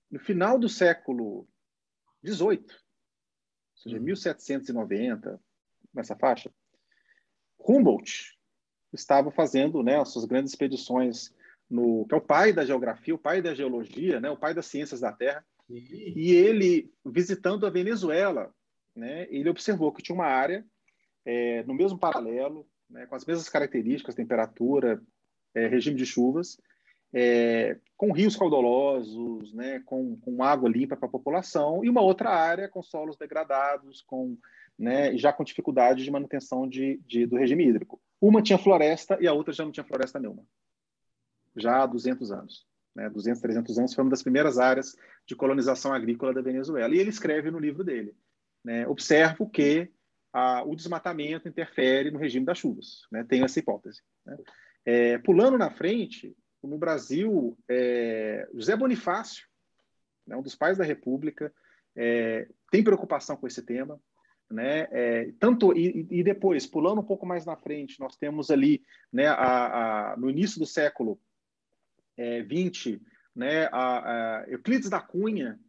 No 0.09 0.19
final 0.19 0.59
do 0.59 0.69
século 0.69 1.47
XVIII, 2.25 2.65
seja, 3.89 3.99
1790, 3.99 5.31
uhum. 5.31 5.39
nessa 5.93 6.15
faixa, 6.15 6.51
Humboldt 7.59 8.35
estava 8.93 9.31
fazendo 9.31 9.83
né, 9.83 9.99
as 9.99 10.09
suas 10.09 10.25
grandes 10.25 10.51
expedições 10.51 11.33
no 11.69 12.05
que 12.05 12.13
é 12.13 12.17
o 12.17 12.21
pai 12.21 12.53
da 12.53 12.65
geografia, 12.65 13.15
o 13.15 13.19
pai 13.19 13.41
da 13.41 13.53
geologia, 13.53 14.19
né, 14.19 14.29
o 14.29 14.37
pai 14.37 14.53
das 14.53 14.67
ciências 14.67 14.99
da 14.99 15.11
Terra. 15.11 15.43
E 15.67 16.31
ele 16.31 16.93
visitando 17.03 17.65
a 17.65 17.71
Venezuela, 17.71 18.53
né, 18.95 19.27
ele 19.31 19.49
observou 19.49 19.91
que 19.91 20.01
tinha 20.01 20.15
uma 20.15 20.27
área 20.27 20.63
é, 21.25 21.63
no 21.63 21.73
mesmo 21.73 21.97
paralelo, 21.97 22.67
né, 22.89 23.07
com 23.07 23.15
as 23.15 23.25
mesmas 23.25 23.49
características, 23.49 24.13
temperatura, 24.13 25.01
é, 25.55 25.67
regime 25.67 25.97
de 25.97 26.05
chuvas, 26.05 26.59
é, 27.13 27.77
com 27.97 28.11
rios 28.11 28.35
caudalosos, 28.35 29.53
né, 29.53 29.79
com, 29.85 30.17
com 30.17 30.43
água 30.43 30.69
limpa 30.69 30.97
para 30.97 31.07
a 31.07 31.11
população, 31.11 31.83
e 31.83 31.89
uma 31.89 32.01
outra 32.01 32.29
área 32.29 32.67
com 32.67 32.83
solos 32.83 33.17
degradados, 33.17 34.01
com 34.01 34.37
né, 34.77 35.15
já 35.17 35.31
com 35.31 35.43
dificuldade 35.43 36.03
de 36.03 36.11
manutenção 36.11 36.67
de, 36.67 36.99
de, 37.07 37.25
do 37.25 37.37
regime 37.37 37.65
hídrico. 37.65 38.01
Uma 38.19 38.41
tinha 38.41 38.57
floresta 38.57 39.17
e 39.21 39.27
a 39.27 39.33
outra 39.33 39.53
já 39.53 39.63
não 39.63 39.71
tinha 39.71 39.85
floresta 39.85 40.19
nenhuma, 40.19 40.43
já 41.55 41.83
há 41.83 41.85
200 41.85 42.31
anos. 42.31 42.67
Né, 42.93 43.09
200, 43.09 43.41
300 43.41 43.77
anos, 43.77 43.93
foi 43.93 44.03
uma 44.05 44.09
das 44.09 44.23
primeiras 44.23 44.57
áreas 44.57 44.95
de 45.27 45.35
colonização 45.35 45.93
agrícola 45.93 46.33
da 46.33 46.41
Venezuela. 46.41 46.95
E 46.95 46.97
ele 46.97 47.09
escreve 47.09 47.51
no 47.51 47.59
livro 47.59 47.83
dele, 47.83 48.15
né, 48.63 48.87
observo 48.87 49.49
que 49.49 49.91
a, 50.31 50.63
o 50.63 50.75
desmatamento 50.75 51.47
interfere 51.47 52.09
no 52.09 52.19
regime 52.19 52.45
das 52.45 52.57
chuvas. 52.57 53.05
Né, 53.11 53.25
tenho 53.27 53.43
essa 53.43 53.59
hipótese. 53.59 54.01
Né. 54.25 54.37
É, 54.85 55.17
pulando 55.17 55.57
na 55.57 55.69
frente, 55.69 56.35
no 56.63 56.77
Brasil, 56.77 57.57
é, 57.69 58.47
José 58.53 58.75
Bonifácio, 58.75 59.47
né, 60.25 60.35
um 60.35 60.41
dos 60.41 60.55
pais 60.55 60.77
da 60.77 60.83
República, 60.83 61.53
é, 61.95 62.47
tem 62.71 62.83
preocupação 62.83 63.37
com 63.37 63.47
esse 63.47 63.61
tema. 63.61 63.99
Né? 64.49 64.87
É, 64.91 65.31
tanto 65.39 65.75
e, 65.75 66.07
e, 66.09 66.23
depois, 66.23 66.67
pulando 66.67 67.01
um 67.01 67.05
pouco 67.05 67.25
mais 67.25 67.45
na 67.45 67.55
frente, 67.55 67.99
nós 67.99 68.15
temos 68.15 68.51
ali, 68.51 68.83
né, 69.11 69.27
a, 69.27 70.11
a 70.11 70.17
no 70.17 70.29
início 70.29 70.59
do 70.59 70.67
século 70.67 71.19
XX, 72.15 72.93
é, 72.93 72.99
né, 73.35 73.65
a, 73.71 74.41
a 74.41 74.45
Euclides 74.47 74.89
da 74.89 75.01
Cunha, 75.01 75.59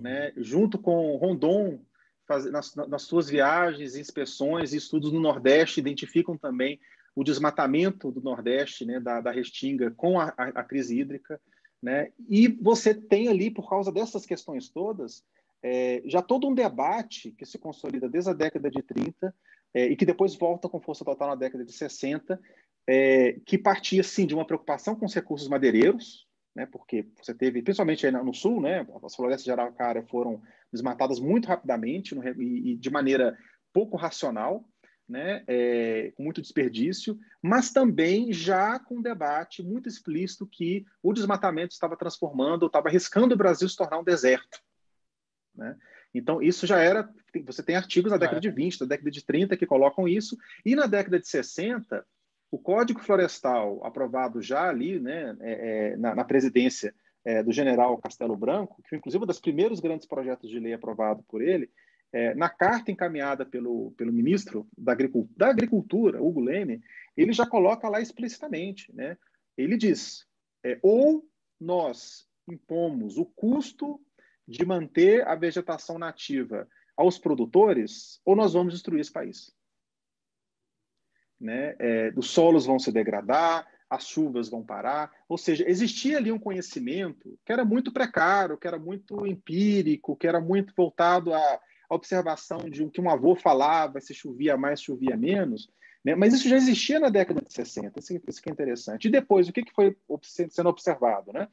né, 0.00 0.32
junto 0.36 0.78
com 0.78 1.16
Rondon, 1.16 1.82
faz, 2.26 2.44
nas, 2.50 2.74
nas 2.74 3.02
suas 3.02 3.28
viagens, 3.28 3.96
inspeções 3.96 4.74
e 4.74 4.76
estudos 4.76 5.10
no 5.10 5.20
Nordeste, 5.20 5.80
identificam 5.80 6.36
também 6.36 6.78
o 7.18 7.24
desmatamento 7.24 8.12
do 8.12 8.20
Nordeste, 8.20 8.84
né, 8.84 9.00
da, 9.00 9.20
da 9.20 9.32
Restinga, 9.32 9.90
com 9.90 10.20
a, 10.20 10.32
a, 10.36 10.62
crise 10.62 11.00
hídrica. 11.00 11.40
Né? 11.82 12.12
E 12.28 12.46
você 12.46 12.94
tem 12.94 13.26
ali, 13.26 13.50
por 13.50 13.68
causa 13.68 13.90
dessas 13.90 14.24
questões 14.24 14.68
todas, 14.68 15.24
é, 15.60 16.00
já 16.04 16.22
todo 16.22 16.46
um 16.46 16.54
debate 16.54 17.32
que 17.32 17.44
se 17.44 17.58
consolida 17.58 18.08
desde 18.08 18.30
a 18.30 18.34
década 18.34 18.70
de 18.70 18.80
30 18.82 19.34
é, 19.74 19.86
e 19.86 19.96
que 19.96 20.06
depois 20.06 20.36
volta 20.36 20.68
com 20.68 20.80
força 20.80 21.04
total 21.04 21.30
na 21.30 21.34
década 21.34 21.64
de 21.64 21.72
60, 21.72 22.40
é, 22.86 23.32
que 23.44 23.58
partia, 23.58 24.04
sim, 24.04 24.24
de 24.24 24.36
uma 24.36 24.46
preocupação 24.46 24.94
com 24.94 25.04
os 25.04 25.12
recursos 25.12 25.48
madeireiros, 25.48 26.24
né, 26.54 26.66
porque 26.66 27.04
você 27.20 27.34
teve, 27.34 27.62
principalmente 27.62 28.08
no 28.12 28.32
sul, 28.32 28.60
né, 28.60 28.86
as 29.02 29.16
florestas 29.16 29.44
de 29.44 29.50
araucária 29.50 30.04
foram 30.04 30.40
desmatadas 30.72 31.18
muito 31.18 31.48
rapidamente 31.48 32.14
no, 32.14 32.22
e, 32.40 32.74
e 32.74 32.76
de 32.76 32.90
maneira 32.90 33.36
pouco 33.72 33.96
racional, 33.96 34.64
né, 35.08 35.42
é, 35.46 36.12
com 36.16 36.22
muito 36.22 36.42
desperdício, 36.42 37.18
mas 37.40 37.72
também 37.72 38.32
já 38.32 38.78
com 38.78 38.96
um 38.96 39.02
debate 39.02 39.62
muito 39.62 39.88
explícito 39.88 40.46
que 40.46 40.84
o 41.02 41.12
desmatamento 41.12 41.72
estava 41.72 41.96
transformando, 41.96 42.66
estava 42.66 42.88
arriscando 42.88 43.34
o 43.34 43.38
Brasil 43.38 43.68
se 43.68 43.76
tornar 43.76 43.98
um 43.98 44.04
deserto. 44.04 44.60
Né? 45.54 45.76
Então, 46.14 46.42
isso 46.42 46.66
já 46.66 46.78
era. 46.78 47.08
Você 47.46 47.62
tem 47.62 47.76
artigos 47.76 48.10
da 48.10 48.18
década 48.18 48.40
de 48.40 48.50
20, 48.50 48.80
da 48.80 48.86
década 48.86 49.10
de 49.10 49.24
30 49.24 49.56
que 49.56 49.66
colocam 49.66 50.06
isso, 50.06 50.36
e 50.64 50.74
na 50.74 50.86
década 50.86 51.18
de 51.18 51.28
60, 51.28 52.04
o 52.50 52.58
Código 52.58 53.00
Florestal, 53.00 53.84
aprovado 53.84 54.40
já 54.40 54.68
ali 54.68 54.98
né, 54.98 55.36
é, 55.40 55.52
é, 55.92 55.96
na, 55.96 56.14
na, 56.14 56.24
presidência 56.24 56.94
é, 57.24 57.42
do 57.42 57.52
general 57.52 57.98
Castelo 57.98 58.36
Branco, 58.36 58.80
que 58.82 58.88
foi 58.88 58.98
inclusive 58.98 59.22
um 59.22 59.26
dos 59.26 59.40
primeiros 59.40 59.80
grandes 59.80 60.06
projetos 60.06 60.48
de 60.48 60.58
lei 60.58 60.72
aprovado 60.72 61.22
por 61.28 61.42
ele, 61.42 61.70
é, 62.12 62.34
na 62.34 62.48
carta 62.48 62.90
encaminhada 62.90 63.44
pelo, 63.44 63.92
pelo 63.92 64.12
ministro 64.12 64.66
da 64.76 64.92
Agricultura, 64.92 65.34
da 65.36 65.48
Agricultura, 65.48 66.22
Hugo 66.22 66.40
Leme, 66.40 66.80
ele 67.16 67.32
já 67.32 67.46
coloca 67.46 67.88
lá 67.88 68.00
explicitamente. 68.00 68.94
Né? 68.94 69.16
Ele 69.56 69.76
diz: 69.76 70.26
é, 70.64 70.78
ou 70.82 71.24
nós 71.60 72.26
impomos 72.48 73.18
o 73.18 73.26
custo 73.26 74.00
de 74.46 74.64
manter 74.64 75.26
a 75.26 75.34
vegetação 75.34 75.98
nativa 75.98 76.66
aos 76.96 77.18
produtores, 77.18 78.20
ou 78.24 78.34
nós 78.34 78.54
vamos 78.54 78.72
destruir 78.72 79.00
esse 79.00 79.12
país 79.12 79.54
né? 81.40 81.74
É, 81.78 82.12
os 82.16 82.30
solos 82.30 82.66
vão 82.66 82.78
se 82.78 82.90
degradar, 82.90 83.66
as 83.88 84.06
chuvas 84.06 84.48
vão 84.48 84.64
parar. 84.64 85.10
Ou 85.28 85.38
seja, 85.38 85.68
existia 85.68 86.18
ali 86.18 86.32
um 86.32 86.38
conhecimento 86.38 87.38
que 87.44 87.52
era 87.52 87.64
muito 87.64 87.92
precário, 87.92 88.58
que 88.58 88.66
era 88.66 88.78
muito 88.78 89.26
empírico, 89.26 90.16
que 90.16 90.26
era 90.26 90.40
muito 90.40 90.74
voltado 90.76 91.32
à 91.88 91.94
observação 91.94 92.58
de 92.58 92.82
o 92.82 92.90
que 92.90 93.00
um 93.00 93.10
avô 93.10 93.34
falava, 93.34 94.00
se 94.00 94.14
chovia 94.14 94.56
mais, 94.56 94.82
chovia 94.82 95.16
menos. 95.16 95.70
Né? 96.04 96.14
Mas 96.14 96.34
isso 96.34 96.48
já 96.48 96.56
existia 96.56 97.00
na 97.00 97.08
década 97.08 97.40
de 97.40 97.52
60, 97.52 97.98
isso, 97.98 98.20
isso 98.26 98.42
que 98.42 98.48
é 98.48 98.52
interessante. 98.52 99.08
E 99.08 99.10
depois, 99.10 99.48
o 99.48 99.52
que, 99.52 99.62
que 99.62 99.72
foi 99.72 99.96
sendo 100.22 100.68
observado? 100.68 101.32
Né? 101.32 101.48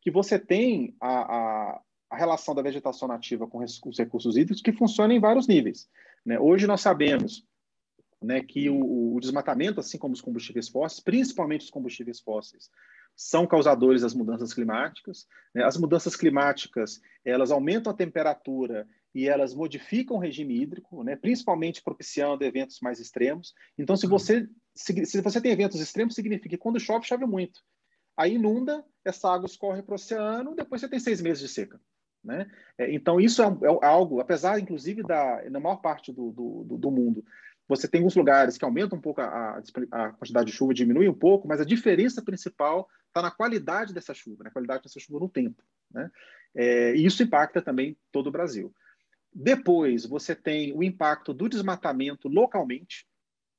Que 0.00 0.10
você 0.10 0.38
tem 0.38 0.96
a, 1.00 1.08
a, 1.08 1.80
a 2.10 2.16
relação 2.16 2.54
da 2.54 2.62
vegetação 2.62 3.06
nativa 3.06 3.46
com 3.46 3.58
os 3.58 3.98
recursos 3.98 4.36
hídricos 4.36 4.62
que 4.62 4.72
funciona 4.72 5.14
em 5.14 5.20
vários 5.20 5.46
níveis. 5.46 5.88
Né? 6.24 6.38
Hoje 6.38 6.66
nós 6.66 6.80
sabemos 6.80 7.46
né, 8.22 8.42
que 8.42 8.68
o, 8.68 9.14
o, 9.14 9.20
desmatamento, 9.20 9.80
assim 9.80 9.96
como 9.96 10.12
os 10.12 10.20
combustíveis 10.20 10.68
fósseis, 10.68 11.00
principalmente 11.00 11.64
os 11.64 11.70
combustíveis 11.70 12.20
fósseis, 12.20 12.70
são 13.16 13.46
causadores 13.46 14.02
das 14.02 14.14
mudanças 14.14 14.52
climáticas. 14.52 15.26
Né? 15.54 15.64
As 15.64 15.76
mudanças 15.76 16.16
climáticas 16.16 17.00
elas 17.24 17.50
aumentam 17.50 17.92
a 17.92 17.96
temperatura 17.96 18.86
e 19.14 19.28
elas 19.28 19.54
modificam 19.54 20.16
o 20.16 20.20
regime 20.20 20.60
hídrico, 20.60 21.02
né? 21.02 21.16
principalmente 21.16 21.82
propiciando 21.82 22.44
eventos 22.44 22.80
mais 22.80 23.00
extremos. 23.00 23.54
Então, 23.76 23.96
se 23.96 24.06
você 24.06 24.48
se, 24.74 25.04
se 25.04 25.20
você 25.20 25.40
tem 25.40 25.52
eventos 25.52 25.80
extremos, 25.80 26.14
significa 26.14 26.48
que 26.48 26.56
quando 26.56 26.80
chove, 26.80 27.06
chove 27.06 27.26
muito. 27.26 27.60
Aí 28.16 28.34
inunda, 28.34 28.84
essa 29.04 29.32
água 29.32 29.46
escorre 29.46 29.82
para 29.82 29.92
o 29.92 29.94
oceano, 29.94 30.54
depois 30.54 30.80
você 30.80 30.88
tem 30.88 31.00
seis 31.00 31.20
meses 31.20 31.42
de 31.42 31.48
seca. 31.48 31.80
Né? 32.22 32.50
É, 32.76 32.92
então, 32.92 33.20
isso 33.20 33.42
é, 33.42 33.46
é, 33.46 33.86
algo, 33.86 34.20
apesar, 34.20 34.60
inclusive, 34.60 35.02
da, 35.02 35.42
na 35.50 35.58
maior 35.58 35.76
parte 35.76 36.12
do, 36.12 36.30
do, 36.30 36.78
do 36.78 36.90
mundo, 36.90 37.24
você 37.66 37.88
tem 37.88 38.00
alguns 38.00 38.16
lugares 38.16 38.58
que 38.58 38.64
aumentam 38.64 38.98
um 38.98 39.00
pouco 39.00 39.20
a, 39.20 39.62
a, 39.92 40.10
quantidade 40.10 40.50
de 40.50 40.56
chuva, 40.56 40.74
diminui 40.74 41.08
um 41.08 41.14
pouco, 41.14 41.46
mas 41.46 41.60
a 41.60 41.64
diferença 41.64 42.20
principal 42.20 42.88
está 43.06 43.22
na 43.22 43.30
qualidade 43.30 43.94
dessa 43.94 44.12
chuva, 44.12 44.44
na 44.44 44.50
qualidade 44.50 44.82
dessa 44.82 44.98
chuva 44.98 45.20
no 45.20 45.28
tempo. 45.28 45.62
Né? 45.90 46.10
É, 46.54 46.94
e 46.94 47.06
isso 47.06 47.22
impacta 47.22 47.62
também 47.62 47.96
todo 48.10 48.26
o 48.26 48.32
Brasil. 48.32 48.74
Depois, 49.32 50.04
você 50.04 50.34
tem 50.34 50.72
o 50.72 50.82
impacto 50.82 51.32
do 51.32 51.48
desmatamento 51.48 52.28
localmente. 52.28 53.06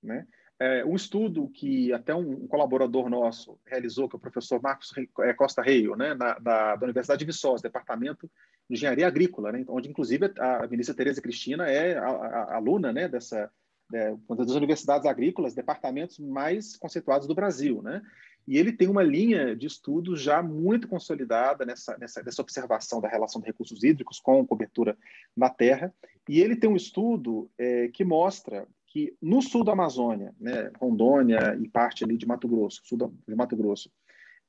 Né? 0.04 0.28
É, 0.60 0.86
um 0.86 0.96
estudo 0.96 1.50
que 1.50 1.92
até 1.92 2.14
um, 2.14 2.46
colaborador 2.48 3.10
nosso 3.10 3.60
realizou, 3.66 4.08
que 4.08 4.16
é 4.16 4.18
o 4.18 4.22
professor 4.22 4.62
Marcos 4.62 4.94
é, 5.22 5.34
Costa 5.34 5.62
Reio, 5.62 5.96
né? 5.96 6.14
Na, 6.14 6.38
da, 6.38 6.76
da, 6.76 6.86
Universidade 6.86 7.20
de 7.20 7.26
Viçosa, 7.26 7.64
Departamento 7.64 8.30
de 8.70 8.76
Engenharia 8.76 9.08
Agrícola, 9.08 9.52
né? 9.52 9.66
onde, 9.68 9.90
inclusive, 9.90 10.32
a 10.38 10.68
ministra 10.68 10.96
Tereza 10.96 11.22
Cristina 11.22 11.68
é 11.68 11.98
a, 11.98 12.06
a 12.06 12.56
aluna 12.58 12.94
né? 12.94 13.08
dessa, 13.08 13.52
é, 13.94 14.16
uma 14.28 14.36
das 14.36 14.52
universidades 14.52 15.06
agrícolas, 15.06 15.54
departamentos 15.54 16.20
mais 16.20 16.76
conceituados 16.78 17.28
do 17.28 17.36
Brasil, 17.36 17.82
né? 17.82 18.02
E 18.48 18.58
ele 18.58 18.74
tem 18.74 18.88
uma 18.88 19.04
linha 19.04 19.56
de 19.56 19.68
estudos 19.68 20.22
já 20.22 20.42
muito 20.42 20.88
consolidada 20.88 21.66
nessa, 21.66 21.98
nessa, 21.98 22.24
nessa 22.24 22.42
observação 22.42 23.00
da 23.00 23.08
relação 23.08 23.40
de 23.40 23.48
recursos 23.48 23.84
hídricos 23.84 24.20
com 24.20 24.46
cobertura 24.46 24.98
na 25.38 25.50
terra. 25.50 25.94
E 26.28 26.42
ele 26.42 26.56
tem 26.56 26.70
um 26.70 26.76
estudo 26.76 27.50
é, 27.58 27.88
que 27.90 28.04
mostra 28.04 28.68
que 28.88 29.16
no 29.22 29.42
sul 29.42 29.64
da 29.64 29.72
Amazônia, 29.72 30.36
né, 30.40 30.72
Rondônia 30.80 31.56
e 31.62 31.68
parte 31.70 32.04
ali 32.04 32.18
de 32.18 32.26
Mato 32.26 32.48
Grosso, 32.48 32.82
sul 32.84 32.98
de 33.28 33.36
Mato 33.36 33.56
Grosso, 33.56 33.92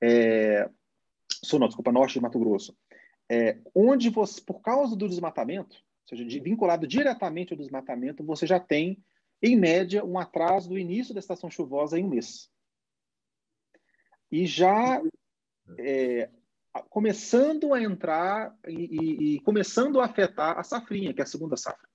é, 0.01 0.69
sul 1.45 1.61
não, 1.61 1.69
desculpa, 1.69 1.93
norte 1.93 2.15
de 2.15 2.21
Mato 2.21 2.39
Grosso, 2.39 2.77
é, 3.31 3.59
onde 3.75 4.11
você, 4.11 4.41
por 4.41 4.61
causa 4.61 4.97
do 4.97 5.09
desmatamento, 5.09 5.77
ou 5.77 6.09
seja, 6.09 6.25
de, 6.25 6.41
vinculado 6.41 6.87
diretamente 6.87 7.53
ao 7.53 7.59
desmatamento, 7.59 8.25
você 8.25 8.47
já 8.47 8.59
tem 8.59 8.99
em 9.43 9.57
média, 9.57 10.05
um 10.05 10.19
atraso 10.19 10.69
do 10.69 10.79
início 10.79 11.13
da 11.13 11.21
estação 11.21 11.51
chuvosa 11.51 11.99
em 11.99 12.05
um 12.05 12.09
mês. 12.09 12.49
E 14.31 14.47
já 14.47 15.03
é, 15.79 16.31
começando 16.89 17.75
a 17.75 17.83
entrar 17.83 18.57
e, 18.67 18.73
e, 18.73 19.35
e, 19.35 19.41
começando 19.41 20.01
a 20.01 20.05
afetar 20.05 20.59
a 20.59 20.63
safrinha, 20.63 21.13
que 21.13 21.21
é 21.21 21.25
a 21.25 21.27
segunda 21.27 21.57
safra. 21.57 21.89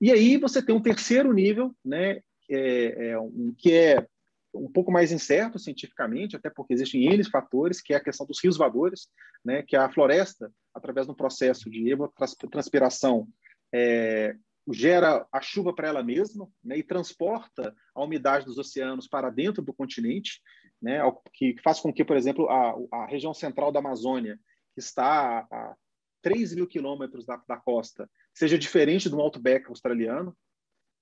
E 0.00 0.10
aí 0.10 0.36
você 0.36 0.60
tem 0.60 0.74
um 0.74 0.82
terceiro 0.82 1.32
nível, 1.32 1.74
né, 1.84 2.20
é, 2.50 3.10
é 3.10 3.18
um, 3.18 3.54
que 3.56 3.72
é 3.72 4.06
um 4.52 4.70
pouco 4.70 4.90
mais 4.90 5.12
incerto 5.12 5.58
cientificamente, 5.58 6.36
até 6.36 6.50
porque 6.50 6.74
existem 6.74 7.06
N 7.06 7.24
fatores, 7.30 7.80
que 7.80 7.94
é 7.94 7.96
a 7.96 8.02
questão 8.02 8.26
dos 8.26 8.42
rios 8.42 8.56
voadores, 8.56 9.08
né, 9.44 9.62
que 9.62 9.76
a 9.76 9.90
floresta, 9.90 10.52
através 10.74 11.06
do 11.06 11.14
processo 11.14 11.70
de 11.70 11.90
evapotranspiração, 11.90 13.28
é, 13.72 14.36
gera 14.70 15.26
a 15.32 15.40
chuva 15.40 15.74
para 15.74 15.88
ela 15.88 16.02
mesma 16.02 16.48
né, 16.62 16.78
e 16.78 16.82
transporta 16.82 17.74
a 17.94 18.02
umidade 18.02 18.44
dos 18.44 18.58
oceanos 18.58 19.08
para 19.08 19.30
dentro 19.30 19.62
do 19.62 19.72
continente, 19.72 20.40
né, 20.80 21.00
que 21.32 21.56
faz 21.62 21.80
com 21.80 21.92
que, 21.92 22.04
por 22.04 22.16
exemplo, 22.16 22.48
a, 22.48 22.74
a 22.92 23.06
região 23.06 23.34
central 23.34 23.72
da 23.72 23.80
Amazônia, 23.80 24.38
que 24.74 24.80
está 24.80 25.46
a 25.50 25.76
3 26.22 26.54
mil 26.54 26.66
quilômetros 26.68 27.26
da, 27.26 27.42
da, 27.48 27.56
costa, 27.56 28.08
seja 28.32 28.58
diferente 28.58 29.08
do 29.08 29.20
Outback 29.20 29.66
australiano, 29.68 30.36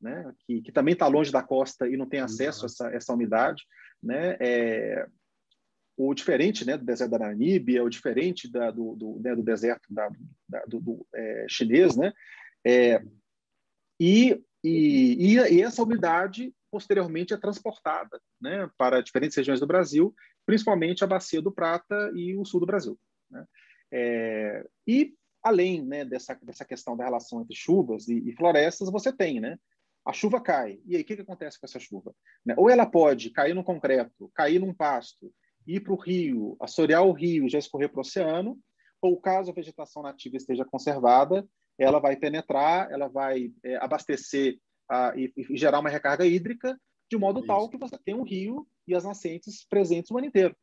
né, 0.00 0.32
que, 0.46 0.62
que 0.62 0.72
também 0.72 0.94
está 0.94 1.06
longe 1.06 1.30
da 1.30 1.42
costa 1.42 1.86
e 1.86 1.96
não 1.96 2.08
tem 2.08 2.20
acesso 2.20 2.64
a 2.64 2.66
essa, 2.66 2.88
essa 2.94 3.12
umidade. 3.12 3.62
Né, 4.02 4.36
é, 4.40 5.06
o 5.94 6.14
diferente 6.14 6.64
né, 6.64 6.78
do 6.78 6.84
deserto 6.84 7.10
da 7.10 7.18
Namíbia, 7.18 7.84
o 7.84 7.90
diferente 7.90 8.50
da, 8.50 8.70
do, 8.70 8.94
do, 8.96 9.20
né, 9.22 9.36
do 9.36 9.42
deserto 9.42 9.92
da, 9.92 10.08
da, 10.48 10.64
do, 10.64 10.80
do 10.80 11.06
é, 11.14 11.44
chinês, 11.46 11.94
né, 11.94 12.10
é, 12.64 13.02
e, 14.00 14.42
e, 14.64 15.36
e, 15.36 15.62
essa 15.62 15.82
umidade 15.82 16.54
posteriormente 16.70 17.34
é 17.34 17.36
transportada 17.36 18.20
né, 18.40 18.70
para 18.78 19.02
diferentes 19.02 19.36
regiões 19.36 19.60
do 19.60 19.66
Brasil, 19.66 20.14
principalmente 20.46 21.04
a 21.04 21.06
bacia 21.06 21.42
do 21.42 21.52
Prata 21.52 22.10
e 22.14 22.34
o 22.36 22.44
sul 22.44 22.60
do 22.60 22.66
Brasil. 22.66 22.98
Né? 23.30 23.44
É, 23.92 24.66
e 24.86 25.12
além 25.42 25.84
né, 25.84 26.04
dessa, 26.04 26.34
dessa 26.42 26.64
questão 26.64 26.96
da 26.96 27.04
relação 27.04 27.42
entre 27.42 27.54
chuvas 27.54 28.08
e, 28.08 28.30
e, 28.30 28.32
florestas, 28.32 28.90
você 28.90 29.12
tem, 29.12 29.40
né? 29.40 29.58
A 30.04 30.12
chuva 30.14 30.40
cai. 30.40 30.80
E 30.86 30.96
aí, 30.96 31.02
o 31.02 31.04
que, 31.04 31.16
que 31.16 31.22
acontece 31.22 31.60
com 31.60 31.66
essa 31.66 31.78
chuva? 31.78 32.14
Né? 32.44 32.54
Ou 32.56 32.70
ela 32.70 32.86
pode 32.86 33.30
cair 33.30 33.54
no 33.54 33.62
concreto, 33.62 34.30
cair 34.34 34.58
num 34.58 34.72
pasto, 34.72 35.30
ir 35.66 35.80
para 35.80 35.92
o 35.92 35.96
rio, 35.96 36.56
assorear 36.58 37.04
o 37.04 37.12
rio 37.12 37.46
e 37.46 37.50
já 37.50 37.58
escorrer 37.58 37.90
para 37.90 37.98
o 37.98 38.00
oceano, 38.00 38.58
ou 39.00 39.20
caso 39.20 39.50
a 39.50 39.54
vegetação 39.54 40.02
nativa 40.02 40.36
esteja 40.36 40.64
conservada, 40.64 41.46
ela 41.80 41.98
vai 41.98 42.14
penetrar, 42.14 42.90
ela 42.92 43.08
vai 43.08 43.50
é, 43.64 43.76
abastecer 43.76 44.58
a, 44.88 45.14
e, 45.16 45.32
e, 45.34 45.56
gerar 45.56 45.80
uma 45.80 45.88
recarga 45.88 46.26
hídrica 46.26 46.78
de 47.10 47.16
modo 47.16 47.38
Isso. 47.40 47.46
tal 47.46 47.68
que 47.70 47.78
você 47.78 47.98
tem 47.98 48.14
um 48.14 48.22
rio 48.22 48.68
e 48.86 48.94
as 48.94 49.04
nascentes 49.04 49.66
presentes 49.66 50.10
o 50.10 50.18
ano 50.18 50.26
inteiro. 50.26 50.54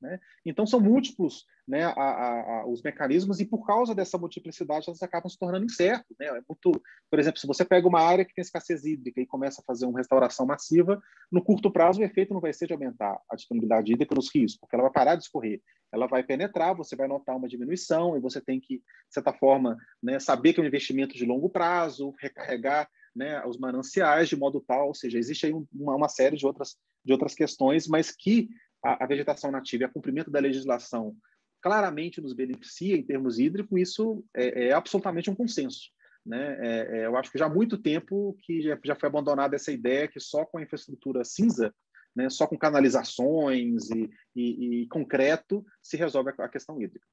Né? 0.00 0.18
Então, 0.44 0.66
são 0.66 0.80
múltiplos 0.80 1.44
né, 1.68 1.84
a, 1.84 1.90
a, 1.90 2.60
a, 2.60 2.66
os 2.66 2.82
mecanismos, 2.82 3.38
e 3.38 3.44
por 3.44 3.64
causa 3.66 3.94
dessa 3.94 4.18
multiplicidade, 4.18 4.86
elas 4.88 5.02
acabam 5.02 5.28
se 5.28 5.38
tornando 5.38 5.64
incertas. 5.64 6.16
Né? 6.18 6.26
É 6.26 6.42
muito, 6.48 6.82
por 7.10 7.18
exemplo, 7.18 7.38
se 7.38 7.46
você 7.46 7.64
pega 7.64 7.86
uma 7.86 8.00
área 8.00 8.24
que 8.24 8.34
tem 8.34 8.42
escassez 8.42 8.84
hídrica 8.84 9.20
e 9.20 9.26
começa 9.26 9.60
a 9.60 9.64
fazer 9.64 9.86
uma 9.86 9.98
restauração 9.98 10.46
massiva, 10.46 11.00
no 11.30 11.42
curto 11.42 11.70
prazo 11.70 12.00
o 12.00 12.04
efeito 12.04 12.34
não 12.34 12.40
vai 12.40 12.52
ser 12.52 12.66
de 12.66 12.72
aumentar 12.72 13.20
a 13.30 13.36
disponibilidade 13.36 13.92
hídrica 13.92 14.14
nos 14.14 14.34
rios, 14.34 14.56
porque 14.56 14.74
ela 14.74 14.84
vai 14.84 14.92
parar 14.92 15.14
de 15.14 15.22
escorrer. 15.22 15.60
Ela 15.92 16.06
vai 16.06 16.22
penetrar, 16.22 16.74
você 16.74 16.96
vai 16.96 17.06
notar 17.06 17.36
uma 17.36 17.48
diminuição, 17.48 18.16
e 18.16 18.20
você 18.20 18.40
tem 18.40 18.60
que, 18.60 18.78
de 18.78 18.84
certa 19.10 19.32
forma, 19.32 19.76
né, 20.02 20.18
saber 20.18 20.52
que 20.52 20.60
é 20.60 20.62
um 20.62 20.66
investimento 20.66 21.14
de 21.14 21.24
longo 21.24 21.48
prazo, 21.50 22.14
recarregar 22.20 22.88
né, 23.14 23.44
os 23.44 23.58
mananciais 23.58 24.28
de 24.28 24.36
modo 24.36 24.60
tal, 24.60 24.88
ou 24.88 24.94
seja, 24.94 25.18
existe 25.18 25.46
aí 25.46 25.52
uma, 25.52 25.96
uma 25.96 26.08
série 26.08 26.36
de 26.36 26.46
outras, 26.46 26.76
de 27.04 27.12
outras 27.12 27.34
questões, 27.34 27.88
mas 27.88 28.10
que 28.12 28.48
a, 28.82 29.04
a 29.04 29.06
vegetação 29.06 29.50
nativa 29.50 29.84
e 29.84 29.86
o 29.86 29.92
cumprimento 29.92 30.30
da 30.30 30.40
legislação 30.40 31.16
claramente 31.62 32.20
nos 32.20 32.32
beneficia 32.32 32.96
em 32.96 33.02
termos 33.02 33.38
hídricos, 33.38 33.80
isso 33.80 34.24
é, 34.34 34.68
é 34.68 34.72
absolutamente 34.72 35.30
um 35.30 35.34
consenso. 35.34 35.90
Né? 36.24 36.56
É, 36.60 36.98
é, 36.98 37.06
eu 37.06 37.16
acho 37.16 37.30
que 37.30 37.38
já 37.38 37.46
há 37.46 37.50
muito 37.50 37.78
tempo 37.78 38.36
que 38.42 38.62
já, 38.62 38.78
já 38.84 38.94
foi 38.94 39.08
abandonada 39.08 39.56
essa 39.56 39.72
ideia 39.72 40.08
que 40.08 40.20
só 40.20 40.44
com 40.44 40.58
a 40.58 40.62
infraestrutura 40.62 41.24
cinza, 41.24 41.74
né, 42.14 42.28
só 42.28 42.46
com 42.46 42.58
canalizações 42.58 43.88
e, 43.90 44.10
e, 44.34 44.82
e 44.82 44.88
concreto 44.88 45.64
se 45.82 45.96
resolve 45.96 46.30
a, 46.30 46.44
a 46.44 46.48
questão 46.48 46.80
hídrica. 46.80 47.06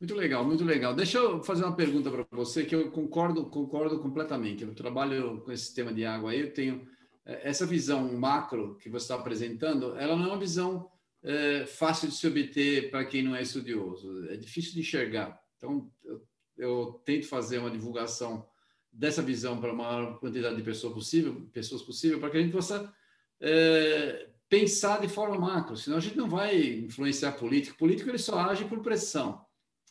Muito 0.00 0.14
legal, 0.14 0.44
muito 0.44 0.64
legal. 0.64 0.94
Deixa 0.94 1.18
eu 1.18 1.42
fazer 1.42 1.64
uma 1.64 1.74
pergunta 1.74 2.10
para 2.10 2.24
você 2.30 2.64
que 2.64 2.74
eu 2.74 2.90
concordo, 2.90 3.48
concordo 3.50 4.00
completamente. 4.00 4.64
Eu 4.64 4.74
trabalho 4.74 5.40
com 5.42 5.52
esse 5.52 5.74
tema 5.74 5.92
de 5.92 6.04
água 6.04 6.30
aí, 6.30 6.40
eu 6.40 6.52
tenho 6.52 6.86
essa 7.28 7.66
visão 7.66 8.10
macro 8.14 8.76
que 8.76 8.88
você 8.88 9.04
está 9.04 9.14
apresentando, 9.16 9.94
ela 9.98 10.16
não 10.16 10.24
é 10.24 10.28
uma 10.28 10.38
visão 10.38 10.90
é, 11.22 11.66
fácil 11.66 12.08
de 12.08 12.14
se 12.14 12.26
obter 12.26 12.90
para 12.90 13.04
quem 13.04 13.22
não 13.22 13.36
é 13.36 13.42
estudioso. 13.42 14.26
É 14.30 14.36
difícil 14.36 14.72
de 14.72 14.80
enxergar. 14.80 15.38
Então, 15.56 15.90
eu, 16.04 16.22
eu 16.56 17.02
tento 17.04 17.26
fazer 17.26 17.58
uma 17.58 17.70
divulgação 17.70 18.48
dessa 18.90 19.20
visão 19.20 19.60
para 19.60 19.70
a 19.70 19.74
maior 19.74 20.18
quantidade 20.18 20.56
de 20.56 20.62
pessoas 20.62 20.94
possível, 20.94 21.46
pessoas 21.52 21.82
possível, 21.82 22.18
para 22.18 22.30
que 22.30 22.38
a 22.38 22.40
gente 22.40 22.52
possa 22.52 22.92
é, 23.40 24.30
pensar 24.48 25.00
de 25.00 25.08
forma 25.08 25.38
macro. 25.38 25.76
Senão 25.76 25.98
a 25.98 26.00
gente 26.00 26.16
não 26.16 26.28
vai 26.28 26.56
influenciar 26.56 27.32
político. 27.32 27.76
Político 27.76 28.08
ele 28.08 28.18
só 28.18 28.38
age 28.40 28.64
por 28.64 28.80
pressão. 28.80 29.44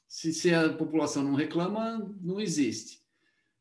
Se, 0.07 0.33
se 0.33 0.53
a 0.53 0.73
população 0.73 1.23
não 1.23 1.35
reclama, 1.35 1.99
não 2.19 2.39
existe. 2.39 3.01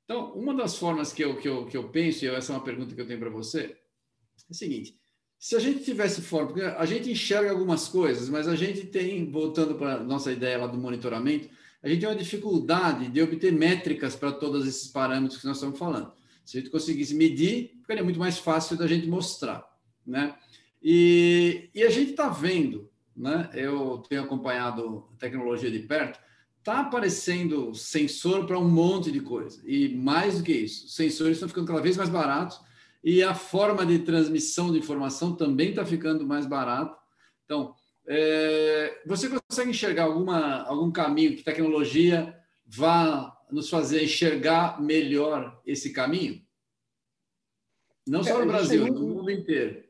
Então, 0.06 0.32
uma 0.34 0.54
das 0.54 0.78
formas 0.78 1.12
que 1.12 1.22
eu, 1.22 1.36
que 1.36 1.48
eu, 1.48 1.66
que 1.66 1.76
eu 1.76 1.88
penso, 1.88 2.24
e 2.24 2.28
essa 2.28 2.52
é 2.52 2.56
uma 2.56 2.64
pergunta 2.64 2.94
que 2.94 3.00
eu 3.00 3.06
tenho 3.06 3.18
para 3.18 3.28
você, 3.28 3.76
é 4.48 4.52
o 4.52 4.54
seguinte: 4.54 4.96
se 5.36 5.56
a 5.56 5.58
gente 5.58 5.84
tivesse 5.84 6.22
forma, 6.22 6.46
porque 6.46 6.62
a 6.62 6.86
gente 6.86 7.10
enxerga 7.10 7.50
algumas 7.50 7.88
coisas, 7.88 8.28
mas 8.28 8.46
a 8.46 8.54
gente 8.54 8.86
tem, 8.86 9.28
voltando 9.28 9.74
para 9.74 9.96
a 9.96 10.04
nossa 10.04 10.30
ideia 10.30 10.58
lá 10.58 10.68
do 10.68 10.78
monitoramento, 10.78 11.48
a 11.82 11.88
gente 11.88 12.00
tem 12.00 12.08
uma 12.08 12.14
dificuldade 12.14 13.08
de 13.08 13.20
obter 13.20 13.52
métricas 13.52 14.14
para 14.14 14.30
todos 14.30 14.66
esses 14.66 14.88
parâmetros 14.88 15.40
que 15.40 15.46
nós 15.46 15.56
estamos 15.56 15.78
falando. 15.78 16.12
Se 16.44 16.56
a 16.56 16.60
gente 16.60 16.70
conseguisse 16.70 17.14
medir, 17.14 17.76
ficaria 17.80 18.04
muito 18.04 18.20
mais 18.20 18.38
fácil 18.38 18.76
da 18.76 18.86
gente 18.86 19.08
mostrar, 19.08 19.68
né? 20.06 20.36
E, 20.80 21.68
e 21.74 21.82
a 21.82 21.90
gente 21.90 22.12
está 22.12 22.28
vendo, 22.28 22.88
né? 23.16 23.50
Eu 23.52 24.04
tenho 24.08 24.22
acompanhado 24.22 25.08
tecnologia 25.18 25.70
de 25.70 25.80
perto, 25.80 26.20
está 26.66 26.80
aparecendo 26.80 27.72
sensor 27.76 28.44
para 28.44 28.58
um 28.58 28.68
monte 28.68 29.12
de 29.12 29.20
coisa. 29.20 29.62
E 29.64 29.88
mais 29.94 30.38
do 30.38 30.42
que 30.42 30.52
isso, 30.52 30.86
os 30.86 30.96
sensores 30.96 31.36
estão 31.36 31.48
ficando 31.48 31.68
cada 31.68 31.80
vez 31.80 31.96
mais 31.96 32.10
baratos 32.10 32.60
e 33.04 33.22
a 33.22 33.36
forma 33.36 33.86
de 33.86 34.00
transmissão 34.00 34.72
de 34.72 34.78
informação 34.80 35.36
também 35.36 35.70
está 35.70 35.86
ficando 35.86 36.26
mais 36.26 36.44
barata. 36.44 36.98
Então, 37.44 37.72
é, 38.08 39.00
você 39.06 39.28
consegue 39.28 39.70
enxergar 39.70 40.04
alguma, 40.04 40.64
algum 40.64 40.90
caminho 40.90 41.36
que 41.36 41.44
tecnologia 41.44 42.36
vá 42.66 43.32
nos 43.48 43.70
fazer 43.70 44.02
enxergar 44.02 44.82
melhor 44.82 45.62
esse 45.64 45.92
caminho? 45.92 46.44
Não 48.08 48.24
só 48.24 48.40
é, 48.40 48.44
no 48.44 48.46
Brasil, 48.46 48.86
no 48.88 49.06
mundo 49.06 49.30
inteiro. 49.30 49.84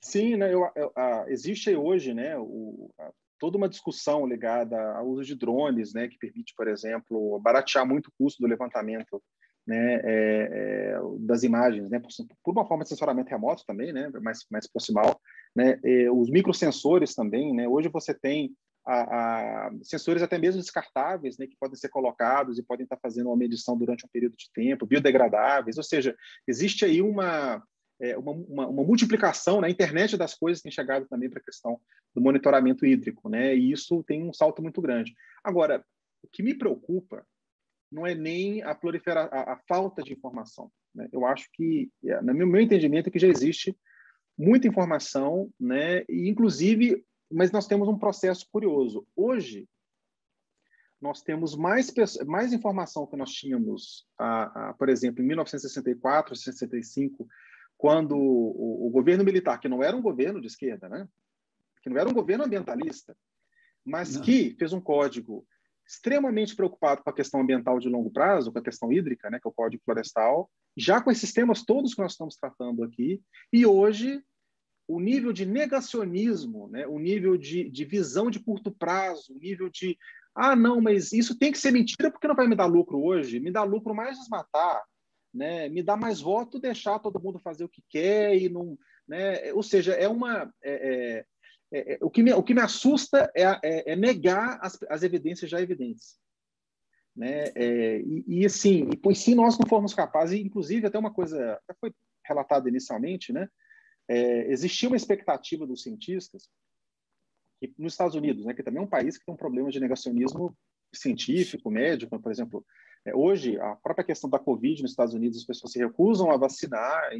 Sim, 0.00 0.36
né, 0.36 0.54
eu, 0.54 0.66
eu, 0.74 0.90
a, 0.96 1.26
existe 1.28 1.74
hoje 1.76 2.14
né, 2.14 2.38
o, 2.38 2.90
a, 2.98 3.12
toda 3.38 3.56
uma 3.56 3.68
discussão 3.68 4.26
ligada 4.26 4.76
ao 4.92 5.06
uso 5.06 5.24
de 5.24 5.34
drones, 5.34 5.92
né, 5.92 6.08
que 6.08 6.18
permite, 6.18 6.54
por 6.56 6.68
exemplo, 6.68 7.38
baratear 7.40 7.86
muito 7.86 8.08
o 8.08 8.12
custo 8.18 8.42
do 8.42 8.48
levantamento 8.48 9.22
né, 9.66 10.00
é, 10.02 10.02
é, 10.04 10.98
das 11.20 11.42
imagens, 11.42 11.90
né, 11.90 11.98
por, 11.98 12.08
por, 12.42 12.52
uma 12.52 12.66
forma 12.66 12.84
de 12.84 12.88
sensoramento 12.88 13.28
remoto 13.28 13.64
também, 13.66 13.92
né, 13.92 14.10
mais, 14.22 14.46
mais 14.50 14.66
proximal, 14.66 15.20
né, 15.54 15.78
os 16.10 16.30
microsensores 16.30 17.14
também, 17.14 17.54
né, 17.54 17.68
hoje 17.68 17.88
você 17.88 18.14
tem 18.14 18.50
a, 18.86 19.66
a, 19.66 19.70
sensores 19.82 20.22
até 20.22 20.38
mesmo 20.38 20.62
descartáveis, 20.62 21.36
né, 21.36 21.46
que 21.46 21.56
podem 21.60 21.76
ser 21.76 21.90
colocados 21.90 22.58
e 22.58 22.62
podem 22.62 22.84
estar 22.84 22.96
fazendo 22.96 23.26
uma 23.26 23.36
medição 23.36 23.76
durante 23.76 24.06
um 24.06 24.08
período 24.08 24.34
de 24.36 24.50
tempo, 24.54 24.86
biodegradáveis, 24.86 25.76
ou 25.76 25.84
seja, 25.84 26.16
existe 26.46 26.86
aí 26.86 27.02
uma 27.02 27.62
é, 28.00 28.16
uma, 28.16 28.32
uma, 28.32 28.68
uma, 28.68 28.84
multiplicação 28.84 29.56
na 29.56 29.66
né? 29.66 29.70
internet 29.70 30.16
das 30.16 30.34
coisas 30.34 30.62
tem 30.62 30.70
chegado 30.70 31.06
também 31.08 31.28
para 31.28 31.40
a 31.40 31.44
questão 31.44 31.80
do 32.14 32.20
monitoramento 32.20 32.86
hídrico, 32.86 33.28
né? 33.28 33.54
E 33.56 33.72
isso 33.72 34.02
tem 34.04 34.22
um 34.22 34.32
salto 34.32 34.62
muito 34.62 34.80
grande. 34.80 35.14
Agora, 35.42 35.84
o 36.22 36.28
que 36.28 36.42
me 36.42 36.54
preocupa 36.54 37.26
não 37.90 38.06
é 38.06 38.14
nem 38.14 38.62
a 38.62 38.74
prolifera 38.74 39.22
a, 39.22 39.54
a 39.54 39.58
falta 39.68 40.02
de 40.02 40.12
informação. 40.12 40.70
Né? 40.94 41.08
Eu 41.12 41.24
acho 41.24 41.48
que, 41.52 41.90
é, 42.04 42.20
no 42.20 42.34
meu, 42.34 42.46
meu 42.46 42.60
entendimento, 42.60 43.08
é 43.08 43.10
que 43.10 43.18
já 43.18 43.28
existe 43.28 43.76
muita 44.36 44.68
informação, 44.68 45.50
né? 45.58 46.04
E 46.08 46.28
inclusive, 46.28 47.04
mas 47.30 47.50
nós 47.50 47.66
temos 47.66 47.88
um 47.88 47.98
processo 47.98 48.46
curioso. 48.50 49.06
Hoje 49.16 49.68
nós 51.00 51.22
temos 51.22 51.56
mais, 51.56 51.92
mais 52.26 52.52
informação 52.52 53.06
que 53.06 53.16
nós 53.16 53.30
tínhamos, 53.30 54.06
a, 54.18 54.74
por 54.78 54.88
exemplo, 54.88 55.22
em 55.22 55.26
1964, 55.26 56.34
65, 56.34 57.26
quando 57.78 58.16
o, 58.16 58.88
o, 58.88 58.90
governo 58.90 59.24
militar, 59.24 59.58
que 59.58 59.68
não 59.68 59.82
era 59.82 59.96
um 59.96 60.02
governo 60.02 60.40
de 60.40 60.48
esquerda, 60.48 60.88
né? 60.88 61.08
que 61.80 61.88
não 61.88 61.96
era 61.96 62.08
um 62.08 62.12
governo 62.12 62.44
ambientalista, 62.44 63.16
mas 63.84 64.16
não. 64.16 64.22
que 64.22 64.56
fez 64.58 64.72
um 64.72 64.80
código 64.80 65.46
extremamente 65.86 66.54
preocupado 66.54 67.02
com 67.02 67.08
a 67.08 67.14
questão 67.14 67.40
ambiental 67.40 67.78
de 67.78 67.88
longo 67.88 68.10
prazo, 68.10 68.52
com 68.52 68.58
a 68.58 68.62
questão 68.62 68.92
hídrica, 68.92 69.30
né, 69.30 69.38
que 69.40 69.48
é 69.48 69.50
o 69.50 69.54
Código 69.54 69.82
Florestal, 69.82 70.50
já 70.76 71.00
com 71.00 71.10
esses 71.10 71.32
temas 71.32 71.64
todos 71.64 71.94
que 71.94 72.02
nós 72.02 72.12
estamos 72.12 72.36
tratando 72.36 72.84
aqui, 72.84 73.22
e 73.50 73.64
hoje 73.64 74.22
o 74.86 75.00
nível 75.00 75.32
de 75.32 75.46
negacionismo, 75.46 76.68
né, 76.68 76.86
o 76.86 76.98
nível 76.98 77.38
de, 77.38 77.70
de 77.70 77.84
visão 77.86 78.30
de 78.30 78.38
curto 78.38 78.70
prazo, 78.70 79.32
o 79.32 79.38
nível 79.38 79.70
de 79.70 79.96
ah, 80.34 80.54
não, 80.54 80.80
mas 80.80 81.12
isso 81.12 81.38
tem 81.38 81.50
que 81.50 81.58
ser 81.58 81.72
mentira 81.72 82.10
porque 82.10 82.28
não 82.28 82.34
vai 82.34 82.46
me 82.46 82.54
dar 82.54 82.66
lucro 82.66 83.02
hoje, 83.02 83.40
me 83.40 83.50
dá 83.50 83.64
lucro 83.64 83.94
mais 83.94 84.18
desmatar, 84.18 84.82
né? 85.38 85.68
Me 85.68 85.82
dá 85.82 85.96
mais 85.96 86.20
voto 86.20 86.58
deixar 86.58 86.98
todo 86.98 87.20
mundo 87.20 87.38
fazer 87.38 87.64
o 87.64 87.68
que 87.68 87.82
quer 87.88 88.36
e 88.36 88.48
não, 88.48 88.76
né? 89.06 89.52
Ou 89.52 89.62
seja, 89.62 89.94
é 89.94 90.08
uma 90.08 90.52
é, 90.62 90.72
é, 90.72 91.26
é, 91.72 91.94
é 91.94 91.98
o 92.02 92.10
que 92.10 92.22
me, 92.22 92.32
o 92.32 92.42
que 92.42 92.52
me 92.52 92.60
assusta 92.60 93.30
é, 93.34 93.44
é, 93.44 93.92
é 93.92 93.96
negar 93.96 94.58
as, 94.60 94.76
as 94.90 95.02
evidências 95.04 95.48
já 95.48 95.60
evidentes, 95.60 96.18
né? 97.16 97.44
E, 97.56 98.24
e, 98.26 98.46
assim, 98.46 98.90
e, 98.90 99.14
se 99.14 99.34
nós 99.34 99.56
não 99.56 99.68
formos 99.68 99.94
capazes, 99.94 100.38
inclusive 100.40 100.86
até 100.86 100.98
uma 100.98 101.14
coisa 101.14 101.54
até 101.54 101.78
foi 101.80 101.94
relatada 102.26 102.68
inicialmente, 102.68 103.32
né? 103.32 103.48
existia 104.10 104.88
uma 104.88 104.96
expectativa 104.96 105.66
dos 105.66 105.82
cientistas 105.82 106.48
que 107.60 107.74
nos 107.76 107.92
Estados 107.92 108.14
Unidos, 108.14 108.46
né, 108.46 108.54
que 108.54 108.62
também 108.62 108.80
é 108.80 108.84
um 108.84 108.88
país 108.88 109.18
que 109.18 109.24
tem 109.26 109.34
um 109.34 109.36
problema 109.36 109.70
de 109.70 109.80
negacionismo 109.80 110.56
científico, 110.94 111.70
médico, 111.70 112.18
por 112.18 112.32
exemplo, 112.32 112.64
hoje, 113.14 113.58
a 113.60 113.76
própria 113.76 114.04
questão 114.04 114.28
da 114.28 114.38
Covid 114.38 114.82
nos 114.82 114.92
Estados 114.92 115.14
Unidos, 115.14 115.38
as 115.38 115.44
pessoas 115.44 115.72
se 115.72 115.78
recusam 115.78 116.30
a 116.30 116.36
vacinar, 116.36 117.10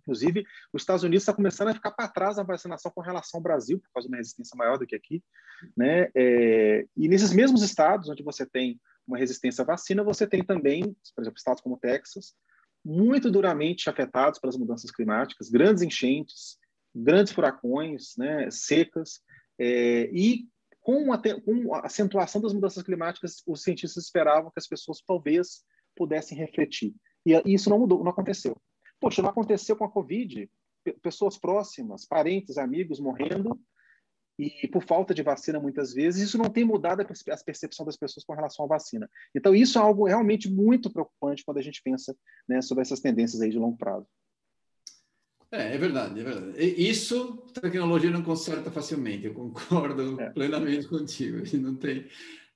inclusive 0.00 0.44
os 0.72 0.82
Estados 0.82 1.02
Unidos 1.02 1.22
está 1.22 1.32
começando 1.32 1.68
a 1.68 1.74
ficar 1.74 1.90
para 1.90 2.08
trás 2.08 2.36
na 2.36 2.42
vacinação 2.42 2.90
com 2.94 3.00
relação 3.00 3.38
ao 3.38 3.42
Brasil, 3.42 3.78
por 3.78 3.90
causa 3.92 4.08
de 4.08 4.12
uma 4.14 4.18
resistência 4.18 4.56
maior 4.56 4.78
do 4.78 4.86
que 4.86 4.94
aqui. 4.94 5.22
Né? 5.76 6.10
É, 6.14 6.86
e 6.96 7.08
nesses 7.08 7.32
mesmos 7.32 7.62
estados 7.62 8.08
onde 8.08 8.22
você 8.22 8.44
tem 8.46 8.80
uma 9.06 9.18
resistência 9.18 9.62
à 9.62 9.64
vacina, 9.64 10.02
você 10.02 10.26
tem 10.26 10.44
também, 10.44 10.82
por 11.14 11.22
exemplo, 11.22 11.38
estados 11.38 11.60
como 11.60 11.78
Texas, 11.78 12.34
muito 12.84 13.30
duramente 13.30 13.88
afetados 13.88 14.38
pelas 14.38 14.56
mudanças 14.56 14.90
climáticas, 14.90 15.48
grandes 15.48 15.82
enchentes, 15.82 16.58
grandes 16.94 17.32
furacões, 17.32 18.14
né, 18.16 18.50
secas, 18.50 19.20
é, 19.58 20.10
e 20.12 20.46
com 20.82 21.12
a, 21.12 21.18
com 21.18 21.74
a 21.74 21.86
acentuação 21.86 22.40
das 22.40 22.52
mudanças 22.52 22.82
climáticas, 22.82 23.42
os 23.46 23.62
cientistas 23.62 24.04
esperavam 24.04 24.50
que 24.50 24.58
as 24.58 24.66
pessoas 24.66 25.00
talvez 25.06 25.64
pudessem 25.96 26.36
refletir. 26.36 26.94
E 27.24 27.40
isso 27.46 27.70
não 27.70 27.78
mudou, 27.78 28.02
não 28.02 28.10
aconteceu. 28.10 28.60
Poxa, 29.00 29.22
não 29.22 29.30
aconteceu 29.30 29.76
com 29.76 29.84
a 29.84 29.90
Covid. 29.90 30.50
Pessoas 31.00 31.38
próximas, 31.38 32.04
parentes, 32.04 32.58
amigos 32.58 32.98
morrendo 32.98 33.58
e 34.38 34.66
por 34.68 34.82
falta 34.82 35.14
de 35.14 35.22
vacina 35.22 35.60
muitas 35.60 35.92
vezes, 35.92 36.22
isso 36.22 36.38
não 36.38 36.50
tem 36.50 36.64
mudado 36.64 37.00
a 37.00 37.04
percepção 37.04 37.86
das 37.86 37.96
pessoas 37.96 38.24
com 38.24 38.34
relação 38.34 38.64
à 38.64 38.68
vacina. 38.68 39.08
Então, 39.34 39.54
isso 39.54 39.78
é 39.78 39.82
algo 39.82 40.06
realmente 40.06 40.50
muito 40.50 40.90
preocupante 40.90 41.44
quando 41.44 41.58
a 41.58 41.62
gente 41.62 41.80
pensa 41.82 42.16
né, 42.48 42.60
sobre 42.60 42.82
essas 42.82 43.00
tendências 43.00 43.40
aí 43.40 43.50
de 43.50 43.58
longo 43.58 43.76
prazo. 43.76 44.06
É, 45.52 45.74
é 45.74 45.78
verdade, 45.78 46.18
é 46.18 46.24
verdade. 46.24 46.58
E 46.58 46.88
isso 46.88 47.44
a 47.54 47.60
tecnologia 47.60 48.10
não 48.10 48.22
conserta 48.22 48.70
facilmente, 48.70 49.26
eu 49.26 49.34
concordo 49.34 50.18
é. 50.18 50.30
plenamente 50.30 50.88
contigo. 50.88 51.42
Não 51.58 51.76
tem. 51.76 52.06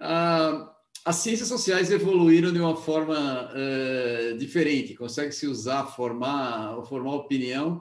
Ah, 0.01 0.75
as 1.05 1.17
ciências 1.17 1.49
sociais 1.49 1.91
evoluíram 1.93 2.53
de 2.53 2.59
uma 2.59 2.75
forma 2.75 3.51
é, 3.55 4.33
diferente, 4.33 4.95
consegue 4.95 5.31
se 5.31 5.47
usar, 5.47 5.87
formar, 5.87 6.83
formar 6.87 7.15
opinião 7.15 7.81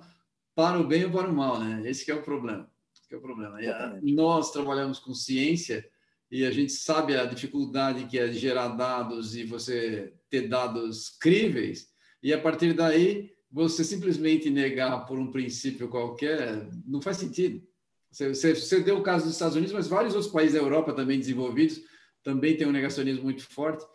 para 0.54 0.80
o 0.80 0.86
bem 0.86 1.06
ou 1.06 1.12
para 1.12 1.30
o 1.30 1.34
mal, 1.34 1.60
né? 1.60 1.82
Esse 1.90 2.12
é 2.12 2.14
o 2.14 2.22
problema. 2.22 2.70
Esse 2.94 3.14
é 3.14 3.18
o 3.18 3.22
problema. 3.22 3.58
E, 4.04 4.14
nós 4.14 4.52
trabalhamos 4.52 5.00
com 5.00 5.14
ciência 5.14 5.84
e 6.30 6.46
a 6.46 6.52
gente 6.52 6.74
sabe 6.74 7.16
a 7.16 7.26
dificuldade 7.26 8.06
que 8.06 8.20
é 8.20 8.32
gerar 8.32 8.70
dados 8.70 9.36
e 9.36 9.44
você 9.44 10.14
ter 10.30 10.48
dados 10.48 11.10
críveis, 11.20 11.88
e 12.22 12.34
a 12.34 12.40
partir 12.40 12.74
daí 12.74 13.32
você 13.56 13.86
simplesmente 13.86 14.50
negar 14.50 15.06
por 15.06 15.18
um 15.18 15.32
princípio 15.32 15.88
qualquer 15.88 16.68
não 16.86 17.02
faz 17.02 17.16
sentido. 17.16 17.66
Você, 18.12 18.28
você, 18.28 18.54
você, 18.54 18.82
deu 18.82 18.98
o 18.98 19.02
caso 19.02 19.24
dos 19.24 19.34
Estados 19.34 19.56
Unidos, 19.56 19.74
mas 19.74 19.88
vários 19.88 20.14
outros 20.14 20.30
países 20.30 20.56
da 20.56 20.60
Europa 20.60 20.92
também 20.92 21.18
desenvolvidos 21.18 21.82
também 22.22 22.58
têm 22.58 22.68
um 22.68 22.72
negacionismo 22.74 23.24
muito 23.24 23.48
forte. 23.48 23.86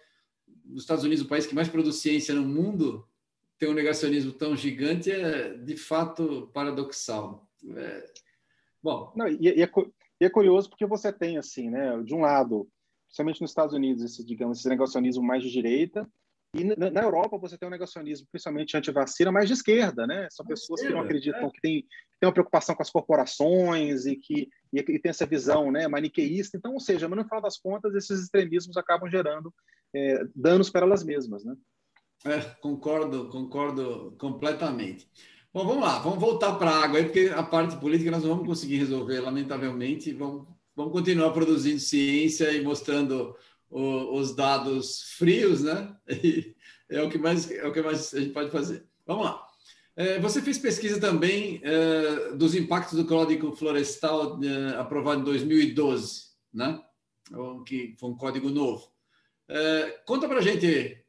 Nos 0.64 0.84
Estados 0.84 1.04
Unidos, 1.04 1.22
o 1.22 1.28
país 1.28 1.44
que 1.44 1.54
mais 1.54 1.68
produz 1.68 1.96
ciência 1.96 2.34
no 2.34 2.42
mundo, 2.42 3.06
ter 3.58 3.68
um 3.68 3.74
negacionismo 3.74 4.32
tão 4.32 4.56
gigante 4.56 5.10
é 5.10 5.52
de 5.58 5.76
fato 5.76 6.50
paradoxal. 6.54 7.46
É... 7.76 8.12
Bom, 8.82 9.12
não, 9.14 9.28
e, 9.28 9.42
e, 9.42 9.62
é, 9.62 9.70
e, 10.20 10.24
é, 10.24 10.30
curioso 10.30 10.70
porque 10.70 10.86
você 10.86 11.12
tem 11.12 11.36
assim, 11.36 11.68
né, 11.68 12.02
de 12.02 12.14
um 12.14 12.20
lado, 12.20 12.66
principalmente 13.08 13.42
nos 13.42 13.50
Estados 13.50 13.74
Unidos, 13.74 14.02
esse 14.02 14.24
digamos 14.24 14.58
esse 14.58 14.68
negacionismo 14.70 15.22
mais 15.22 15.42
de 15.42 15.50
direita, 15.50 16.10
E 16.52 16.64
na 16.64 17.02
Europa 17.02 17.38
você 17.38 17.56
tem 17.56 17.68
um 17.68 17.70
negacionismo, 17.70 18.26
principalmente 18.30 18.76
anti-vacina, 18.76 19.30
mais 19.30 19.46
de 19.46 19.52
esquerda, 19.52 20.04
né? 20.04 20.26
São 20.32 20.44
pessoas 20.44 20.80
que 20.80 20.88
não 20.88 21.00
acreditam, 21.00 21.46
é. 21.46 21.50
que 21.50 21.60
têm, 21.60 21.86
têm 22.18 22.26
uma 22.26 22.32
preocupação 22.32 22.74
com 22.74 22.82
as 22.82 22.90
corporações 22.90 24.04
e 24.04 24.16
que 24.16 24.48
e, 24.72 24.78
e 24.78 24.98
tem 24.98 25.10
essa 25.10 25.26
visão 25.26 25.70
né, 25.70 25.86
maniqueísta. 25.86 26.56
Então, 26.56 26.72
ou 26.72 26.80
seja, 26.80 27.08
mas 27.08 27.18
no 27.18 27.24
final 27.24 27.40
das 27.40 27.56
contas, 27.56 27.94
esses 27.94 28.20
extremismos 28.22 28.76
acabam 28.76 29.08
gerando 29.08 29.54
é, 29.94 30.24
danos 30.34 30.70
para 30.70 30.84
elas 30.84 31.04
mesmas, 31.04 31.44
né? 31.44 31.54
É, 32.24 32.40
concordo, 32.60 33.28
concordo 33.28 34.14
completamente. 34.18 35.08
Bom, 35.52 35.66
vamos 35.66 35.82
lá, 35.82 35.98
vamos 36.00 36.18
voltar 36.18 36.54
para 36.56 36.70
a 36.70 36.84
água 36.84 36.98
aí, 36.98 37.04
porque 37.04 37.32
a 37.34 37.42
parte 37.42 37.76
política 37.76 38.10
nós 38.10 38.22
não 38.22 38.30
vamos 38.30 38.46
conseguir 38.46 38.76
resolver, 38.76 39.20
lamentavelmente. 39.20 40.12
Vamos, 40.12 40.46
vamos 40.76 40.92
continuar 40.92 41.30
produzindo 41.30 41.78
ciência 41.78 42.52
e 42.52 42.62
mostrando 42.62 43.36
o, 43.70 44.18
os 44.18 44.34
dados 44.34 45.02
frios, 45.16 45.62
né? 45.62 45.94
E 46.92 46.96
é 46.96 47.00
o 47.02 47.08
que 47.08 47.18
mais 47.18 47.48
é 47.48 47.64
o 47.64 47.72
que 47.72 47.80
mais 47.80 48.12
a 48.12 48.18
gente 48.18 48.32
pode 48.32 48.50
fazer. 48.50 48.84
Vamos 49.06 49.24
lá. 49.24 49.46
É, 49.94 50.18
você 50.18 50.42
fez 50.42 50.58
pesquisa 50.58 51.00
também 51.00 51.60
é, 51.62 52.32
dos 52.32 52.54
impactos 52.54 52.98
do 52.98 53.06
Código 53.06 53.54
Florestal 53.54 54.40
é, 54.42 54.76
aprovado 54.76 55.20
em 55.20 55.24
2012, 55.24 56.30
né? 56.52 56.80
Que 57.64 57.94
foi 57.98 58.10
um 58.10 58.16
código 58.16 58.50
novo. 58.50 58.90
É, 59.48 60.00
conta 60.04 60.28
para 60.28 60.40
gente 60.40 61.04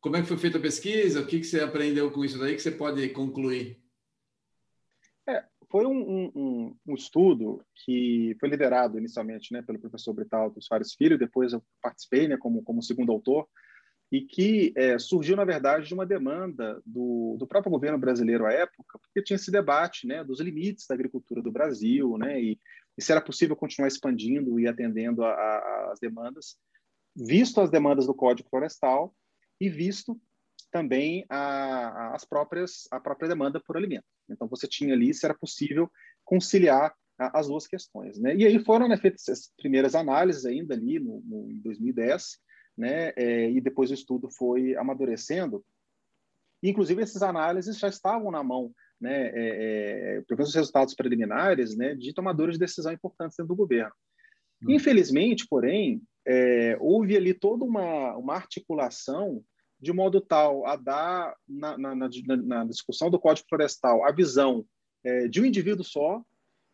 como 0.00 0.16
é 0.16 0.22
que 0.22 0.28
foi 0.28 0.38
feita 0.38 0.58
a 0.58 0.60
pesquisa, 0.60 1.20
o 1.20 1.26
que, 1.26 1.40
que 1.40 1.46
você 1.46 1.60
aprendeu 1.60 2.10
com 2.10 2.24
isso 2.24 2.38
daí 2.38 2.54
que 2.54 2.62
você 2.62 2.70
pode 2.70 3.08
concluir. 3.10 3.78
Foi 5.76 5.84
um, 5.84 6.30
um, 6.34 6.76
um, 6.88 6.94
estudo 6.94 7.62
que 7.84 8.34
foi 8.40 8.48
liderado 8.48 8.96
inicialmente 8.96 9.52
né, 9.52 9.60
pelo 9.60 9.78
professor 9.78 10.14
Britaldo 10.14 10.62
Soares 10.62 10.94
Filho, 10.94 11.18
depois 11.18 11.52
eu 11.52 11.62
participei 11.82 12.26
né, 12.26 12.38
como, 12.38 12.62
como 12.62 12.82
segundo 12.82 13.12
autor, 13.12 13.46
e 14.10 14.22
que 14.22 14.72
é, 14.74 14.98
surgiu, 14.98 15.36
na 15.36 15.44
verdade, 15.44 15.86
de 15.86 15.92
uma 15.92 16.06
demanda 16.06 16.80
do, 16.86 17.36
do 17.38 17.46
próprio 17.46 17.70
governo 17.70 17.98
brasileiro 17.98 18.46
à 18.46 18.52
época, 18.54 18.98
porque 18.98 19.22
tinha 19.22 19.34
esse 19.34 19.50
debate 19.50 20.06
né, 20.06 20.24
dos 20.24 20.40
limites 20.40 20.86
da 20.88 20.94
agricultura 20.94 21.42
do 21.42 21.52
Brasil, 21.52 22.16
né, 22.16 22.40
e, 22.40 22.58
e 22.96 23.02
se 23.02 23.12
era 23.12 23.20
possível 23.20 23.54
continuar 23.54 23.88
expandindo 23.88 24.58
e 24.58 24.66
atendendo 24.66 25.26
às 25.26 26.00
demandas, 26.00 26.56
visto 27.14 27.60
as 27.60 27.68
demandas 27.68 28.06
do 28.06 28.14
Código 28.14 28.48
Florestal 28.48 29.14
e 29.60 29.68
visto 29.68 30.18
também 30.70 31.24
a, 31.28 32.14
as 32.14 32.24
próprias 32.24 32.86
a 32.90 33.00
própria 33.00 33.28
demanda 33.28 33.60
por 33.60 33.76
alimento. 33.76 34.04
Então 34.28 34.48
você 34.48 34.66
tinha 34.66 34.94
ali 34.94 35.12
se 35.14 35.24
era 35.24 35.34
possível 35.34 35.90
conciliar 36.24 36.94
a, 37.18 37.38
as 37.38 37.46
duas 37.48 37.66
questões, 37.66 38.18
né? 38.18 38.34
E 38.36 38.46
aí 38.46 38.58
foram 38.64 38.88
né, 38.88 38.96
feitas 38.96 39.28
as 39.28 39.52
primeiras 39.56 39.94
análises 39.94 40.44
ainda 40.44 40.74
ali 40.74 40.98
no, 40.98 41.22
no 41.24 41.50
em 41.50 41.60
2010, 41.60 42.38
né? 42.76 43.12
É, 43.16 43.50
e 43.50 43.60
depois 43.60 43.90
o 43.90 43.94
estudo 43.94 44.28
foi 44.30 44.76
amadurecendo. 44.76 45.64
Inclusive 46.62 47.02
essas 47.02 47.22
análises 47.22 47.78
já 47.78 47.88
estavam 47.88 48.30
na 48.30 48.42
mão, 48.42 48.72
né? 49.00 49.28
É, 49.28 50.16
é, 50.16 50.20
pelo 50.22 50.38
menos 50.38 50.50
os 50.50 50.54
resultados 50.54 50.94
preliminares, 50.94 51.76
né? 51.76 51.94
De 51.94 52.12
tomadores 52.12 52.54
de 52.54 52.60
decisão 52.60 52.92
importantes 52.92 53.36
dentro 53.36 53.54
do 53.54 53.58
governo. 53.58 53.92
Hum. 54.62 54.72
Infelizmente, 54.72 55.46
porém, 55.48 56.02
é, 56.26 56.76
houve 56.80 57.16
ali 57.16 57.32
toda 57.32 57.64
uma, 57.64 58.16
uma 58.16 58.34
articulação 58.34 59.42
de 59.80 59.92
modo 59.92 60.20
tal 60.20 60.66
a 60.66 60.76
dar, 60.76 61.36
na, 61.46 61.76
na, 61.76 61.94
na, 61.94 62.08
na 62.36 62.64
discussão 62.64 63.10
do 63.10 63.18
Código 63.18 63.48
Florestal, 63.48 64.04
a 64.04 64.12
visão 64.12 64.64
é, 65.04 65.28
de 65.28 65.40
um 65.40 65.44
indivíduo 65.44 65.84
só, 65.84 66.24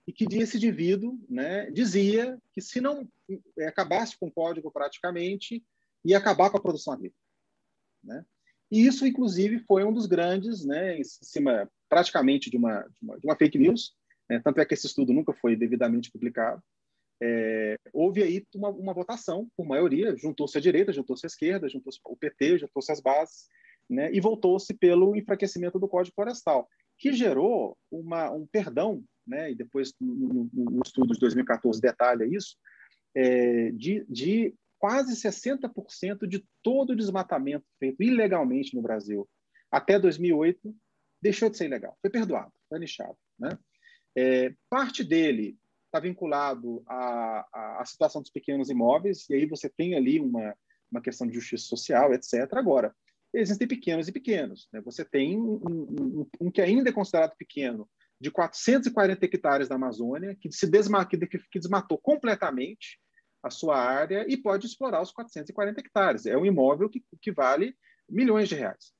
e 0.06 0.12
que 0.12 0.24
esse 0.36 0.56
indivíduo 0.56 1.18
né, 1.28 1.70
dizia 1.70 2.38
que 2.52 2.60
se 2.60 2.80
não 2.80 3.08
é, 3.58 3.66
acabasse 3.66 4.18
com 4.18 4.26
o 4.26 4.32
código 4.32 4.70
praticamente, 4.70 5.62
ia 6.04 6.18
acabar 6.18 6.50
com 6.50 6.56
a 6.56 6.62
produção 6.62 6.92
agrícola. 6.92 7.20
Né? 8.02 8.24
E 8.70 8.86
isso, 8.86 9.06
inclusive, 9.06 9.60
foi 9.60 9.84
um 9.84 9.92
dos 9.92 10.06
grandes, 10.06 10.64
né, 10.64 10.98
em 10.98 11.04
cima 11.04 11.70
praticamente 11.88 12.50
de 12.50 12.56
uma, 12.56 12.80
de 12.82 12.98
uma, 13.02 13.18
de 13.18 13.26
uma 13.26 13.36
fake 13.36 13.58
news, 13.58 13.94
né? 14.28 14.40
tanto 14.42 14.60
é 14.60 14.64
que 14.64 14.74
esse 14.74 14.86
estudo 14.86 15.12
nunca 15.12 15.32
foi 15.34 15.54
devidamente 15.54 16.10
publicado, 16.10 16.62
é, 17.24 17.76
houve 17.92 18.20
aí 18.20 18.44
uma, 18.52 18.68
uma, 18.70 18.92
votação, 18.92 19.48
por 19.56 19.64
maioria, 19.64 20.16
juntou-se 20.16 20.58
a 20.58 20.60
direita, 20.60 20.92
juntou-se 20.92 21.24
a 21.24 21.28
esquerda, 21.28 21.68
juntou-se 21.68 22.00
o 22.04 22.16
PT, 22.16 22.58
juntou-se 22.58 22.90
as 22.90 23.00
bases, 23.00 23.48
né, 23.88 24.10
e 24.12 24.20
voltou-se 24.20 24.74
pelo 24.74 25.14
enfraquecimento 25.14 25.78
do 25.78 25.86
Código 25.86 26.16
Florestal, 26.16 26.68
que 26.98 27.12
gerou 27.12 27.78
uma, 27.88 28.32
um 28.32 28.44
perdão, 28.44 29.04
né, 29.24 29.52
e 29.52 29.54
depois 29.54 29.94
no, 30.00 30.14
no, 30.14 30.50
no 30.52 30.82
estudo 30.84 31.14
de 31.14 31.20
2014 31.20 31.80
detalha 31.80 32.24
isso, 32.24 32.56
é, 33.14 33.70
de, 33.70 34.04
de 34.08 34.52
quase 34.76 35.14
60% 35.14 36.26
de 36.26 36.44
todo 36.60 36.90
o 36.90 36.96
desmatamento 36.96 37.64
feito 37.78 38.02
ilegalmente 38.02 38.74
no 38.74 38.82
Brasil 38.82 39.28
até 39.70 39.96
2008 39.96 40.74
deixou 41.22 41.48
de 41.48 41.56
ser 41.56 41.66
ilegal, 41.66 41.96
foi 42.00 42.10
perdoado, 42.10 42.52
foi 42.68 42.80
nichado. 42.80 43.16
Né? 43.38 43.56
É, 44.16 44.54
parte 44.68 45.04
dele 45.04 45.56
está 45.92 46.00
vinculado 46.00 46.82
à, 46.88 47.78
à, 47.80 47.84
situação 47.84 48.22
dos 48.22 48.30
pequenos 48.30 48.70
imóveis, 48.70 49.28
e 49.28 49.34
aí 49.34 49.44
você 49.44 49.68
tem 49.68 49.94
ali 49.94 50.18
uma, 50.18 50.56
uma 50.90 51.02
questão 51.02 51.26
de 51.26 51.34
justiça 51.34 51.66
social, 51.66 52.14
etc. 52.14 52.50
Agora, 52.54 52.94
existem 53.34 53.68
pequenos 53.68 54.08
e 54.08 54.12
pequenos. 54.12 54.68
Né? 54.72 54.80
Você 54.80 55.04
tem 55.04 55.38
um, 55.38 55.60
um, 55.68 56.26
um, 56.40 56.50
que 56.50 56.62
ainda 56.62 56.88
é 56.88 56.92
considerado 56.92 57.36
pequeno, 57.36 57.86
de 58.18 58.30
440 58.30 59.24
hectares 59.26 59.68
da 59.68 59.74
Amazônia, 59.74 60.34
que 60.34 60.50
se 60.50 60.66
desma 60.66 61.04
que, 61.04 61.18
que 61.18 61.58
desmatou 61.58 61.98
completamente 61.98 62.98
a 63.42 63.50
sua 63.50 63.76
área 63.76 64.24
e 64.28 64.36
pode 64.36 64.66
explorar 64.66 65.02
os 65.02 65.12
440 65.12 65.80
hectares. 65.80 66.24
É 66.24 66.36
um 66.38 66.46
imóvel 66.46 66.88
que, 66.88 67.04
que 67.20 67.32
vale 67.32 67.74
milhões 68.08 68.48
de 68.48 68.54
reais. 68.54 68.92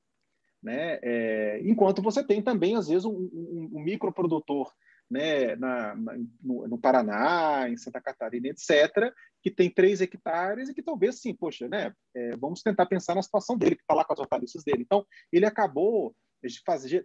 Né? 0.61 0.99
É, 1.01 1.61
enquanto 1.63 2.01
você 2.01 2.23
tem 2.23 2.41
também, 2.41 2.75
às 2.75 2.87
vezes, 2.87 3.05
um, 3.05 3.13
um, 3.13 3.69
um 3.73 3.83
microprodutor 3.83 4.71
né, 5.13 5.55
na, 5.55 5.95
na 5.95 6.17
no, 6.41 6.67
no, 6.67 6.77
Paraná, 6.77 7.69
em 7.69 7.77
Santa 7.77 8.01
Catarina, 8.01 8.47
etc., 8.47 9.13
que 9.41 9.51
tem 9.51 9.69
três 9.69 10.01
hectares 10.01 10.69
e 10.69 10.73
que 10.73 10.81
talvez, 10.81 11.21
sim, 11.21 11.35
poxa, 11.35 11.69
né, 11.69 11.93
é, 12.15 12.35
vamos 12.37 12.63
tentar 12.63 12.87
pensar 12.87 13.13
na 13.13 13.21
situação 13.21 13.55
dele, 13.55 13.75
que 13.75 13.83
está 13.83 13.93
lá 13.93 14.03
com 14.03 14.13
as 14.13 14.19
hortaliças 14.19 14.63
dele. 14.63 14.81
Então, 14.81 15.05
ele 15.31 15.45
acabou 15.45 16.15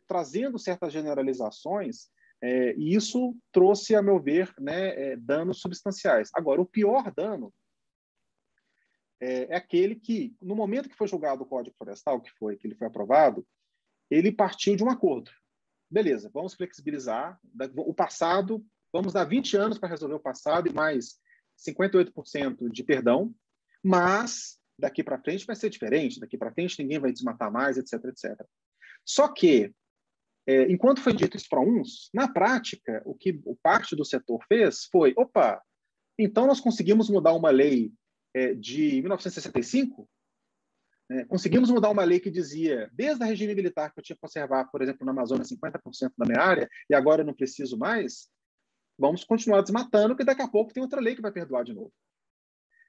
trazendo 0.07 0.59
certas 0.59 0.93
generalizações 0.93 2.09
é, 2.43 2.75
e 2.77 2.95
isso 2.95 3.37
trouxe, 3.53 3.95
a 3.95 4.03
meu 4.03 4.19
ver, 4.19 4.53
né, 4.59 5.13
é, 5.13 5.17
danos 5.17 5.61
substanciais. 5.61 6.31
Agora, 6.35 6.63
o 6.63 6.67
pior 6.67 7.13
dano 7.15 7.53
é, 9.21 9.53
é, 9.53 9.57
aquele 9.57 9.95
que, 9.97 10.35
no 10.41 10.57
momento 10.57 10.89
que 10.89 10.97
foi 10.97 11.07
julgado 11.07 11.43
o 11.43 11.47
Código 11.47 11.77
Florestal, 11.77 12.21
que 12.21 12.31
foi 12.39 12.57
que 12.57 12.67
ele 12.67 12.75
foi 12.75 12.87
aprovado, 12.87 13.47
ele 14.11 14.33
partiu 14.33 14.75
de 14.75 14.83
um 14.83 14.89
acordo 14.89 15.31
beleza, 15.91 16.31
vamos 16.33 16.55
flexibilizar. 16.55 17.39
O 17.77 17.95
passado, 17.95 18.65
vamos 18.93 19.13
dar 19.13 19.25
20 19.25 19.57
anos 19.57 19.79
para 19.79 19.89
resolver 19.89 20.15
o 20.15 20.21
passado 20.21 20.69
e 20.69 20.73
mais 20.73 21.19
58% 21.59 22.71
de 22.71 22.85
perdão, 22.85 23.35
mas 23.83 24.59
daqui 24.79 25.03
para 25.03 25.21
frente 25.21 25.47
vai 25.47 25.57
ser 25.57 25.71
diferente, 25.71 26.21
daqui 26.21 26.39
para 26.39 26.53
frente 26.53 26.81
ninguém 26.81 27.01
vai 27.01 27.13
desmatar 27.13 27.51
mais, 27.51 27.77
etc, 27.77 28.05
etc. 28.05 28.47
Só 29.05 29.29
que, 29.29 29.75
é, 30.47 30.71
enquanto 30.71 31.01
foi 31.01 31.13
dito 31.13 31.37
isso 31.37 31.49
para 31.49 31.61
uns, 31.61 32.09
na 32.15 32.29
prática, 32.33 33.03
o 33.05 33.15
que 33.15 33.41
parte 33.63 33.97
do 33.97 34.05
setor 34.05 34.41
fez 34.47 34.85
foi, 34.85 35.13
opa, 35.17 35.61
então 36.19 36.47
nós 36.47 36.61
conseguimos 36.61 37.11
mudar 37.11 37.33
uma 37.33 37.51
lei 37.51 37.93
é, 38.35 38.55
de 38.55 39.01
1965 39.01 40.09
né? 41.09 41.25
Conseguimos 41.25 41.71
mudar 41.71 41.91
uma 41.91 42.05
lei 42.05 42.21
que 42.21 42.31
dizia, 42.31 42.91
desde 42.93 43.23
a 43.23 43.27
regime 43.27 43.55
militar, 43.55 43.93
que 43.93 43.99
eu 43.99 44.05
tinha 44.05 44.17
que 44.17 44.21
conservar, 44.21 44.67
por 44.67 44.83
exemplo, 44.83 45.07
na 45.07 45.13
Amazônia, 45.13 45.45
50% 45.45 46.13
da 46.17 46.27
minha 46.27 46.41
área, 46.41 46.69
e 46.89 46.95
agora 46.95 47.23
eu 47.23 47.27
não 47.27 47.35
preciso 47.35 47.79
mais, 47.79 48.29
vamos 48.99 49.25
continuar 49.25 49.63
desmatando, 49.63 50.15
que 50.15 50.25
daqui 50.25 50.43
a 50.43 50.49
pouco 50.49 50.73
tem 50.73 50.83
outra 50.83 51.01
lei 51.01 51.15
que 51.15 51.23
vai 51.23 51.33
perdoar 51.33 51.65
de 51.65 51.73
novo. 51.73 51.93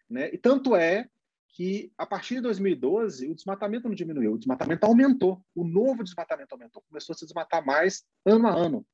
Né? 0.09 0.29
E 0.33 0.37
tanto 0.37 0.75
é 0.75 1.07
que, 1.49 1.91
a 1.97 2.05
partir 2.05 2.35
de 2.35 2.41
2012, 2.41 3.29
o 3.29 3.35
desmatamento 3.35 3.87
não 3.87 3.95
diminuiu, 3.95 4.33
o 4.33 4.37
desmatamento 4.37 4.85
aumentou, 4.85 5.43
o 5.55 5.63
novo 5.63 6.03
desmatamento 6.03 6.53
aumentou, 6.53 6.83
começou 6.87 7.13
a 7.13 7.17
se 7.17 7.25
desmatar 7.25 7.65
mais 7.65 8.03
ano 8.25 8.47
a 8.47 8.55
ano. 8.55 8.85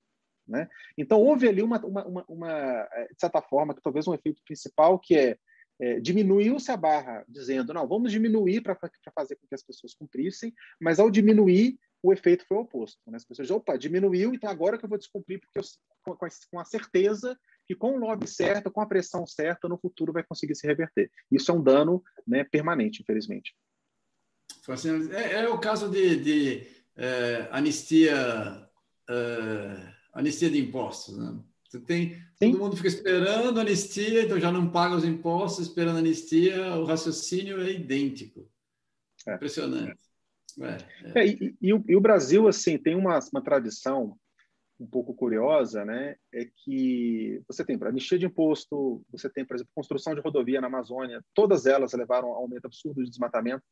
Né? 0.48 0.70
Então, 0.96 1.20
houve 1.20 1.48
ali 1.48 1.64
uma, 1.64 1.84
uma, 1.84 2.06
uma, 2.06 2.26
uma, 2.28 2.52
eh, 2.52 3.08
de 3.12 3.20
certa 3.20 3.42
forma, 3.42 3.74
que 3.74 3.82
talvez 3.82 4.08
um 4.08 4.14
efeito 4.14 4.44
principal, 4.46 5.00
que 5.00 5.18
é 5.18 5.38
é, 5.80 6.00
diminuiu-se 6.00 6.72
a 6.72 6.78
barra, 6.78 7.26
dizendo, 7.28 7.74
não, 7.74 7.88
vamos 7.88 8.12
diminuir 8.12 8.62
para 8.62 8.76
fazer 8.76 9.36
com 9.36 9.48
que 9.48 9.56
as 9.56 9.64
pessoas 9.64 9.94
cumprissem, 9.94 10.54
mas 10.80 11.00
ao 11.00 11.10
diminuir, 11.10 11.78
o 12.02 12.14
efeito 12.14 12.46
foi 12.48 12.58
o 12.58 12.62
oposto. 12.62 13.00
Né? 13.08 13.18
As 13.18 13.26
pessoas, 13.26 13.50
opa, 13.52 13.78
diminuiu, 13.78 14.34
então 14.34 14.50
agora 14.50 14.78
que 14.78 14.86
eu 14.86 14.90
vou 14.90 14.98
descumprir, 14.98 15.40
porque 15.40 15.60
eu, 15.60 16.16
com, 16.52 16.60
a 16.60 16.66
certeza 16.66 17.38
que 17.68 17.76
com 17.76 17.94
o 17.94 18.00
lobby 18.00 18.28
certo, 18.28 18.72
com 18.72 18.80
a 18.80 18.86
pressão 18.86 19.26
certa, 19.26 19.68
no 19.68 19.78
futuro 19.78 20.14
vai 20.14 20.24
conseguir 20.24 20.56
se 20.56 20.68
reverter. 20.68 21.12
Isso 21.32 21.52
é 21.52 21.54
um 21.54 21.64
dano 21.64 22.04
né, 22.26 22.44
permanente, 22.44 23.02
infelizmente. 23.02 23.56
Assim, 24.68 25.12
é, 25.12 25.34
é, 25.34 25.50
o 25.50 25.60
caso 25.60 25.90
de, 25.90 26.16
de 26.18 26.68
é, 26.96 27.48
anistia, 27.52 28.70
é, 29.10 29.94
anistia 30.14 30.50
de 30.50 30.60
impostos, 30.60 31.18
né? 31.18 31.40
Você 31.76 31.80
tem, 31.82 32.16
Sim. 32.36 32.52
todo 32.52 32.60
mundo 32.60 32.78
fica 32.78 32.88
esperando 32.88 33.60
anistia, 33.60 34.24
então 34.24 34.40
já 34.40 34.52
não 34.52 34.70
paga 34.70 34.96
os 34.96 35.04
impostos, 35.04 35.68
esperando 35.68 35.98
anistia, 35.98 36.76
o 36.76 36.86
raciocínio 36.86 37.60
é 37.62 37.72
idêntico. 37.72 38.50
É. 39.28 39.36
Impressionante. 39.36 40.00
É, 40.62 41.20
é. 41.20 41.28
E, 41.28 41.56
e, 41.62 41.74
o, 41.74 41.84
e, 41.88 41.96
o, 41.96 42.02
Brasil 42.02 42.48
assim 42.48 42.78
tem 42.78 42.96
uma, 42.96 43.20
uma 43.34 43.44
tradição 43.44 44.18
um 44.80 44.88
pouco 44.88 45.14
curiosa, 45.14 45.84
né? 45.84 46.16
É 46.34 46.46
que 46.46 47.42
você 47.48 47.66
tem 47.66 47.78
para 47.78 47.90
anistia 47.90 48.18
de 48.18 48.26
imposto, 48.26 49.04
você 49.10 49.30
tem, 49.30 49.46
por 49.46 49.56
exemplo, 49.56 49.72
construção 49.76 50.14
de 50.16 50.22
rodovia 50.22 50.62
na 50.62 50.68
Amazônia, 50.68 51.22
todas 51.34 51.66
elas 51.66 51.94
levaram 51.94 52.30
a 52.30 52.32
um 52.32 52.36
aumento 52.36 52.66
absurdo 52.66 53.04
de 53.04 53.10
desmatamento. 53.10 53.64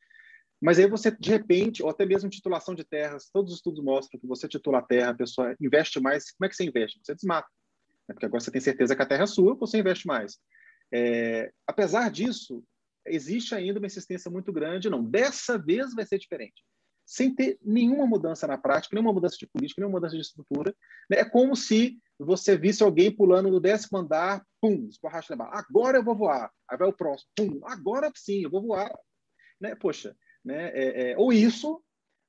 Mas 0.60 0.78
aí 0.78 0.88
você, 0.88 1.10
de 1.10 1.30
repente, 1.30 1.82
ou 1.82 1.90
até 1.90 2.06
mesmo 2.06 2.30
titulação 2.30 2.74
de 2.74 2.84
terras, 2.84 3.28
todos 3.32 3.52
os 3.52 3.58
estudos 3.58 3.82
mostram 3.82 4.20
que 4.20 4.26
você 4.26 4.48
titula 4.48 4.78
a 4.78 4.82
terra, 4.82 5.10
a 5.10 5.14
pessoa 5.14 5.54
investe 5.60 6.00
mais. 6.00 6.30
Como 6.32 6.46
é 6.46 6.48
que 6.48 6.56
você 6.56 6.64
investe? 6.64 7.00
Você 7.02 7.14
desmata. 7.14 7.48
Né? 8.08 8.14
Porque 8.14 8.26
agora 8.26 8.40
você 8.40 8.50
tem 8.50 8.60
certeza 8.60 8.94
que 8.94 9.02
a 9.02 9.06
terra 9.06 9.24
é 9.24 9.26
sua, 9.26 9.54
você 9.54 9.78
investe 9.78 10.06
mais. 10.06 10.38
É, 10.92 11.52
apesar 11.66 12.10
disso, 12.10 12.62
existe 13.06 13.54
ainda 13.54 13.78
uma 13.78 13.86
insistência 13.86 14.30
muito 14.30 14.52
grande. 14.52 14.90
Não, 14.90 15.02
dessa 15.02 15.58
vez 15.58 15.94
vai 15.94 16.06
ser 16.06 16.18
diferente 16.18 16.62
sem 17.06 17.34
ter 17.34 17.58
nenhuma 17.62 18.06
mudança 18.06 18.46
na 18.46 18.56
prática, 18.56 18.94
nenhuma 18.94 19.12
mudança 19.12 19.36
de 19.38 19.46
política, 19.46 19.80
nenhuma 19.80 19.98
mudança 19.98 20.16
de 20.16 20.22
estrutura. 20.22 20.74
Né? 21.10 21.18
É 21.18 21.24
como 21.24 21.54
se 21.54 21.98
você 22.18 22.56
visse 22.56 22.82
alguém 22.82 23.14
pulando 23.14 23.50
no 23.50 23.60
décimo 23.60 23.98
andar, 23.98 24.44
pum, 24.60 24.86
escorracha 24.88 25.36
na 25.36 25.44
agora 25.52 25.98
eu 25.98 26.04
vou 26.04 26.16
voar. 26.16 26.50
Aí 26.68 26.78
vai 26.78 26.88
o 26.88 26.92
próximo, 26.92 27.30
pum, 27.36 27.60
agora 27.64 28.10
sim, 28.14 28.42
eu 28.44 28.50
vou 28.50 28.62
voar. 28.62 28.90
Né? 29.60 29.74
Poxa, 29.74 30.16
né? 30.44 30.70
É, 30.74 31.10
é, 31.10 31.18
ou 31.18 31.32
isso, 31.32 31.82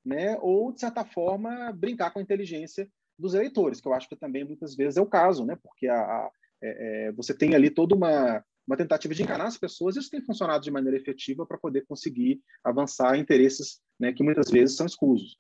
né? 0.04 0.38
ou, 0.42 0.72
de 0.74 0.80
certa 0.80 1.06
forma, 1.06 1.72
brincar 1.72 2.12
com 2.12 2.20
a 2.20 2.22
inteligência 2.22 2.90
dos 3.18 3.34
eleitores, 3.34 3.80
que 3.80 3.88
eu 3.88 3.94
acho 3.94 4.10
que 4.10 4.16
também 4.16 4.44
muitas 4.44 4.76
vezes 4.76 4.98
é 4.98 5.02
o 5.02 5.06
caso, 5.06 5.46
né? 5.46 5.58
porque 5.62 5.88
a, 5.88 5.96
a 5.96 6.32
é, 6.62 7.08
é 7.08 7.12
você 7.12 7.34
tem 7.34 7.54
ali 7.56 7.70
toda 7.70 7.96
uma, 7.96 8.44
uma 8.68 8.78
tentativa 8.78 9.14
de 9.14 9.24
enganar 9.24 9.46
as 9.46 9.58
pessoas, 9.58 9.96
isso 9.96 10.10
tem 10.10 10.22
funcionado 10.22 10.64
de 10.64 10.72
maneira 10.72 10.98
efetiva 10.98 11.46
para 11.46 11.58
poder 11.58 11.86
conseguir 11.86 12.42
avançar 12.64 13.18
interesses 13.18 13.82
né, 14.00 14.12
que 14.12 14.24
muitas 14.24 14.50
vezes 14.50 14.76
são 14.76 14.86
escusos. 14.86 15.38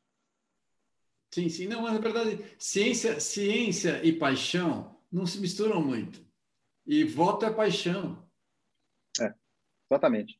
Sim, 1.34 1.50
sim, 1.50 1.68
não, 1.68 1.82
mas 1.82 1.94
na 1.94 2.00
verdade, 2.00 2.40
ciência, 2.58 3.20
ciência 3.20 4.02
e 4.06 4.14
paixão 4.14 4.96
não 5.12 5.26
se 5.26 5.40
misturam 5.40 5.82
muito. 5.82 6.26
E 6.86 7.04
voto 7.04 7.46
é 7.46 7.52
paixão. 7.52 8.26
É, 9.20 9.34
exatamente. 9.92 10.40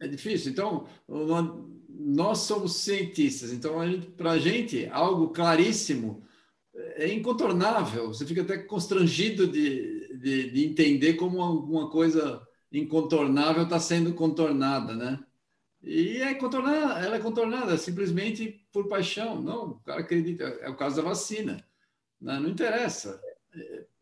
É 0.00 0.08
difícil. 0.08 0.50
Então, 0.50 0.88
nós 1.88 2.38
somos 2.38 2.76
cientistas. 2.76 3.52
Então, 3.52 3.76
para 4.16 4.32
a 4.32 4.38
gente, 4.38 4.86
algo 4.86 5.28
claríssimo 5.28 6.26
é 6.74 7.12
incontornável. 7.12 8.08
Você 8.08 8.24
fica 8.24 8.42
até 8.42 8.58
constrangido 8.58 9.46
de, 9.46 10.16
de, 10.18 10.50
de 10.50 10.66
entender 10.66 11.14
como 11.14 11.40
alguma 11.40 11.90
coisa 11.90 12.46
incontornável 12.72 13.64
está 13.64 13.80
sendo 13.80 14.14
contornada, 14.14 14.94
né? 14.94 15.18
E 15.82 16.18
é 16.18 16.34
contornada, 16.34 17.04
ela 17.04 17.16
é 17.16 17.20
contornada 17.20 17.76
simplesmente 17.78 18.66
por 18.72 18.86
paixão. 18.88 19.40
Não, 19.40 19.70
o 19.70 19.80
cara 19.80 20.00
acredita. 20.00 20.44
É 20.44 20.68
o 20.68 20.76
caso 20.76 20.96
da 20.96 21.02
vacina. 21.02 21.64
Não, 22.20 22.34
né? 22.34 22.40
não 22.40 22.48
interessa. 22.50 23.20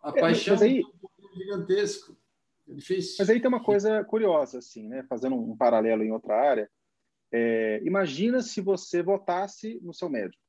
A 0.02 0.10
é, 0.10 0.20
paixão 0.20 0.60
aí, 0.60 0.80
é 0.80 0.84
um 0.84 1.36
gigantesco. 1.36 2.16
É 2.68 2.74
difícil. 2.74 3.16
Mas 3.20 3.30
aí 3.30 3.40
tem 3.40 3.48
uma 3.48 3.62
coisa 3.62 4.02
curiosa, 4.04 4.58
assim, 4.58 4.88
né? 4.88 5.04
Fazendo 5.08 5.36
um 5.36 5.56
paralelo 5.56 6.02
em 6.02 6.10
outra 6.10 6.34
área. 6.34 6.70
É, 7.30 7.80
imagina 7.84 8.42
se 8.42 8.60
você 8.60 9.02
votasse 9.02 9.78
no 9.80 9.94
seu 9.94 10.08
médico. 10.08 10.42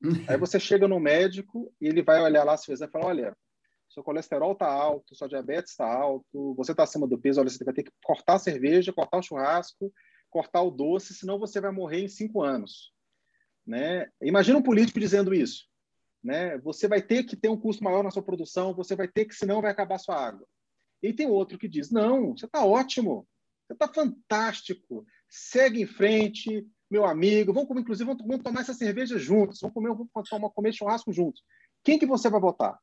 aí 0.28 0.36
você 0.36 0.60
chega 0.60 0.86
no 0.86 1.00
médico 1.00 1.72
e 1.80 1.86
ele 1.88 2.02
vai 2.02 2.20
olhar 2.22 2.44
lá, 2.44 2.56
se 2.56 2.66
você 2.66 2.86
falar, 2.88 3.06
olha, 3.06 3.36
seu 3.88 4.02
colesterol 4.02 4.52
está 4.52 4.66
alto, 4.66 5.14
sua 5.14 5.28
diabetes 5.28 5.72
está 5.72 5.86
alto, 5.86 6.54
você 6.54 6.72
está 6.72 6.82
acima 6.82 7.06
do 7.06 7.18
peso, 7.18 7.40
olha, 7.40 7.48
você 7.48 7.64
vai 7.64 7.74
ter 7.74 7.84
que 7.84 7.92
cortar 8.04 8.34
a 8.34 8.38
cerveja, 8.38 8.92
cortar 8.92 9.18
o 9.18 9.22
churrasco, 9.22 9.92
cortar 10.28 10.62
o 10.62 10.70
doce, 10.70 11.14
senão 11.14 11.38
você 11.38 11.60
vai 11.60 11.70
morrer 11.70 12.00
em 12.00 12.08
cinco 12.08 12.42
anos. 12.42 12.92
Né? 13.66 14.08
Imagina 14.20 14.58
um 14.58 14.62
político 14.62 15.00
dizendo 15.00 15.34
isso. 15.34 15.66
Né? 16.22 16.58
Você 16.58 16.88
vai 16.88 17.00
ter 17.00 17.24
que 17.24 17.36
ter 17.36 17.48
um 17.48 17.58
custo 17.58 17.82
maior 17.82 18.02
na 18.02 18.10
sua 18.10 18.22
produção, 18.22 18.74
você 18.74 18.94
vai 18.94 19.08
ter 19.08 19.24
que, 19.24 19.34
senão 19.34 19.62
vai 19.62 19.70
acabar 19.70 19.94
a 19.94 19.98
sua 19.98 20.26
água. 20.26 20.46
E 21.02 21.12
tem 21.12 21.26
outro 21.26 21.58
que 21.58 21.68
diz, 21.68 21.90
não, 21.90 22.36
você 22.36 22.46
está 22.46 22.64
ótimo, 22.64 23.26
você 23.66 23.72
está 23.72 23.88
fantástico, 23.88 25.06
segue 25.28 25.82
em 25.82 25.86
frente, 25.86 26.66
meu 26.90 27.04
amigo, 27.04 27.52
vamos 27.52 27.68
comer, 27.68 27.80
inclusive, 27.80 28.06
vamos, 28.06 28.24
vamos 28.26 28.42
tomar 28.42 28.60
essa 28.60 28.74
cerveja 28.74 29.18
juntos, 29.18 29.60
vamos 29.60 29.74
comer, 29.74 29.88
vamos 29.88 30.28
tomar, 30.28 30.50
comer 30.50 30.72
churrasco 30.72 31.12
juntos. 31.12 31.42
Quem 31.82 31.98
que 31.98 32.06
você 32.06 32.30
vai 32.30 32.40
votar? 32.40 32.78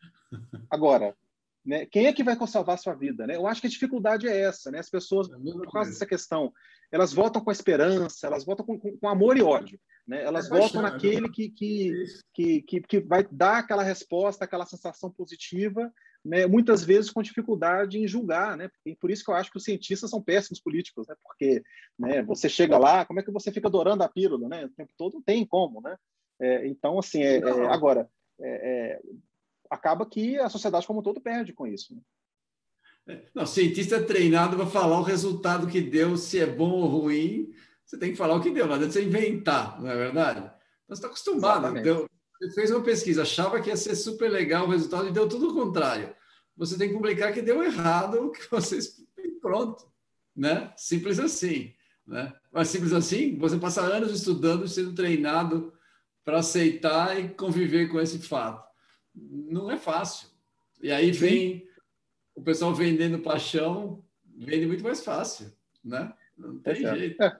Agora, 0.70 1.16
né, 1.64 1.86
quem 1.86 2.06
é 2.06 2.12
que 2.12 2.24
vai 2.24 2.36
salvar 2.46 2.74
a 2.74 2.78
sua 2.78 2.94
vida? 2.94 3.26
Né? 3.26 3.36
Eu 3.36 3.46
acho 3.46 3.60
que 3.60 3.66
a 3.66 3.70
dificuldade 3.70 4.28
é 4.28 4.40
essa. 4.40 4.70
Né? 4.70 4.78
As 4.78 4.90
pessoas, 4.90 5.30
é 5.30 5.36
por 5.36 5.70
causa 5.70 5.90
dessa 5.90 6.06
questão, 6.06 6.52
elas 6.90 7.12
votam 7.12 7.42
com 7.42 7.52
esperança, 7.52 8.26
elas 8.26 8.44
votam 8.44 8.64
com, 8.64 8.78
com, 8.78 8.96
com 8.96 9.08
amor 9.08 9.36
e 9.36 9.42
ódio. 9.42 9.78
Né? 10.06 10.22
Elas 10.24 10.46
é 10.46 10.58
votam 10.58 10.82
né? 10.82 10.90
naquele 10.90 11.28
que, 11.28 11.50
que, 11.50 12.04
que, 12.34 12.62
que, 12.62 12.80
que 12.80 13.00
vai 13.00 13.26
dar 13.30 13.58
aquela 13.58 13.82
resposta, 13.82 14.44
aquela 14.44 14.66
sensação 14.66 15.10
positiva, 15.10 15.92
né? 16.24 16.46
muitas 16.46 16.84
vezes 16.84 17.10
com 17.10 17.22
dificuldade 17.22 17.98
em 17.98 18.06
julgar. 18.06 18.56
Né? 18.56 18.70
E 18.84 18.94
por 18.96 19.10
isso 19.10 19.24
que 19.24 19.30
eu 19.30 19.34
acho 19.34 19.50
que 19.50 19.56
os 19.56 19.64
cientistas 19.64 20.10
são 20.10 20.22
péssimos 20.22 20.60
políticos, 20.60 21.06
né? 21.08 21.14
porque 21.22 21.62
né, 21.98 22.22
você 22.22 22.48
chega 22.48 22.78
lá, 22.78 23.04
como 23.04 23.20
é 23.20 23.22
que 23.22 23.30
você 23.30 23.50
fica 23.50 23.68
adorando 23.68 24.02
a 24.02 24.08
pílula? 24.08 24.48
Né? 24.48 24.64
O 24.66 24.70
tempo 24.70 24.92
todo 24.96 25.14
não 25.14 25.22
tem 25.22 25.46
como. 25.46 25.80
Né? 25.80 25.96
É, 26.40 26.66
então, 26.66 26.98
assim, 26.98 27.22
é, 27.22 27.38
é 27.38 27.66
agora, 27.66 28.08
é, 28.40 28.94
é 28.94 29.00
acaba 29.70 30.04
que 30.04 30.36
a 30.36 30.48
sociedade 30.48 30.86
como 30.86 31.00
um 31.00 31.02
todo 31.02 31.20
perde 31.20 31.52
com 31.52 31.66
isso. 31.66 31.94
Né? 31.94 32.02
É, 33.08 33.22
não, 33.34 33.46
cientista 33.46 34.02
treinado 34.02 34.56
para 34.56 34.66
falar 34.66 34.98
o 34.98 35.04
resultado 35.04 35.66
que 35.68 35.80
deu, 35.80 36.16
se 36.16 36.40
é 36.40 36.46
bom 36.46 36.70
ou 36.70 36.86
ruim, 36.86 37.52
você 37.84 37.98
tem 37.98 38.10
que 38.10 38.16
falar 38.16 38.34
o 38.34 38.40
que 38.40 38.50
deu, 38.50 38.66
não 38.66 38.74
adianta 38.74 38.92
você 38.92 39.04
inventar, 39.04 39.80
não 39.80 39.90
é 39.90 39.96
verdade? 39.96 40.40
Então, 40.40 40.54
você 40.88 40.94
está 40.94 41.06
acostumado. 41.06 41.72
Deu, 41.82 42.09
você 42.40 42.50
fez 42.52 42.70
uma 42.70 42.82
pesquisa, 42.82 43.22
achava 43.22 43.60
que 43.60 43.68
ia 43.68 43.76
ser 43.76 43.94
super 43.94 44.30
legal 44.30 44.66
o 44.66 44.70
resultado 44.70 45.08
e 45.08 45.12
deu 45.12 45.28
tudo 45.28 45.50
o 45.50 45.54
contrário. 45.54 46.14
Você 46.56 46.78
tem 46.78 46.88
que 46.88 46.94
publicar 46.94 47.32
que 47.32 47.42
deu 47.42 47.62
errado 47.62 48.26
o 48.26 48.30
que 48.32 48.50
vocês. 48.50 49.04
Pronto. 49.40 49.90
Né? 50.34 50.72
Simples 50.76 51.18
assim. 51.18 51.74
Né? 52.06 52.32
Mas 52.50 52.68
simples 52.68 52.92
assim, 52.92 53.36
você 53.36 53.58
passa 53.58 53.82
anos 53.82 54.12
estudando, 54.12 54.66
sendo 54.66 54.94
treinado 54.94 55.72
para 56.24 56.38
aceitar 56.38 57.18
e 57.20 57.28
conviver 57.28 57.88
com 57.88 58.00
esse 58.00 58.18
fato 58.18 58.70
não 59.14 59.70
é 59.70 59.76
fácil. 59.76 60.28
E 60.82 60.90
aí 60.90 61.10
vem 61.10 61.58
Sim. 61.58 61.66
o 62.34 62.42
pessoal 62.42 62.74
vendendo 62.74 63.20
paixão, 63.20 64.04
vende 64.24 64.66
muito 64.66 64.82
mais 64.84 65.04
fácil, 65.04 65.52
né? 65.84 66.12
Não 66.36 66.58
tem 66.60 66.84
é 66.84 66.96
jeito. 66.96 67.22
É. 67.22 67.38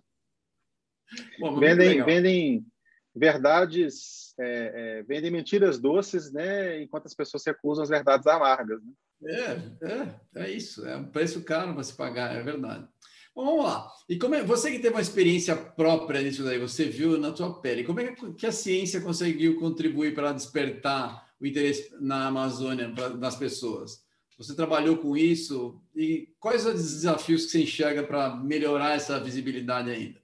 Bom, 1.39 1.59
vendem, 1.59 2.05
vendem 2.05 2.67
verdades, 3.15 4.30
é, 4.41 4.73
é, 5.01 5.03
vendem 5.03 5.31
mentiras 5.31 5.79
doces, 5.79 6.33
né? 6.33 6.83
Enquanto 6.83 7.07
as 7.07 7.15
pessoas 7.15 7.45
recusam 7.45 7.83
as 7.83 7.91
verdades 7.91 8.27
amargas. 8.27 8.81
Né? 8.83 8.93
É, 9.25 9.87
é, 9.87 10.45
é 10.45 10.51
isso. 10.51 10.87
É 10.87 10.97
um 10.97 11.05
preço 11.05 11.43
caro 11.43 11.75
para 11.75 11.83
se 11.83 11.95
pagar, 11.95 12.35
é 12.35 12.43
verdade. 12.43 12.89
Bom, 13.35 13.45
vamos 13.45 13.65
lá. 13.65 13.87
E 14.09 14.19
como 14.19 14.35
é, 14.35 14.43
você 14.43 14.71
que 14.71 14.79
teve 14.79 14.95
uma 14.95 15.01
experiência 15.01 15.55
própria 15.55 16.23
nisso 16.23 16.43
daí, 16.43 16.59
você 16.59 16.87
viu 16.87 17.19
na 17.19 17.35
sua 17.37 17.61
pele, 17.61 17.85
como 17.85 18.01
é 18.01 18.15
que 18.37 18.47
a 18.47 18.53
ciência 18.53 19.01
conseguiu 19.01 19.59
contribuir 19.61 20.15
para 20.15 20.33
despertar 20.33 21.31
o 21.41 21.47
interesse 21.47 21.95
na 22.01 22.27
Amazônia 22.27 22.89
das 22.89 23.37
pessoas? 23.37 24.05
Você 24.39 24.57
trabalhou 24.57 24.97
com 24.97 25.17
isso 25.17 25.79
e 25.95 26.29
quais 26.41 26.65
os 26.65 26.73
desafios 26.73 27.45
que 27.45 27.51
você 27.53 27.63
enxerga 27.63 28.03
para 28.03 28.35
melhorar 28.37 28.97
essa 28.97 29.21
visibilidade 29.21 29.91
ainda? 29.91 30.20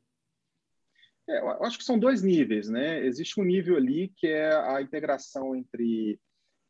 É, 1.29 1.39
eu 1.41 1.65
acho 1.65 1.79
que 1.79 1.85
são 1.85 1.99
dois 1.99 2.23
níveis, 2.23 2.69
né? 2.69 3.05
Existe 3.05 3.41
um 3.41 3.45
nível 3.45 3.77
ali 3.77 4.13
que 4.17 4.27
é 4.27 4.55
a 4.55 4.81
integração 4.81 5.55
entre 5.57 6.21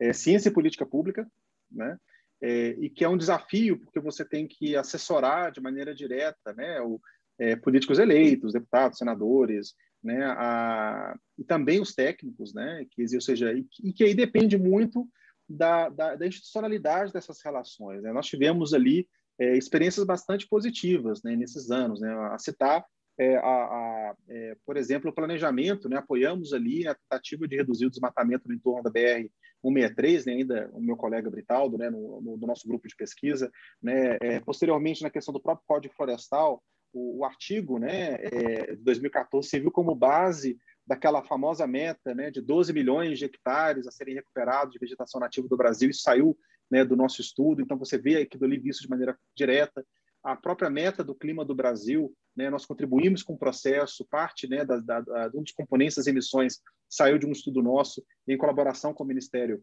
é, 0.00 0.12
ciência 0.12 0.48
e 0.48 0.52
política 0.52 0.86
pública, 0.86 1.26
né? 1.70 1.98
É, 2.40 2.68
e 2.78 2.90
que 2.90 3.04
é 3.04 3.08
um 3.08 3.16
desafio 3.16 3.78
porque 3.78 3.98
você 3.98 4.24
tem 4.24 4.46
que 4.46 4.76
assessorar 4.76 5.50
de 5.50 5.60
maneira 5.60 5.94
direta, 5.94 6.52
né? 6.54 6.80
O, 6.80 7.00
é, 7.38 7.56
políticos 7.56 7.98
eleitos, 7.98 8.52
deputados, 8.52 8.98
senadores, 8.98 9.74
né, 10.02 10.24
a, 10.24 11.16
e 11.38 11.44
também 11.44 11.80
os 11.80 11.94
técnicos, 11.94 12.54
né, 12.54 12.86
que, 12.90 13.02
ou 13.14 13.20
seja, 13.20 13.52
e, 13.52 13.66
e 13.82 13.92
que 13.92 14.04
aí 14.04 14.14
depende 14.14 14.56
muito 14.56 15.08
da, 15.48 15.88
da, 15.88 16.14
da 16.16 16.26
institucionalidade 16.26 17.12
dessas 17.12 17.42
relações. 17.44 18.02
Né? 18.02 18.12
Nós 18.12 18.26
tivemos 18.26 18.72
ali 18.72 19.08
é, 19.38 19.56
experiências 19.56 20.04
bastante 20.06 20.48
positivas 20.48 21.22
né, 21.22 21.36
nesses 21.36 21.70
anos, 21.70 22.00
né, 22.00 22.12
a 22.32 22.38
citar, 22.38 22.84
é, 23.18 23.36
a, 23.36 23.40
a, 23.40 24.14
é, 24.28 24.56
por 24.64 24.76
exemplo, 24.76 25.10
o 25.10 25.14
planejamento, 25.14 25.88
né, 25.88 25.96
apoiamos 25.96 26.52
ali 26.52 26.86
a 26.86 26.94
tentativa 26.94 27.48
de 27.48 27.56
reduzir 27.56 27.86
o 27.86 27.90
desmatamento 27.90 28.48
no 28.48 28.54
entorno 28.54 28.82
da 28.82 28.90
BR 28.90 29.28
163, 29.62 30.26
né, 30.26 30.32
ainda 30.34 30.70
o 30.72 30.80
meu 30.80 30.96
colega 30.96 31.30
Britaldo, 31.30 31.78
né, 31.78 31.88
no, 31.88 32.20
no, 32.20 32.36
no 32.36 32.46
nosso 32.46 32.68
grupo 32.68 32.86
de 32.86 32.94
pesquisa, 32.94 33.50
né, 33.82 34.18
é, 34.20 34.40
posteriormente 34.40 35.02
na 35.02 35.10
questão 35.10 35.32
do 35.32 35.40
próprio 35.40 35.66
Código 35.66 35.94
Florestal, 35.94 36.62
o, 36.92 37.20
o 37.20 37.24
artigo 37.24 37.78
né, 37.78 38.16
é, 38.20 38.76
de 38.76 38.82
2014 38.82 39.48
serviu 39.48 39.70
como 39.70 39.94
base 39.94 40.58
daquela 40.86 41.22
famosa 41.22 41.66
meta 41.66 42.14
né, 42.14 42.30
de 42.30 42.40
12 42.40 42.72
milhões 42.72 43.18
de 43.18 43.24
hectares 43.24 43.86
a 43.86 43.90
serem 43.90 44.14
recuperados 44.14 44.72
de 44.72 44.78
vegetação 44.78 45.20
nativa 45.20 45.48
do 45.48 45.56
Brasil. 45.56 45.90
Isso 45.90 46.02
saiu 46.02 46.38
né, 46.70 46.84
do 46.84 46.94
nosso 46.94 47.20
estudo, 47.20 47.60
então 47.60 47.76
você 47.76 47.98
vê 47.98 48.18
aquilo 48.18 48.44
ali 48.44 48.58
visto 48.58 48.82
de 48.82 48.88
maneira 48.88 49.18
direta. 49.34 49.84
A 50.22 50.36
própria 50.36 50.70
meta 50.70 51.02
do 51.02 51.14
clima 51.14 51.44
do 51.44 51.54
Brasil 51.54 52.14
né, 52.36 52.50
nós 52.50 52.66
contribuímos 52.66 53.22
com 53.22 53.34
o 53.34 53.38
processo, 53.38 54.06
parte 54.10 54.48
né, 54.48 54.64
da, 54.64 54.78
da, 54.78 55.00
da, 55.00 55.30
um 55.34 55.42
dos 55.42 55.52
componentes 55.52 55.96
das 55.96 56.06
emissões 56.06 56.60
saiu 56.88 57.18
de 57.18 57.26
um 57.26 57.32
estudo 57.32 57.62
nosso, 57.62 58.04
em 58.28 58.36
colaboração 58.36 58.92
com 58.92 59.04
o 59.04 59.06
Ministério 59.06 59.62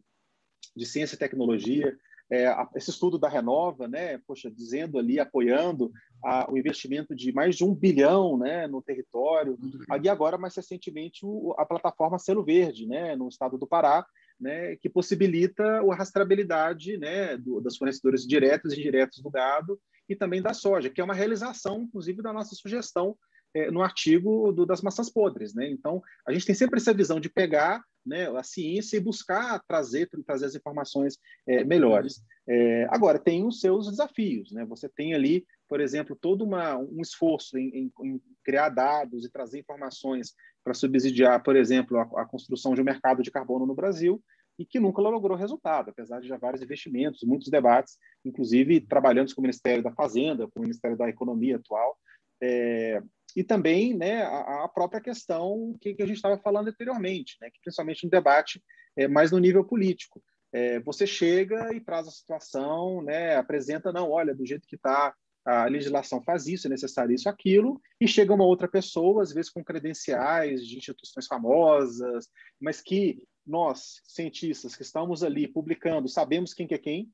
de 0.76 0.86
Ciência 0.86 1.16
e 1.16 1.20
Tecnologia, 1.20 1.96
é, 2.32 2.48
esse 2.76 2.90
estudo 2.90 3.20
da 3.20 3.30
Renova, 3.30 3.88
né, 3.88 4.18
poxa, 4.26 4.50
dizendo 4.50 4.98
ali, 4.98 5.20
apoiando 5.20 5.92
a, 6.24 6.52
o 6.52 6.58
investimento 6.58 7.16
de 7.16 7.32
mais 7.32 7.56
de 7.56 7.64
um 7.64 7.76
bilhão 7.76 8.38
né, 8.38 8.66
no 8.66 8.82
território, 8.82 9.58
e 10.02 10.10
agora, 10.10 10.38
mais 10.38 10.56
recentemente, 10.56 11.24
o, 11.24 11.54
a 11.58 11.66
plataforma 11.66 12.18
Selo 12.18 12.44
Verde, 12.44 12.88
né, 12.88 13.16
no 13.16 13.28
estado 13.28 13.58
do 13.58 13.68
Pará, 13.68 14.06
né, 14.40 14.76
que 14.78 14.90
possibilita 14.90 15.64
a 15.64 15.96
rastreabilidade 15.96 16.98
né, 16.98 17.38
do, 17.38 17.62
das 17.62 17.78
fornecedores 17.78 18.26
diretos 18.26 18.74
e 18.74 18.80
indiretos 18.80 19.22
do 19.22 19.30
gado 19.30 19.80
e 20.08 20.16
também 20.16 20.42
da 20.42 20.54
soja, 20.54 20.90
que 20.90 21.02
é 21.02 21.04
uma 21.04 21.14
realização, 21.14 21.84
inclusive, 21.84 22.22
da 22.22 22.34
nossa 22.34 22.56
sugestão 22.56 23.18
é, 23.56 23.70
no 23.70 23.82
artigo 23.82 24.52
do, 24.52 24.66
das 24.66 24.82
maçãs 24.82 25.10
podres. 25.10 25.54
Né? 25.54 25.70
Então, 25.70 26.02
a 26.28 26.34
gente 26.34 26.46
tem 26.46 26.56
sempre 26.56 26.80
essa 26.80 26.94
visão 26.94 27.20
de 27.20 27.30
pegar 27.30 27.84
né, 28.06 28.28
a 28.38 28.44
ciência 28.44 28.98
e 28.98 29.02
buscar 29.02 29.62
trazer, 29.68 30.10
trazer 30.26 30.46
as 30.46 30.56
informações 30.56 31.18
é, 31.48 31.64
melhores. 31.64 32.22
É, 32.48 32.86
agora, 32.90 33.18
tem 33.18 33.46
os 33.46 33.60
seus 33.60 33.90
desafios. 33.90 34.52
Né? 34.52 34.66
Você 34.66 34.90
tem 34.90 35.14
ali, 35.14 35.46
por 35.70 35.80
exemplo, 35.80 36.18
todo 36.20 36.44
uma, 36.44 36.78
um 36.78 37.02
esforço 37.02 37.58
em, 37.58 37.70
em, 37.70 37.92
em 38.04 38.22
criar 38.44 38.70
dados 38.70 39.24
e 39.24 39.32
trazer 39.32 39.60
informações 39.60 40.34
para 40.64 40.74
subsidiar, 40.74 41.44
por 41.44 41.56
exemplo, 41.56 41.98
a, 41.98 42.22
a 42.22 42.26
construção 42.26 42.74
de 42.74 42.82
um 42.82 42.86
mercado 42.86 43.22
de 43.22 43.32
carbono 43.32 43.66
no 43.66 43.76
Brasil, 43.76 44.22
e 44.58 44.66
que 44.66 44.80
nunca 44.80 45.02
logrou 45.02 45.38
resultado, 45.38 45.90
apesar 45.90 46.20
de 46.20 46.28
já 46.28 46.38
vários 46.38 46.62
investimentos, 46.62 47.24
muitos 47.24 47.50
debates, 47.50 47.98
inclusive 48.24 48.82
trabalhando 48.82 49.34
com 49.34 49.42
o 49.42 49.44
Ministério 49.44 49.84
da 49.84 49.92
Fazenda, 49.92 50.48
com 50.48 50.60
o 50.60 50.64
Ministério 50.64 50.98
da 50.98 51.10
Economia 51.10 51.56
atual, 51.56 51.98
é, 52.42 53.02
e 53.36 53.44
também 53.44 53.96
né, 53.96 54.24
a, 54.24 54.66
a 54.66 54.68
própria 54.68 55.02
questão 55.02 55.76
que, 55.82 55.94
que 55.94 56.04
a 56.04 56.06
gente 56.06 56.18
estava 56.18 56.38
falando 56.38 56.68
anteriormente, 56.68 57.38
né, 57.42 57.50
que 57.50 57.60
principalmente 57.62 58.04
no 58.04 58.12
debate 58.12 58.62
é, 58.96 59.08
mais 59.08 59.32
no 59.32 59.40
nível 59.40 59.66
político. 59.66 60.22
É, 60.52 60.80
você 60.82 61.08
chega 61.08 61.74
e 61.74 61.82
traz 61.82 62.08
a 62.08 62.12
situação, 62.12 63.02
né, 63.02 63.36
apresenta, 63.36 63.92
não, 63.92 64.12
olha, 64.12 64.36
do 64.36 64.46
jeito 64.46 64.68
que 64.68 64.76
está 64.76 65.16
a 65.46 65.66
legislação 65.66 66.22
faz 66.22 66.48
isso, 66.48 66.68
é 66.68 66.70
necessário 66.70 67.14
isso, 67.14 67.28
aquilo, 67.28 67.82
e 68.00 68.08
chega 68.08 68.34
uma 68.34 68.46
outra 68.46 68.68
pessoa, 68.68 69.24
às 69.24 69.34
vezes 69.34 69.52
com 69.52 69.64
credenciais 69.64 70.66
de 70.66 70.78
instituições 70.78 71.28
famosas, 71.28 72.30
mas 72.62 72.82
que 72.82 73.22
nós, 73.46 74.02
cientistas 74.06 74.76
que 74.76 74.84
estamos 74.84 75.24
ali 75.24 75.48
publicando, 75.48 76.08
sabemos 76.08 76.54
quem 76.54 76.68
que 76.68 76.76
é 76.76 76.78
quem, 76.78 77.12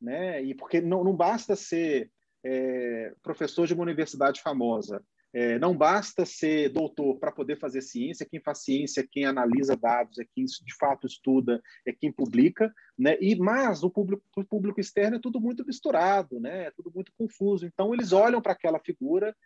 né? 0.00 0.42
E 0.42 0.54
porque 0.54 0.80
não, 0.80 1.04
não 1.04 1.14
basta 1.14 1.54
ser 1.56 2.10
é, 2.44 3.12
professor 3.22 3.66
de 3.66 3.74
uma 3.74 3.82
universidade 3.82 4.40
famosa, 4.40 5.02
é, 5.32 5.58
não 5.58 5.76
basta 5.76 6.24
ser 6.24 6.70
doutor 6.70 7.18
para 7.18 7.30
poder 7.30 7.58
fazer 7.58 7.82
ciência, 7.82 8.24
quem 8.24 8.40
faz 8.40 8.64
ciência 8.64 9.02
é 9.02 9.06
quem 9.10 9.26
analisa 9.26 9.76
dados, 9.76 10.18
é 10.18 10.24
quem 10.24 10.44
de 10.44 10.74
fato 10.78 11.06
estuda, 11.06 11.60
é 11.84 11.92
quem 11.92 12.10
publica, 12.10 12.72
né? 12.98 13.18
E 13.20 13.36
mas 13.36 13.82
o 13.82 13.90
público, 13.90 14.22
o 14.34 14.44
público 14.44 14.80
externo 14.80 15.16
é 15.16 15.20
tudo 15.20 15.38
muito 15.38 15.62
misturado, 15.66 16.40
né? 16.40 16.68
É 16.68 16.70
tudo 16.70 16.90
muito 16.94 17.12
confuso. 17.18 17.66
Então 17.66 17.92
eles 17.92 18.12
olham 18.12 18.40
para 18.40 18.52
aquela 18.52 18.78
figura 18.78 19.36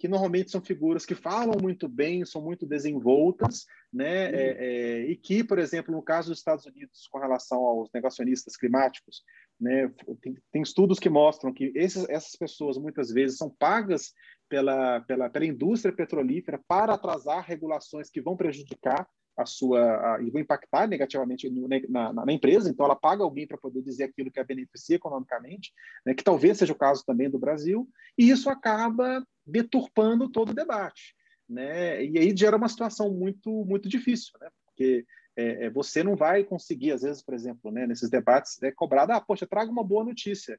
que 0.00 0.08
normalmente 0.08 0.50
são 0.50 0.62
figuras 0.62 1.04
que 1.04 1.14
falam 1.14 1.60
muito 1.60 1.86
bem, 1.86 2.24
são 2.24 2.40
muito 2.40 2.64
desenvoltas, 2.64 3.66
né? 3.92 4.30
Uhum. 4.30 4.34
É, 4.34 4.56
é, 4.58 5.10
e 5.10 5.14
que, 5.14 5.44
por 5.44 5.58
exemplo, 5.58 5.94
no 5.94 6.02
caso 6.02 6.30
dos 6.30 6.38
Estados 6.38 6.64
Unidos, 6.64 7.06
com 7.10 7.18
relação 7.18 7.62
aos 7.62 7.90
negacionistas 7.92 8.56
climáticos, 8.56 9.22
né? 9.60 9.92
Tem, 10.22 10.34
tem 10.50 10.62
estudos 10.62 10.98
que 10.98 11.10
mostram 11.10 11.52
que 11.52 11.70
esses, 11.74 12.08
essas 12.08 12.34
pessoas 12.34 12.78
muitas 12.78 13.12
vezes 13.12 13.36
são 13.36 13.50
pagas 13.50 14.14
pela, 14.48 15.00
pela, 15.02 15.28
pela 15.28 15.44
indústria 15.44 15.94
petrolífera 15.94 16.58
para 16.66 16.94
atrasar 16.94 17.44
regulações 17.44 18.08
que 18.08 18.22
vão 18.22 18.38
prejudicar 18.38 19.06
a 19.36 19.46
sua 19.46 20.16
a, 20.16 20.22
e 20.22 20.30
vão 20.30 20.40
impactar 20.40 20.86
negativamente 20.86 21.48
no, 21.48 21.68
na, 21.68 22.12
na, 22.12 22.24
na, 22.26 22.32
empresa. 22.32 22.68
Então, 22.68 22.84
ela 22.84 22.96
paga 22.96 23.22
alguém 23.22 23.46
para 23.46 23.58
poder 23.58 23.82
dizer 23.82 24.04
aquilo 24.04 24.30
que 24.30 24.40
a 24.40 24.44
beneficia 24.44 24.96
economicamente, 24.96 25.72
né, 26.04 26.14
que 26.14 26.24
talvez 26.24 26.58
seja 26.58 26.72
o 26.72 26.78
caso 26.78 27.04
também 27.04 27.30
do 27.30 27.38
Brasil, 27.38 27.88
e 28.18 28.30
isso 28.30 28.50
acaba 28.50 29.24
deturpando 29.46 30.28
todo 30.28 30.50
o 30.50 30.54
debate. 30.54 31.14
Né? 31.48 32.04
E 32.04 32.18
aí 32.18 32.36
gera 32.36 32.56
uma 32.56 32.68
situação 32.68 33.12
muito, 33.12 33.64
muito 33.64 33.88
difícil, 33.88 34.32
né? 34.40 34.48
porque 34.66 35.04
é, 35.36 35.66
é, 35.66 35.70
você 35.70 36.02
não 36.02 36.14
vai 36.14 36.44
conseguir, 36.44 36.92
às 36.92 37.02
vezes, 37.02 37.22
por 37.22 37.34
exemplo, 37.34 37.70
né, 37.70 37.86
nesses 37.86 38.10
debates, 38.10 38.62
é 38.62 38.70
cobrado, 38.70 39.12
ah, 39.12 39.20
poxa, 39.20 39.46
traga 39.46 39.70
uma 39.70 39.84
boa 39.84 40.04
notícia. 40.04 40.58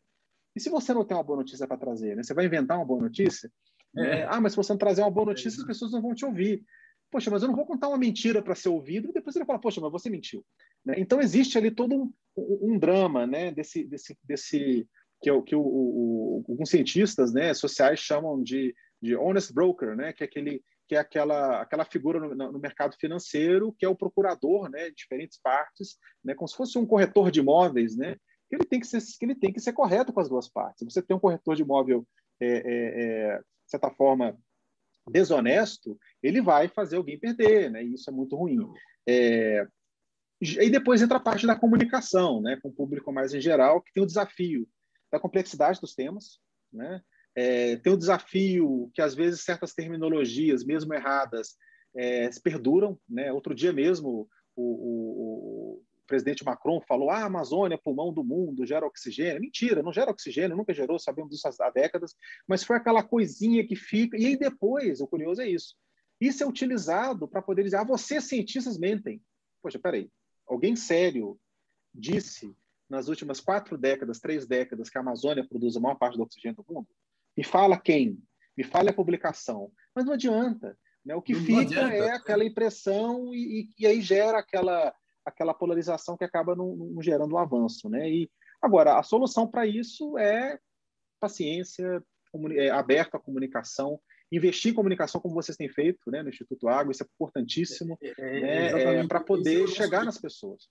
E 0.56 0.60
se 0.60 0.70
você 0.70 0.94
não 0.94 1.06
tem 1.06 1.16
uma 1.16 1.24
boa 1.24 1.38
notícia 1.38 1.68
para 1.68 1.78
trazer, 1.78 2.16
né? 2.16 2.24
você 2.24 2.34
vai 2.34 2.46
inventar 2.46 2.78
uma 2.78 2.86
boa 2.86 3.02
notícia? 3.02 3.50
É. 3.96 4.24
ah, 4.24 4.40
mas 4.40 4.54
se 4.54 4.58
você 4.58 4.72
não 4.72 4.78
trazer 4.78 5.02
uma 5.02 5.12
boa 5.12 5.28
notícia, 5.28 5.60
as 5.60 5.68
pessoas 5.68 5.92
não 5.92 6.02
vão 6.02 6.16
te 6.16 6.26
ouvir. 6.26 6.64
Poxa, 7.12 7.30
mas 7.30 7.42
eu 7.42 7.50
não 7.50 7.56
vou 7.56 7.66
contar 7.66 7.90
uma 7.90 7.98
mentira 7.98 8.42
para 8.42 8.56
ser 8.56 8.70
ouvido 8.70 9.10
e 9.10 9.14
depois 9.14 9.36
ele 9.36 9.46
fala, 9.46 9.60
poxa, 9.60 9.82
mas 9.82 9.92
você 9.92 10.10
mentiu. 10.10 10.46
Né? 10.86 10.96
Então 10.98 11.20
existe 11.20 11.58
ali 11.58 11.70
todo 11.70 11.94
um, 11.94 12.14
um, 12.38 12.80
drama, 12.80 13.28
né, 13.28 13.52
desse, 13.52 13.84
desse, 13.84 14.18
desse 14.24 14.88
que, 15.22 15.30
é 15.30 15.34
o, 15.34 15.44
que 15.44 15.54
o, 15.54 15.62
o, 15.62 16.46
alguns 16.48 16.70
cientistas, 16.70 17.34
né, 17.34 17.54
sociais 17.54 18.00
chamam 18.00 18.42
de, 18.42 18.74
de 19.02 19.16
honest 19.16 19.54
broker, 19.54 19.96
né, 19.96 20.14
que 20.14 20.24
é 20.24 20.26
aquele 20.26 20.64
que 20.88 20.96
é 20.96 21.00
aquela, 21.00 21.62
aquela 21.62 21.86
figura 21.86 22.20
no, 22.20 22.52
no, 22.52 22.60
mercado 22.60 22.98
financeiro 23.00 23.74
que 23.80 23.86
é 23.86 23.90
o 23.90 23.96
procurador, 23.96 24.70
né, 24.70 24.90
de 24.90 24.96
diferentes 24.96 25.40
partes, 25.42 25.98
né, 26.24 26.34
como 26.34 26.48
se 26.48 26.56
fosse 26.56 26.78
um 26.78 26.86
corretor 26.86 27.32
de 27.32 27.40
imóveis, 27.40 27.96
né, 27.96 28.16
que 28.50 28.56
ele 28.56 28.66
tem 28.66 28.80
que 28.80 28.88
ser, 28.88 29.02
que 29.02 29.26
ele 29.26 29.36
tem 29.36 29.54
que 29.54 29.62
ser 29.62 29.74
correto 29.74 30.12
com 30.12 30.20
as 30.20 30.28
duas 30.28 30.50
partes. 30.50 30.84
Você 30.84 31.02
tem 31.02 31.16
um 31.16 31.20
corretor 31.20 31.56
de 31.56 31.62
imóvel 31.62 32.06
é, 32.42 32.48
é, 32.48 33.36
é 33.36 33.42
certa 33.66 33.90
forma, 33.90 34.38
desonesto, 35.10 35.98
ele 36.22 36.42
vai 36.42 36.68
fazer 36.68 36.98
alguém 36.98 37.20
perder, 37.20 37.70
né? 37.72 37.84
E 37.84 37.94
isso 37.94 38.10
é 38.10 38.14
muito 38.14 38.36
ruim. 38.36 38.58
É... 39.08 39.66
E 40.42 40.70
depois 40.70 41.02
entra 41.02 41.18
a 41.18 41.22
parte 41.22 41.46
da 41.46 41.56
comunicação, 41.56 42.42
né? 42.42 42.58
Com 42.62 42.70
o 42.70 42.74
público 42.74 43.12
mais 43.12 43.34
em 43.34 43.42
geral, 43.42 43.82
que 43.82 43.94
tem 43.94 44.02
o 44.02 44.08
desafio 44.08 44.68
da 45.12 45.20
complexidade 45.20 45.80
dos 45.80 45.94
temas, 45.94 46.40
né? 46.72 47.02
É, 47.36 47.78
tem 47.78 47.94
o 47.94 47.98
desafio 47.98 48.92
que 48.94 49.02
às 49.02 49.16
vezes 49.16 49.42
certas 49.42 49.74
terminologias, 49.74 50.66
mesmo 50.66 50.94
erradas, 50.94 51.56
é, 51.96 52.30
perduram, 52.44 53.00
né? 53.08 53.32
Outro 53.32 53.54
dia 53.54 53.72
mesmo 53.72 54.28
o, 54.56 54.64
o, 54.64 55.84
presidente 56.12 56.44
Macron 56.44 56.82
falou: 56.82 57.10
ah, 57.10 57.20
a 57.20 57.26
Amazônia 57.26 57.78
pulmão 57.78 58.14
do 58.14 58.24
mundo, 58.24 58.66
gera 58.66 58.86
oxigênio. 58.86 59.40
Mentira, 59.40 59.82
não 59.82 59.94
gera 59.94 60.12
oxigênio, 60.12 60.58
nunca 60.58 60.74
gerou, 60.74 61.00
sabemos 61.00 61.32
disso 61.32 61.48
há 61.62 61.70
décadas, 61.70 62.14
mas 62.46 62.64
foi 62.64 62.76
aquela 62.76 63.02
coisinha 63.02 63.66
que 63.66 63.76
fica. 63.76 64.18
E 64.18 64.26
aí 64.26 64.38
depois, 64.38 65.00
o 65.00 65.08
curioso 65.08 65.42
é 65.42 65.48
isso. 65.48 65.76
Isso 66.22 66.44
é 66.44 66.48
utilizado 66.48 67.28
para 67.28 67.42
poder 67.42 67.64
dizer: 67.64 67.78
ah, 67.78 67.84
vocês 67.84 68.26
cientistas 68.26 68.78
mentem. 68.78 69.22
Poxa, 69.62 69.80
peraí, 69.80 70.10
alguém 70.48 70.76
sério 70.76 71.40
disse 71.94 72.56
nas 72.88 73.08
últimas 73.08 73.40
quatro 73.40 73.78
décadas, 73.78 74.20
três 74.20 74.46
décadas, 74.46 74.90
que 74.90 74.98
a 74.98 75.02
Amazônia 75.02 75.48
produz 75.48 75.76
a 75.76 75.80
maior 75.80 75.96
parte 75.96 76.18
do 76.18 76.24
oxigênio 76.24 76.58
do 76.58 76.74
mundo? 76.74 76.88
Me 77.36 77.44
fala 77.44 77.80
quem? 77.80 78.22
Me 78.56 78.64
fale 78.64 78.90
a 78.90 78.94
publicação. 78.94 79.72
Mas 79.96 80.06
não 80.06 80.14
adianta. 80.14 80.78
Né? 81.04 81.16
O 81.16 81.22
que 81.22 81.34
não 81.34 81.42
fica 81.42 81.62
adianta. 81.62 81.96
é 81.96 82.12
aquela 82.12 82.46
impressão 82.46 83.34
e, 83.34 83.62
e, 83.62 83.84
e 83.84 83.88
aí 83.88 84.02
gera 84.02 84.38
aquela 84.38 84.94
aquela 85.26 85.54
polarização 85.54 86.18
que 86.18 86.24
acaba 86.24 86.56
não, 86.56 86.76
não 86.76 87.02
gerando 87.02 87.36
um 87.36 87.38
avanço. 87.38 87.90
Né? 87.90 88.10
E, 88.10 88.32
agora, 88.62 88.98
a 88.98 89.04
solução 89.04 89.48
para 89.48 89.66
isso 89.66 90.18
é 90.18 90.60
paciência, 91.20 92.04
é, 92.56 92.70
aberta 92.70 93.18
à 93.18 93.20
comunicação, 93.20 94.00
investir 94.32 94.72
em 94.72 94.76
comunicação 94.76 95.20
como 95.20 95.36
vocês 95.36 95.58
têm 95.58 95.70
feito 95.70 96.10
né, 96.10 96.24
no 96.24 96.30
Instituto 96.30 96.68
Água, 96.68 96.92
isso 96.92 97.04
é 97.04 97.06
importantíssimo 97.06 97.98
é, 98.02 98.14
é, 98.18 98.42
né, 98.42 98.96
é 98.98 99.08
para 99.08 99.20
poder 99.20 99.68
chegar 99.68 100.06
nas 100.06 100.18
pessoas. 100.18 100.70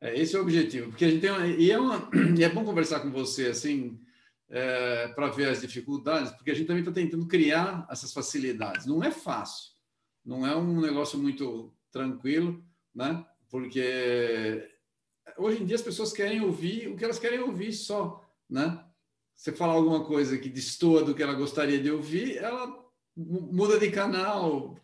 É, 0.00 0.18
esse 0.18 0.34
é 0.34 0.38
o 0.38 0.42
objetivo, 0.42 0.90
porque 0.90 1.04
a 1.04 1.10
gente 1.10 1.20
tem 1.20 1.30
uma, 1.30 1.46
e, 1.46 1.70
é 1.70 1.78
uma, 1.78 2.08
e 2.38 2.44
é 2.44 2.48
bom 2.48 2.64
conversar 2.64 3.00
com 3.00 3.10
você 3.10 3.48
assim 3.48 4.00
é, 4.48 5.08
para 5.08 5.28
ver 5.28 5.48
as 5.48 5.60
dificuldades, 5.60 6.32
porque 6.32 6.50
a 6.50 6.54
gente 6.54 6.66
também 6.66 6.82
está 6.82 6.92
tentando 6.92 7.26
criar 7.26 7.86
essas 7.90 8.12
facilidades. 8.12 8.86
Não 8.86 9.02
é 9.02 9.10
fácil, 9.10 9.72
não 10.24 10.46
é 10.46 10.56
um 10.56 10.80
negócio 10.80 11.18
muito 11.18 11.74
tranquilo, 11.90 12.64
né? 12.94 13.24
porque 13.50 14.70
hoje 15.36 15.62
em 15.62 15.66
dia 15.66 15.76
as 15.76 15.82
pessoas 15.82 16.12
querem 16.12 16.40
ouvir 16.40 16.88
o 16.88 16.96
que 16.96 17.04
elas 17.04 17.18
querem 17.18 17.40
ouvir 17.40 17.72
só, 17.72 18.24
né? 18.48 18.82
Você 19.40 19.52
falar 19.52 19.72
alguma 19.72 20.04
coisa 20.04 20.36
que 20.36 20.50
destoa 20.50 21.02
do 21.02 21.14
que 21.14 21.22
ela 21.22 21.32
gostaria 21.32 21.80
de 21.80 21.90
ouvir, 21.90 22.36
ela 22.36 22.78
muda 23.16 23.78
de 23.78 23.90
canal, 23.90 24.78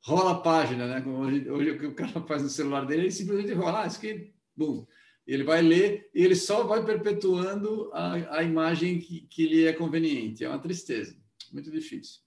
rola 0.00 0.30
a 0.30 0.40
página, 0.40 0.86
né? 0.86 1.06
Hoje, 1.06 1.50
hoje 1.50 1.70
o 1.72 1.78
que 1.78 1.86
o 1.88 1.94
cara 1.94 2.22
faz 2.22 2.42
no 2.42 2.48
celular 2.48 2.86
dele, 2.86 3.02
ele 3.02 3.10
simplesmente 3.10 3.52
rola, 3.52 3.82
ah, 3.82 3.86
isso 3.86 3.98
aqui, 3.98 4.32
bum. 4.56 4.86
Ele 5.26 5.44
vai 5.44 5.60
ler 5.60 6.08
e 6.14 6.24
ele 6.24 6.34
só 6.34 6.62
vai 6.62 6.82
perpetuando 6.82 7.90
a, 7.92 8.38
a 8.38 8.42
imagem 8.42 8.98
que, 8.98 9.26
que 9.28 9.46
lhe 9.46 9.66
é 9.66 9.74
conveniente. 9.74 10.42
É 10.42 10.48
uma 10.48 10.58
tristeza, 10.58 11.14
muito 11.52 11.70
difícil. 11.70 12.20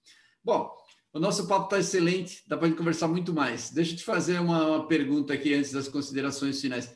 Bom, 0.44 0.72
o 1.12 1.20
nosso 1.20 1.48
papo 1.48 1.66
está 1.66 1.80
excelente, 1.80 2.44
dá 2.48 2.58
para 2.58 2.68
a 2.68 2.70
gente 2.70 2.78
conversar 2.78 3.08
muito 3.08 3.34
mais. 3.34 3.72
Deixa 3.72 3.94
eu 3.94 3.98
te 3.98 4.04
fazer 4.04 4.40
uma, 4.40 4.68
uma, 4.68 4.88
pergunta 4.88 5.34
aqui 5.34 5.56
antes 5.56 5.72
das 5.72 5.88
considerações 5.88 6.62
finais. 6.62 6.96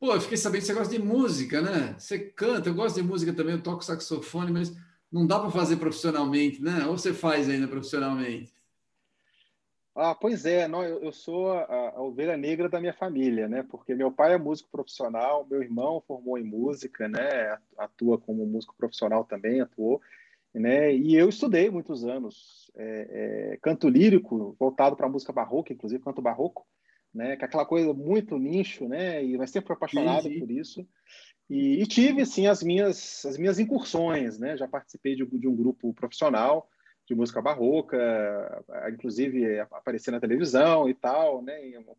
Pô, 0.00 0.14
eu 0.14 0.20
fiquei 0.20 0.36
sabendo 0.36 0.60
que 0.60 0.66
você 0.66 0.74
gosta 0.74 0.96
de 0.96 1.02
música, 1.02 1.60
né? 1.60 1.94
Você 1.98 2.18
canta, 2.18 2.68
eu 2.68 2.74
gosto 2.74 2.96
de 2.96 3.02
música 3.02 3.32
também, 3.32 3.54
eu 3.54 3.62
toco 3.62 3.84
saxofone, 3.84 4.52
mas 4.52 4.72
não 5.10 5.26
dá 5.26 5.40
para 5.40 5.50
fazer 5.50 5.76
profissionalmente, 5.76 6.62
né? 6.62 6.86
Ou 6.86 6.96
você 6.96 7.12
faz 7.12 7.48
ainda 7.48 7.66
profissionalmente? 7.66 8.52
Ah, 10.00 10.14
pois 10.14 10.44
é, 10.46 10.68
não, 10.68 10.84
eu, 10.84 11.02
eu 11.02 11.10
sou 11.10 11.50
a, 11.50 11.64
a, 11.96 12.00
ovelha 12.00 12.36
negra 12.36 12.68
da 12.68 12.78
minha 12.78 12.92
família, 12.92 13.48
né? 13.48 13.64
Porque 13.68 13.96
meu 13.96 14.12
pai 14.12 14.34
é 14.34 14.38
músico 14.38 14.70
profissional, 14.70 15.44
meu 15.50 15.60
irmão 15.60 16.00
formou 16.06 16.38
em 16.38 16.44
música, 16.44 17.08
né? 17.08 17.58
Atua 17.76 18.16
como 18.16 18.46
músico 18.46 18.76
profissional 18.76 19.24
também, 19.24 19.60
atuou, 19.60 20.00
né? 20.54 20.94
E 20.94 21.16
eu 21.16 21.28
estudei 21.28 21.68
muitos 21.68 22.04
anos 22.04 22.70
é, 22.76 23.54
é, 23.54 23.56
canto 23.60 23.88
lírico 23.88 24.54
voltado 24.60 24.94
para 24.94 25.08
música 25.08 25.32
barroca, 25.32 25.72
inclusive 25.72 26.04
canto 26.04 26.22
barroco, 26.22 26.64
né? 27.14 27.36
Que 27.36 27.44
é 27.44 27.46
aquela 27.46 27.66
coisa 27.66 27.92
muito 27.92 28.38
nicho, 28.38 28.88
né? 28.88 29.24
E 29.24 29.36
mas 29.36 29.50
sempre 29.50 29.68
fui 29.68 29.76
apaixonado 29.76 30.22
sim, 30.22 30.34
sim. 30.34 30.38
por 30.38 30.50
isso. 30.50 30.86
E, 31.48 31.82
e, 31.82 31.86
tive, 31.86 32.26
sim, 32.26 32.46
as 32.46 32.62
minhas 32.62 33.24
as 33.24 33.38
minhas 33.38 33.58
incursões, 33.58 34.38
né? 34.38 34.56
Já 34.56 34.68
participei 34.68 35.16
de, 35.16 35.24
de 35.24 35.48
um 35.48 35.56
grupo 35.56 35.92
profissional 35.94 36.68
de 37.08 37.14
música 37.14 37.40
barroca, 37.40 37.96
inclusive 38.92 39.58
aparecer 39.60 40.10
na 40.10 40.20
televisão 40.20 40.90
e 40.90 40.94
tal, 40.94 41.42
né? 41.42 41.54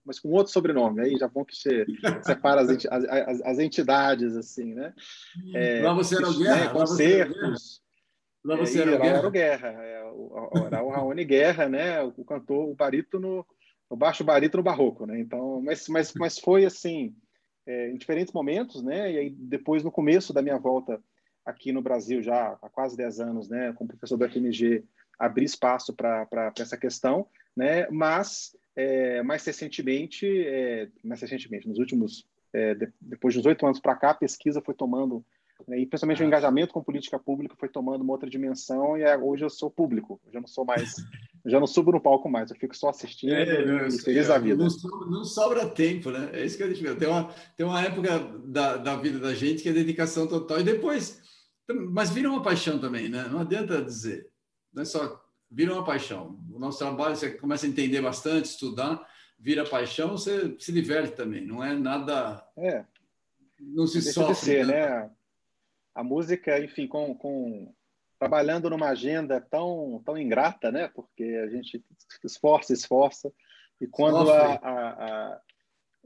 Mas 0.06 0.20
com 0.20 0.30
outro 0.30 0.54
sobrenome, 0.54 1.02
aí 1.02 1.18
já 1.18 1.28
bom 1.28 1.44
que 1.44 1.56
você 1.56 1.84
separa 2.24 2.62
as, 2.62 2.70
as, 2.70 3.42
as 3.42 3.60
entidades, 3.60 4.38
assim, 4.38 4.76
né? 4.76 4.94
É, 5.56 5.82
lá 5.82 5.96
você 5.96 6.16
era 6.16 6.30
o 6.30 6.38
Guerra? 6.38 6.66
Né? 6.66 6.70
Concertos. 6.70 7.82
Lá 8.46 8.56
você 8.56 8.82
era 8.82 8.96
o 8.96 9.00
Guerra? 9.00 9.18
Era 9.18 9.28
o 9.28 9.32
Guerra, 9.32 9.68
é, 9.84 9.94
era 10.68 10.84
o 10.84 10.90
Raoni 10.92 11.26
Guerra, 11.26 11.68
né? 11.68 12.02
O 12.04 12.24
cantor, 12.24 12.70
o 12.70 12.76
barítono, 12.76 13.44
o 13.90 13.96
baixo 13.96 14.24
barítono 14.24 14.64
barroco, 14.64 15.06
né? 15.06 15.20
Então, 15.20 15.62
mas, 15.62 15.88
mas, 15.88 16.14
mas 16.14 16.40
foi 16.40 16.66
assim, 16.66 17.16
é, 17.66 17.90
em 17.90 17.98
diferentes 17.98 18.34
momentos, 18.34 18.84
né? 18.84 19.12
E 19.12 19.18
aí 19.18 19.30
depois, 19.30 19.84
no 19.84 19.92
começo 19.92 20.32
da 20.32 20.42
minha 20.42 20.58
volta 20.58 21.02
aqui 21.46 21.72
no 21.72 21.82
Brasil, 21.82 22.22
já 22.22 22.58
há 22.62 22.70
quase 22.70 22.96
10 22.96 23.20
anos, 23.20 23.50
né? 23.50 23.74
Como 23.74 23.88
professor 23.88 24.18
do 24.18 24.30
FMG, 24.30 24.84
abrir 25.18 25.46
espaço 25.46 25.94
para 25.94 26.54
essa 26.58 26.78
questão, 26.78 27.28
né? 27.56 27.88
Mas 27.90 28.56
é, 28.76 29.22
mais 29.24 29.44
recentemente, 29.44 30.26
é, 30.26 30.88
mais 31.04 31.22
recentemente, 31.22 31.68
nos 31.68 31.80
últimos, 31.80 32.26
é, 32.54 32.76
de, 32.76 32.92
depois 33.02 33.36
dos 33.36 33.46
oito 33.46 33.66
anos 33.66 33.80
para 33.80 33.96
cá, 33.96 34.12
a 34.12 34.16
pesquisa 34.16 34.62
foi 34.62 34.74
tomando, 34.74 35.26
e 35.68 35.86
principalmente 35.86 36.22
o 36.22 36.24
ah. 36.24 36.28
engajamento 36.28 36.74
com 36.74 36.84
política 36.84 37.20
pública 37.20 37.56
foi 37.58 37.70
tomando 37.70 38.02
uma 38.02 38.14
outra 38.14 38.30
dimensão 38.30 38.98
e 38.98 39.04
é, 39.04 39.18
hoje 39.18 39.44
eu 39.44 39.50
sou 39.50 39.70
público, 39.70 40.20
eu 40.26 40.34
já 40.34 40.40
não 40.40 40.48
sou 40.48 40.66
mais, 40.66 40.96
já 41.46 41.60
não 41.60 41.68
subo 41.68 41.92
no 41.92 42.02
palco 42.02 42.30
mais, 42.30 42.50
eu 42.50 42.58
fico 42.58 42.76
só 42.76 42.90
assistindo 42.90 43.34
é, 43.34 43.88
e 43.88 43.92
feliz 44.00 44.30
a 44.30 44.38
vida. 44.38 44.64
Não, 44.64 45.10
não, 45.10 45.24
sobra 45.24 45.68
tempo, 45.68 46.12
né? 46.12 46.30
É 46.34 46.46
isso 46.46 46.58
que 46.58 46.64
eu 46.64 46.74
digo. 46.74 46.96
Tem 46.96 47.08
uma, 47.08 47.34
tem 47.56 47.66
uma 47.66 47.82
época 47.82 48.20
da, 48.46 48.78
da 48.78 48.96
vida 48.96 49.20
da 49.20 49.34
gente 49.34 49.64
que 49.64 49.70
é 49.70 49.74
dedicação 49.74 50.28
total 50.28 50.60
e 50.60 50.64
depois, 50.64 51.22
mas 51.92 52.10
vira 52.10 52.30
uma 52.30 52.42
paixão 52.42 52.80
também, 52.80 53.10
né? 53.10 53.28
Não 53.30 53.40
adianta 53.40 53.82
dizer 53.82 54.30
não 54.74 54.84
é 54.84 54.86
só 54.86 55.24
vira 55.50 55.74
uma 55.74 55.84
paixão. 55.84 56.40
O 56.52 56.60
nosso 56.60 56.80
trabalho 56.80 57.16
você 57.16 57.32
começa 57.32 57.66
a 57.66 57.70
entender 57.70 58.02
bastante, 58.02 58.46
estudar, 58.46 59.06
vira 59.38 59.66
paixão, 59.66 60.12
você 60.12 60.56
se 60.60 60.72
diverte 60.72 61.16
também. 61.16 61.46
Não 61.46 61.64
é 61.64 61.74
nada. 61.74 62.46
É. 62.58 62.86
Não 63.60 63.88
se 63.88 63.96
Deixa 63.96 64.14
sofre. 64.14 64.34
De 64.34 64.40
ser, 64.40 64.68
né? 64.68 64.90
né? 64.90 65.12
A 65.94 66.04
música, 66.04 66.60
enfim, 66.60 66.88
com, 66.88 67.16
com 67.16 67.74
trabalhando 68.18 68.70
numa 68.70 68.90
agenda 68.90 69.40
tão 69.40 70.02
tão 70.06 70.18
ingrata, 70.18 70.72
né? 70.72 70.90
Porque 70.94 71.24
a 71.24 71.48
gente 71.48 71.84
esforça, 72.24 72.74
esforça 72.74 73.32
e 73.80 73.88
quando 73.88 74.30
a, 74.32 74.54
a, 74.56 74.90
a 75.34 75.42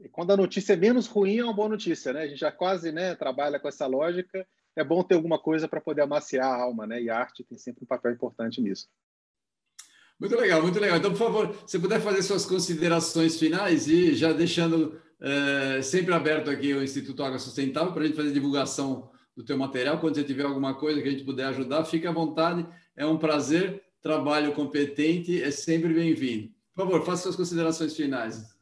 e 0.00 0.08
quando 0.08 0.32
a 0.32 0.36
notícia 0.36 0.72
é 0.72 0.76
menos 0.76 1.06
ruim 1.06 1.38
é 1.38 1.44
uma 1.44 1.54
boa 1.54 1.68
notícia, 1.68 2.12
né? 2.12 2.22
A 2.22 2.26
gente 2.26 2.40
já 2.40 2.50
quase 2.50 2.90
né, 2.90 3.14
trabalha 3.14 3.60
com 3.60 3.68
essa 3.68 3.86
lógica 3.86 4.46
é 4.76 4.82
bom 4.82 5.02
ter 5.02 5.14
alguma 5.14 5.38
coisa 5.38 5.68
para 5.68 5.80
poder 5.80 6.02
amaciar 6.02 6.46
a 6.46 6.62
alma, 6.62 6.86
né? 6.86 7.00
E 7.00 7.08
a 7.08 7.16
arte 7.16 7.44
tem 7.44 7.56
sempre 7.56 7.84
um 7.84 7.86
papel 7.86 8.12
importante 8.12 8.60
nisso. 8.60 8.88
Muito 10.18 10.36
legal, 10.36 10.62
muito 10.62 10.78
legal. 10.78 10.96
Então, 10.96 11.10
por 11.10 11.18
favor, 11.18 11.56
se 11.66 11.78
puder 11.78 12.00
fazer 12.00 12.22
suas 12.22 12.46
considerações 12.46 13.38
finais 13.38 13.86
e 13.88 14.14
já 14.14 14.32
deixando 14.32 15.00
é, 15.20 15.82
sempre 15.82 16.12
aberto 16.14 16.50
aqui 16.50 16.72
o 16.72 16.82
Instituto 16.82 17.22
Água 17.22 17.38
Sustentável 17.38 17.92
para 17.92 18.02
a 18.02 18.06
gente 18.06 18.16
fazer 18.16 18.32
divulgação 18.32 19.10
do 19.36 19.44
teu 19.44 19.56
material. 19.56 19.98
Quando 19.98 20.14
você 20.14 20.24
tiver 20.24 20.44
alguma 20.44 20.74
coisa 20.74 21.00
que 21.00 21.08
a 21.08 21.10
gente 21.10 21.24
puder 21.24 21.46
ajudar, 21.46 21.84
fique 21.84 22.06
à 22.06 22.12
vontade. 22.12 22.66
É 22.96 23.04
um 23.06 23.18
prazer. 23.18 23.82
Trabalho 24.00 24.52
competente 24.52 25.42
é 25.42 25.50
sempre 25.50 25.94
bem-vindo. 25.94 26.50
Por 26.74 26.84
favor, 26.84 27.04
faça 27.04 27.22
suas 27.22 27.36
considerações 27.36 27.96
finais. 27.96 28.54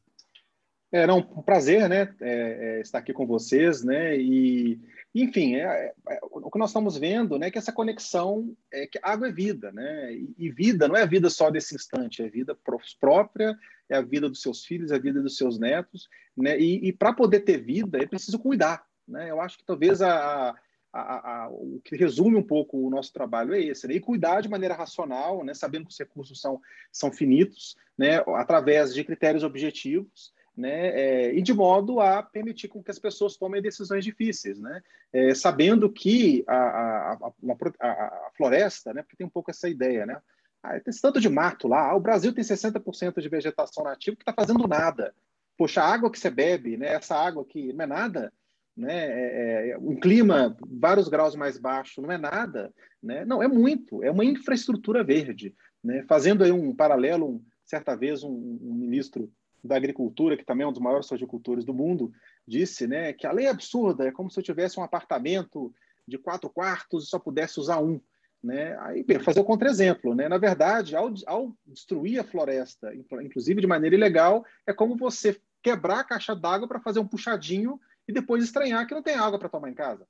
É, 0.92 1.06
não, 1.06 1.18
um 1.18 1.42
prazer, 1.42 1.88
né, 1.88 2.14
é, 2.20 2.76
é, 2.78 2.80
estar 2.82 2.98
aqui 2.98 3.14
com 3.14 3.26
vocês, 3.26 3.82
né, 3.82 4.14
e 4.18 4.78
enfim, 5.14 5.56
é, 5.56 5.92
é, 6.08 6.18
o 6.22 6.50
que 6.50 6.58
nós 6.58 6.70
estamos 6.70 6.96
vendo 6.96 7.38
né, 7.38 7.48
é 7.48 7.50
que 7.50 7.58
essa 7.58 7.72
conexão, 7.72 8.56
é 8.72 8.86
que 8.86 8.98
água 9.02 9.28
é 9.28 9.32
vida, 9.32 9.70
né? 9.70 10.14
E, 10.14 10.34
e, 10.38 10.50
vida 10.50 10.88
não 10.88 10.96
é 10.96 11.02
a 11.02 11.06
vida 11.06 11.28
só 11.28 11.50
desse 11.50 11.74
instante, 11.74 12.22
é 12.22 12.30
vida 12.30 12.56
própria, 12.98 13.54
é 13.90 13.96
a 13.96 14.00
vida 14.00 14.26
dos 14.26 14.40
seus 14.40 14.64
filhos, 14.64 14.90
é 14.90 14.94
a 14.94 14.98
vida 14.98 15.20
dos 15.20 15.36
seus 15.36 15.58
netos, 15.58 16.08
né? 16.34 16.58
E, 16.58 16.88
e 16.88 16.92
para 16.94 17.12
poder 17.12 17.40
ter 17.40 17.58
vida, 17.58 17.98
é 18.02 18.06
preciso 18.06 18.38
cuidar, 18.38 18.86
né? 19.06 19.30
Eu 19.30 19.40
acho 19.40 19.58
que 19.58 19.64
talvez 19.64 20.00
a, 20.02 20.54
a, 20.92 21.44
a, 21.44 21.48
o 21.50 21.80
que 21.84 21.96
resume 21.96 22.36
um 22.36 22.42
pouco 22.42 22.78
o 22.78 22.90
nosso 22.90 23.12
trabalho 23.12 23.54
é 23.54 23.60
esse, 23.60 23.86
né? 23.86 23.94
E 23.94 24.00
cuidar 24.00 24.40
de 24.40 24.48
maneira 24.48 24.74
racional, 24.74 25.44
né? 25.44 25.54
Sabendo 25.54 25.86
que 25.86 25.92
os 25.92 25.98
recursos 25.98 26.40
são, 26.40 26.60
são 26.90 27.12
finitos, 27.12 27.76
né? 27.96 28.22
Através 28.36 28.94
de 28.94 29.04
critérios 29.04 29.44
objetivos, 29.44 30.32
né, 30.56 30.88
é, 30.88 31.34
e 31.34 31.40
de 31.40 31.54
modo 31.54 31.98
a 31.98 32.22
permitir 32.22 32.68
que 32.68 32.90
as 32.90 32.98
pessoas 32.98 33.36
tomem 33.36 33.62
decisões 33.62 34.04
difíceis, 34.04 34.60
né, 34.60 34.82
é, 35.12 35.34
sabendo 35.34 35.90
que 35.90 36.44
a, 36.46 36.54
a, 36.54 37.12
a, 37.12 37.88
a, 37.88 38.30
floresta, 38.36 38.92
né, 38.92 39.02
porque 39.02 39.16
tem 39.16 39.26
um 39.26 39.30
pouco 39.30 39.50
essa 39.50 39.68
ideia, 39.68 40.04
né, 40.04 40.20
ah, 40.62 40.78
tem 40.78 40.94
tanto 40.94 41.20
de 41.20 41.28
mato 41.28 41.66
lá, 41.66 41.94
o 41.94 42.00
Brasil 42.00 42.32
tem 42.32 42.44
60% 42.44 43.20
de 43.20 43.28
vegetação 43.28 43.82
nativa 43.82 44.16
que 44.16 44.22
está 44.22 44.32
fazendo 44.32 44.68
nada. 44.68 45.12
Poxa, 45.56 45.82
a 45.82 45.92
água 45.92 46.10
que 46.10 46.18
você 46.18 46.30
bebe, 46.30 46.76
né, 46.76 46.94
essa 46.94 47.16
água 47.16 47.44
que 47.44 47.72
não 47.72 47.84
é 47.84 47.86
nada, 47.86 48.32
né, 48.76 48.94
é, 48.94 49.70
é, 49.70 49.78
um 49.78 49.96
clima 49.96 50.56
vários 50.66 51.08
graus 51.08 51.36
mais 51.36 51.58
baixo 51.58 52.00
não 52.00 52.10
é 52.10 52.18
nada, 52.18 52.72
né, 53.02 53.24
não, 53.24 53.42
é 53.42 53.48
muito, 53.48 54.02
é 54.02 54.10
uma 54.10 54.24
infraestrutura 54.24 55.04
verde. 55.04 55.54
Né, 55.82 56.04
fazendo 56.08 56.44
aí 56.44 56.52
um 56.52 56.74
paralelo, 56.74 57.28
um, 57.28 57.44
certa 57.66 57.96
vez 57.96 58.22
um, 58.22 58.30
um 58.30 58.74
ministro 58.74 59.30
da 59.62 59.76
agricultura, 59.76 60.36
que 60.36 60.44
também 60.44 60.64
é 60.64 60.68
um 60.68 60.72
dos 60.72 60.82
maiores 60.82 61.10
agricultores 61.12 61.64
do 61.64 61.74
mundo, 61.74 62.12
disse 62.46 62.86
né, 62.86 63.12
que 63.12 63.26
a 63.26 63.32
lei 63.32 63.46
é 63.46 63.50
absurda, 63.50 64.06
é 64.06 64.12
como 64.12 64.30
se 64.30 64.38
eu 64.38 64.44
tivesse 64.44 64.78
um 64.78 64.82
apartamento 64.82 65.72
de 66.06 66.18
quatro 66.18 66.50
quartos 66.50 67.04
e 67.04 67.08
só 67.08 67.18
pudesse 67.18 67.60
usar 67.60 67.80
um. 67.80 68.00
Né? 68.42 68.76
Aí, 68.80 69.04
fazer 69.20 69.38
o 69.38 69.44
contra-exemplo. 69.44 70.14
Né? 70.14 70.28
Na 70.28 70.38
verdade, 70.38 70.96
ao, 70.96 71.12
ao 71.26 71.56
destruir 71.64 72.18
a 72.18 72.24
floresta, 72.24 72.92
inclusive 73.22 73.60
de 73.60 73.66
maneira 73.68 73.94
ilegal, 73.94 74.44
é 74.66 74.72
como 74.72 74.96
você 74.96 75.40
quebrar 75.62 76.00
a 76.00 76.04
caixa 76.04 76.34
d'água 76.34 76.66
para 76.66 76.80
fazer 76.80 76.98
um 76.98 77.06
puxadinho 77.06 77.78
e 78.06 78.12
depois 78.12 78.44
estranhar 78.44 78.86
que 78.86 78.94
não 78.94 79.02
tem 79.02 79.14
água 79.14 79.38
para 79.38 79.48
tomar 79.48 79.70
em 79.70 79.74
casa. 79.74 80.06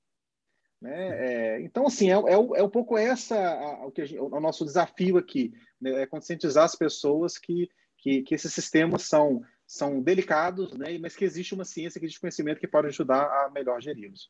Né? 0.80 1.57
É, 1.57 1.61
então, 1.62 1.86
assim, 1.86 2.11
é, 2.11 2.14
é, 2.14 2.32
é, 2.32 2.62
um 2.62 2.68
pouco 2.68 2.99
essa 2.99 3.36
a, 3.36 3.86
o, 3.86 3.93
que 3.93 4.05
gente, 4.05 4.18
o 4.18 4.40
nosso 4.40 4.64
desafio 4.64 5.16
aqui, 5.16 5.53
né? 5.80 6.03
é 6.03 6.07
conscientizar 6.07 6.64
as 6.64 6.74
pessoas 6.74 7.38
que 7.38 7.68
que, 8.03 8.22
que 8.22 8.34
esses 8.34 8.53
sistemas 8.53 9.05
são, 9.05 9.43
são 9.64 10.03
delicados, 10.03 10.72
né, 10.76 10.99
mas 10.99 11.14
que 11.14 11.24
existe 11.24 11.55
uma 11.55 11.64
ciência, 11.64 12.01
que 12.01 12.05
existe 12.05 12.20
conhecimento 12.20 12.59
que 12.59 12.66
pode 12.66 12.88
ajudar 12.88 13.22
a 13.22 13.51
melhor 13.51 13.80
geri-los. 13.80 14.28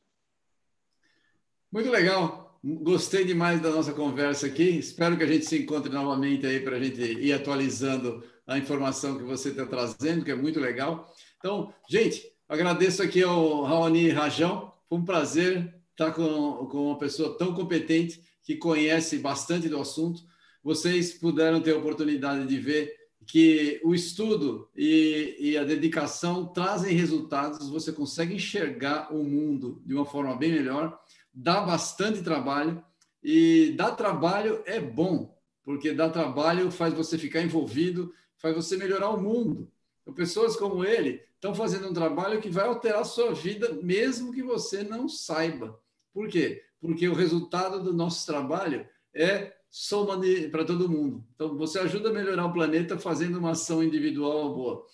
Muito 1.72 1.90
legal. 1.90 2.60
Gostei 2.62 3.24
demais 3.24 3.60
da 3.62 3.70
nossa 3.70 3.94
conversa 3.94 4.46
aqui. 4.46 4.78
Espero 4.78 5.16
que 5.16 5.24
a 5.24 5.26
gente 5.26 5.46
se 5.46 5.58
encontre 5.58 5.90
novamente 5.90 6.46
aí 6.46 6.60
para 6.60 6.76
a 6.76 6.80
gente 6.80 7.00
ir 7.00 7.32
atualizando 7.32 8.22
a 8.46 8.58
informação 8.58 9.16
que 9.16 9.24
você 9.24 9.48
está 9.48 9.64
trazendo, 9.64 10.22
que 10.22 10.30
é 10.30 10.34
muito 10.34 10.60
legal. 10.60 11.10
Então, 11.38 11.72
gente, 11.88 12.30
agradeço 12.52 13.02
aqui 13.02 13.22
ao 13.22 13.62
Raoni 13.62 14.10
Rajão. 14.10 14.74
Foi 14.86 14.98
um 14.98 15.04
prazer 15.04 15.74
estar 15.92 16.12
com, 16.12 16.66
com 16.66 16.88
uma 16.88 16.98
pessoa 16.98 17.36
tão 17.38 17.54
competente 17.54 18.22
que 18.42 18.56
conhece 18.56 19.18
bastante 19.18 19.70
do 19.70 19.80
assunto. 19.80 20.22
Vocês 20.62 21.14
puderam 21.14 21.62
ter 21.62 21.72
a 21.72 21.78
oportunidade 21.78 22.46
de 22.46 22.58
ver 22.58 22.94
que 23.26 23.80
o 23.82 23.94
estudo 23.94 24.68
e, 24.76 25.34
e, 25.38 25.56
a 25.56 25.64
dedicação 25.64 26.44
trazem 26.44 26.94
resultados, 26.94 27.70
você 27.70 27.90
consegue 27.90 28.34
enxergar 28.34 29.14
o 29.14 29.24
mundo 29.24 29.80
de 29.86 29.94
uma 29.94 30.04
forma 30.04 30.36
bem 30.36 30.52
melhor, 30.52 31.00
dá 31.32 31.62
bastante 31.62 32.20
trabalho, 32.20 32.84
e 33.22 33.72
dar 33.76 33.92
trabalho 33.92 34.60
é 34.66 34.78
bom, 34.80 35.38
porque 35.62 35.94
dar 35.94 36.10
trabalho 36.10 36.70
faz 36.70 36.92
você 36.92 37.16
ficar 37.16 37.40
envolvido, 37.40 38.12
faz 38.36 38.54
você 38.54 38.76
melhorar 38.76 39.10
o 39.10 39.22
mundo. 39.22 39.70
Então, 40.02 40.14
pessoas 40.14 40.56
como 40.56 40.84
ele 40.84 41.22
estão 41.34 41.54
fazendo 41.54 41.88
um 41.88 41.92
trabalho 41.92 42.40
que 42.40 42.50
vai 42.50 42.66
alterar 42.66 43.00
a 43.00 43.04
sua 43.04 43.32
vida, 43.32 43.72
mesmo 43.82 44.32
que 44.32 44.42
você 44.42 44.82
não 44.82 45.08
saiba. 45.08 45.78
Por 46.12 46.28
quê? 46.28 46.62
Porque 46.80 47.08
o 47.08 47.14
resultado 47.14 47.82
do 47.82 47.92
nosso 47.92 48.26
trabalho 48.26 48.86
é 49.14 49.54
soma 49.70 50.20
para 50.50 50.64
todo 50.64 50.88
mundo. 50.88 51.24
Então, 51.34 51.56
você 51.56 51.78
ajuda 51.78 52.10
a 52.10 52.12
melhorar 52.12 52.46
o 52.46 52.52
planeta 52.52 52.98
fazendo 52.98 53.38
uma 53.38 53.52
ação 53.52 53.82
individual 53.82 54.54
boa. 54.54 54.84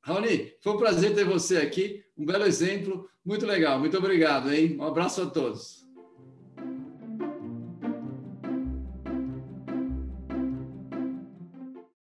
Raoni, 0.00 0.54
foi 0.60 0.72
um 0.72 0.78
prazer 0.78 1.14
ter 1.14 1.24
você 1.24 1.58
aqui. 1.58 2.02
Um 2.16 2.24
belo 2.24 2.44
exemplo, 2.44 3.08
muito 3.24 3.46
legal. 3.46 3.78
Muito 3.78 3.96
obrigado, 3.96 4.52
hein? 4.52 4.76
Um 4.78 4.82
abraço 4.82 5.22
a 5.22 5.26
todos. 5.26 5.79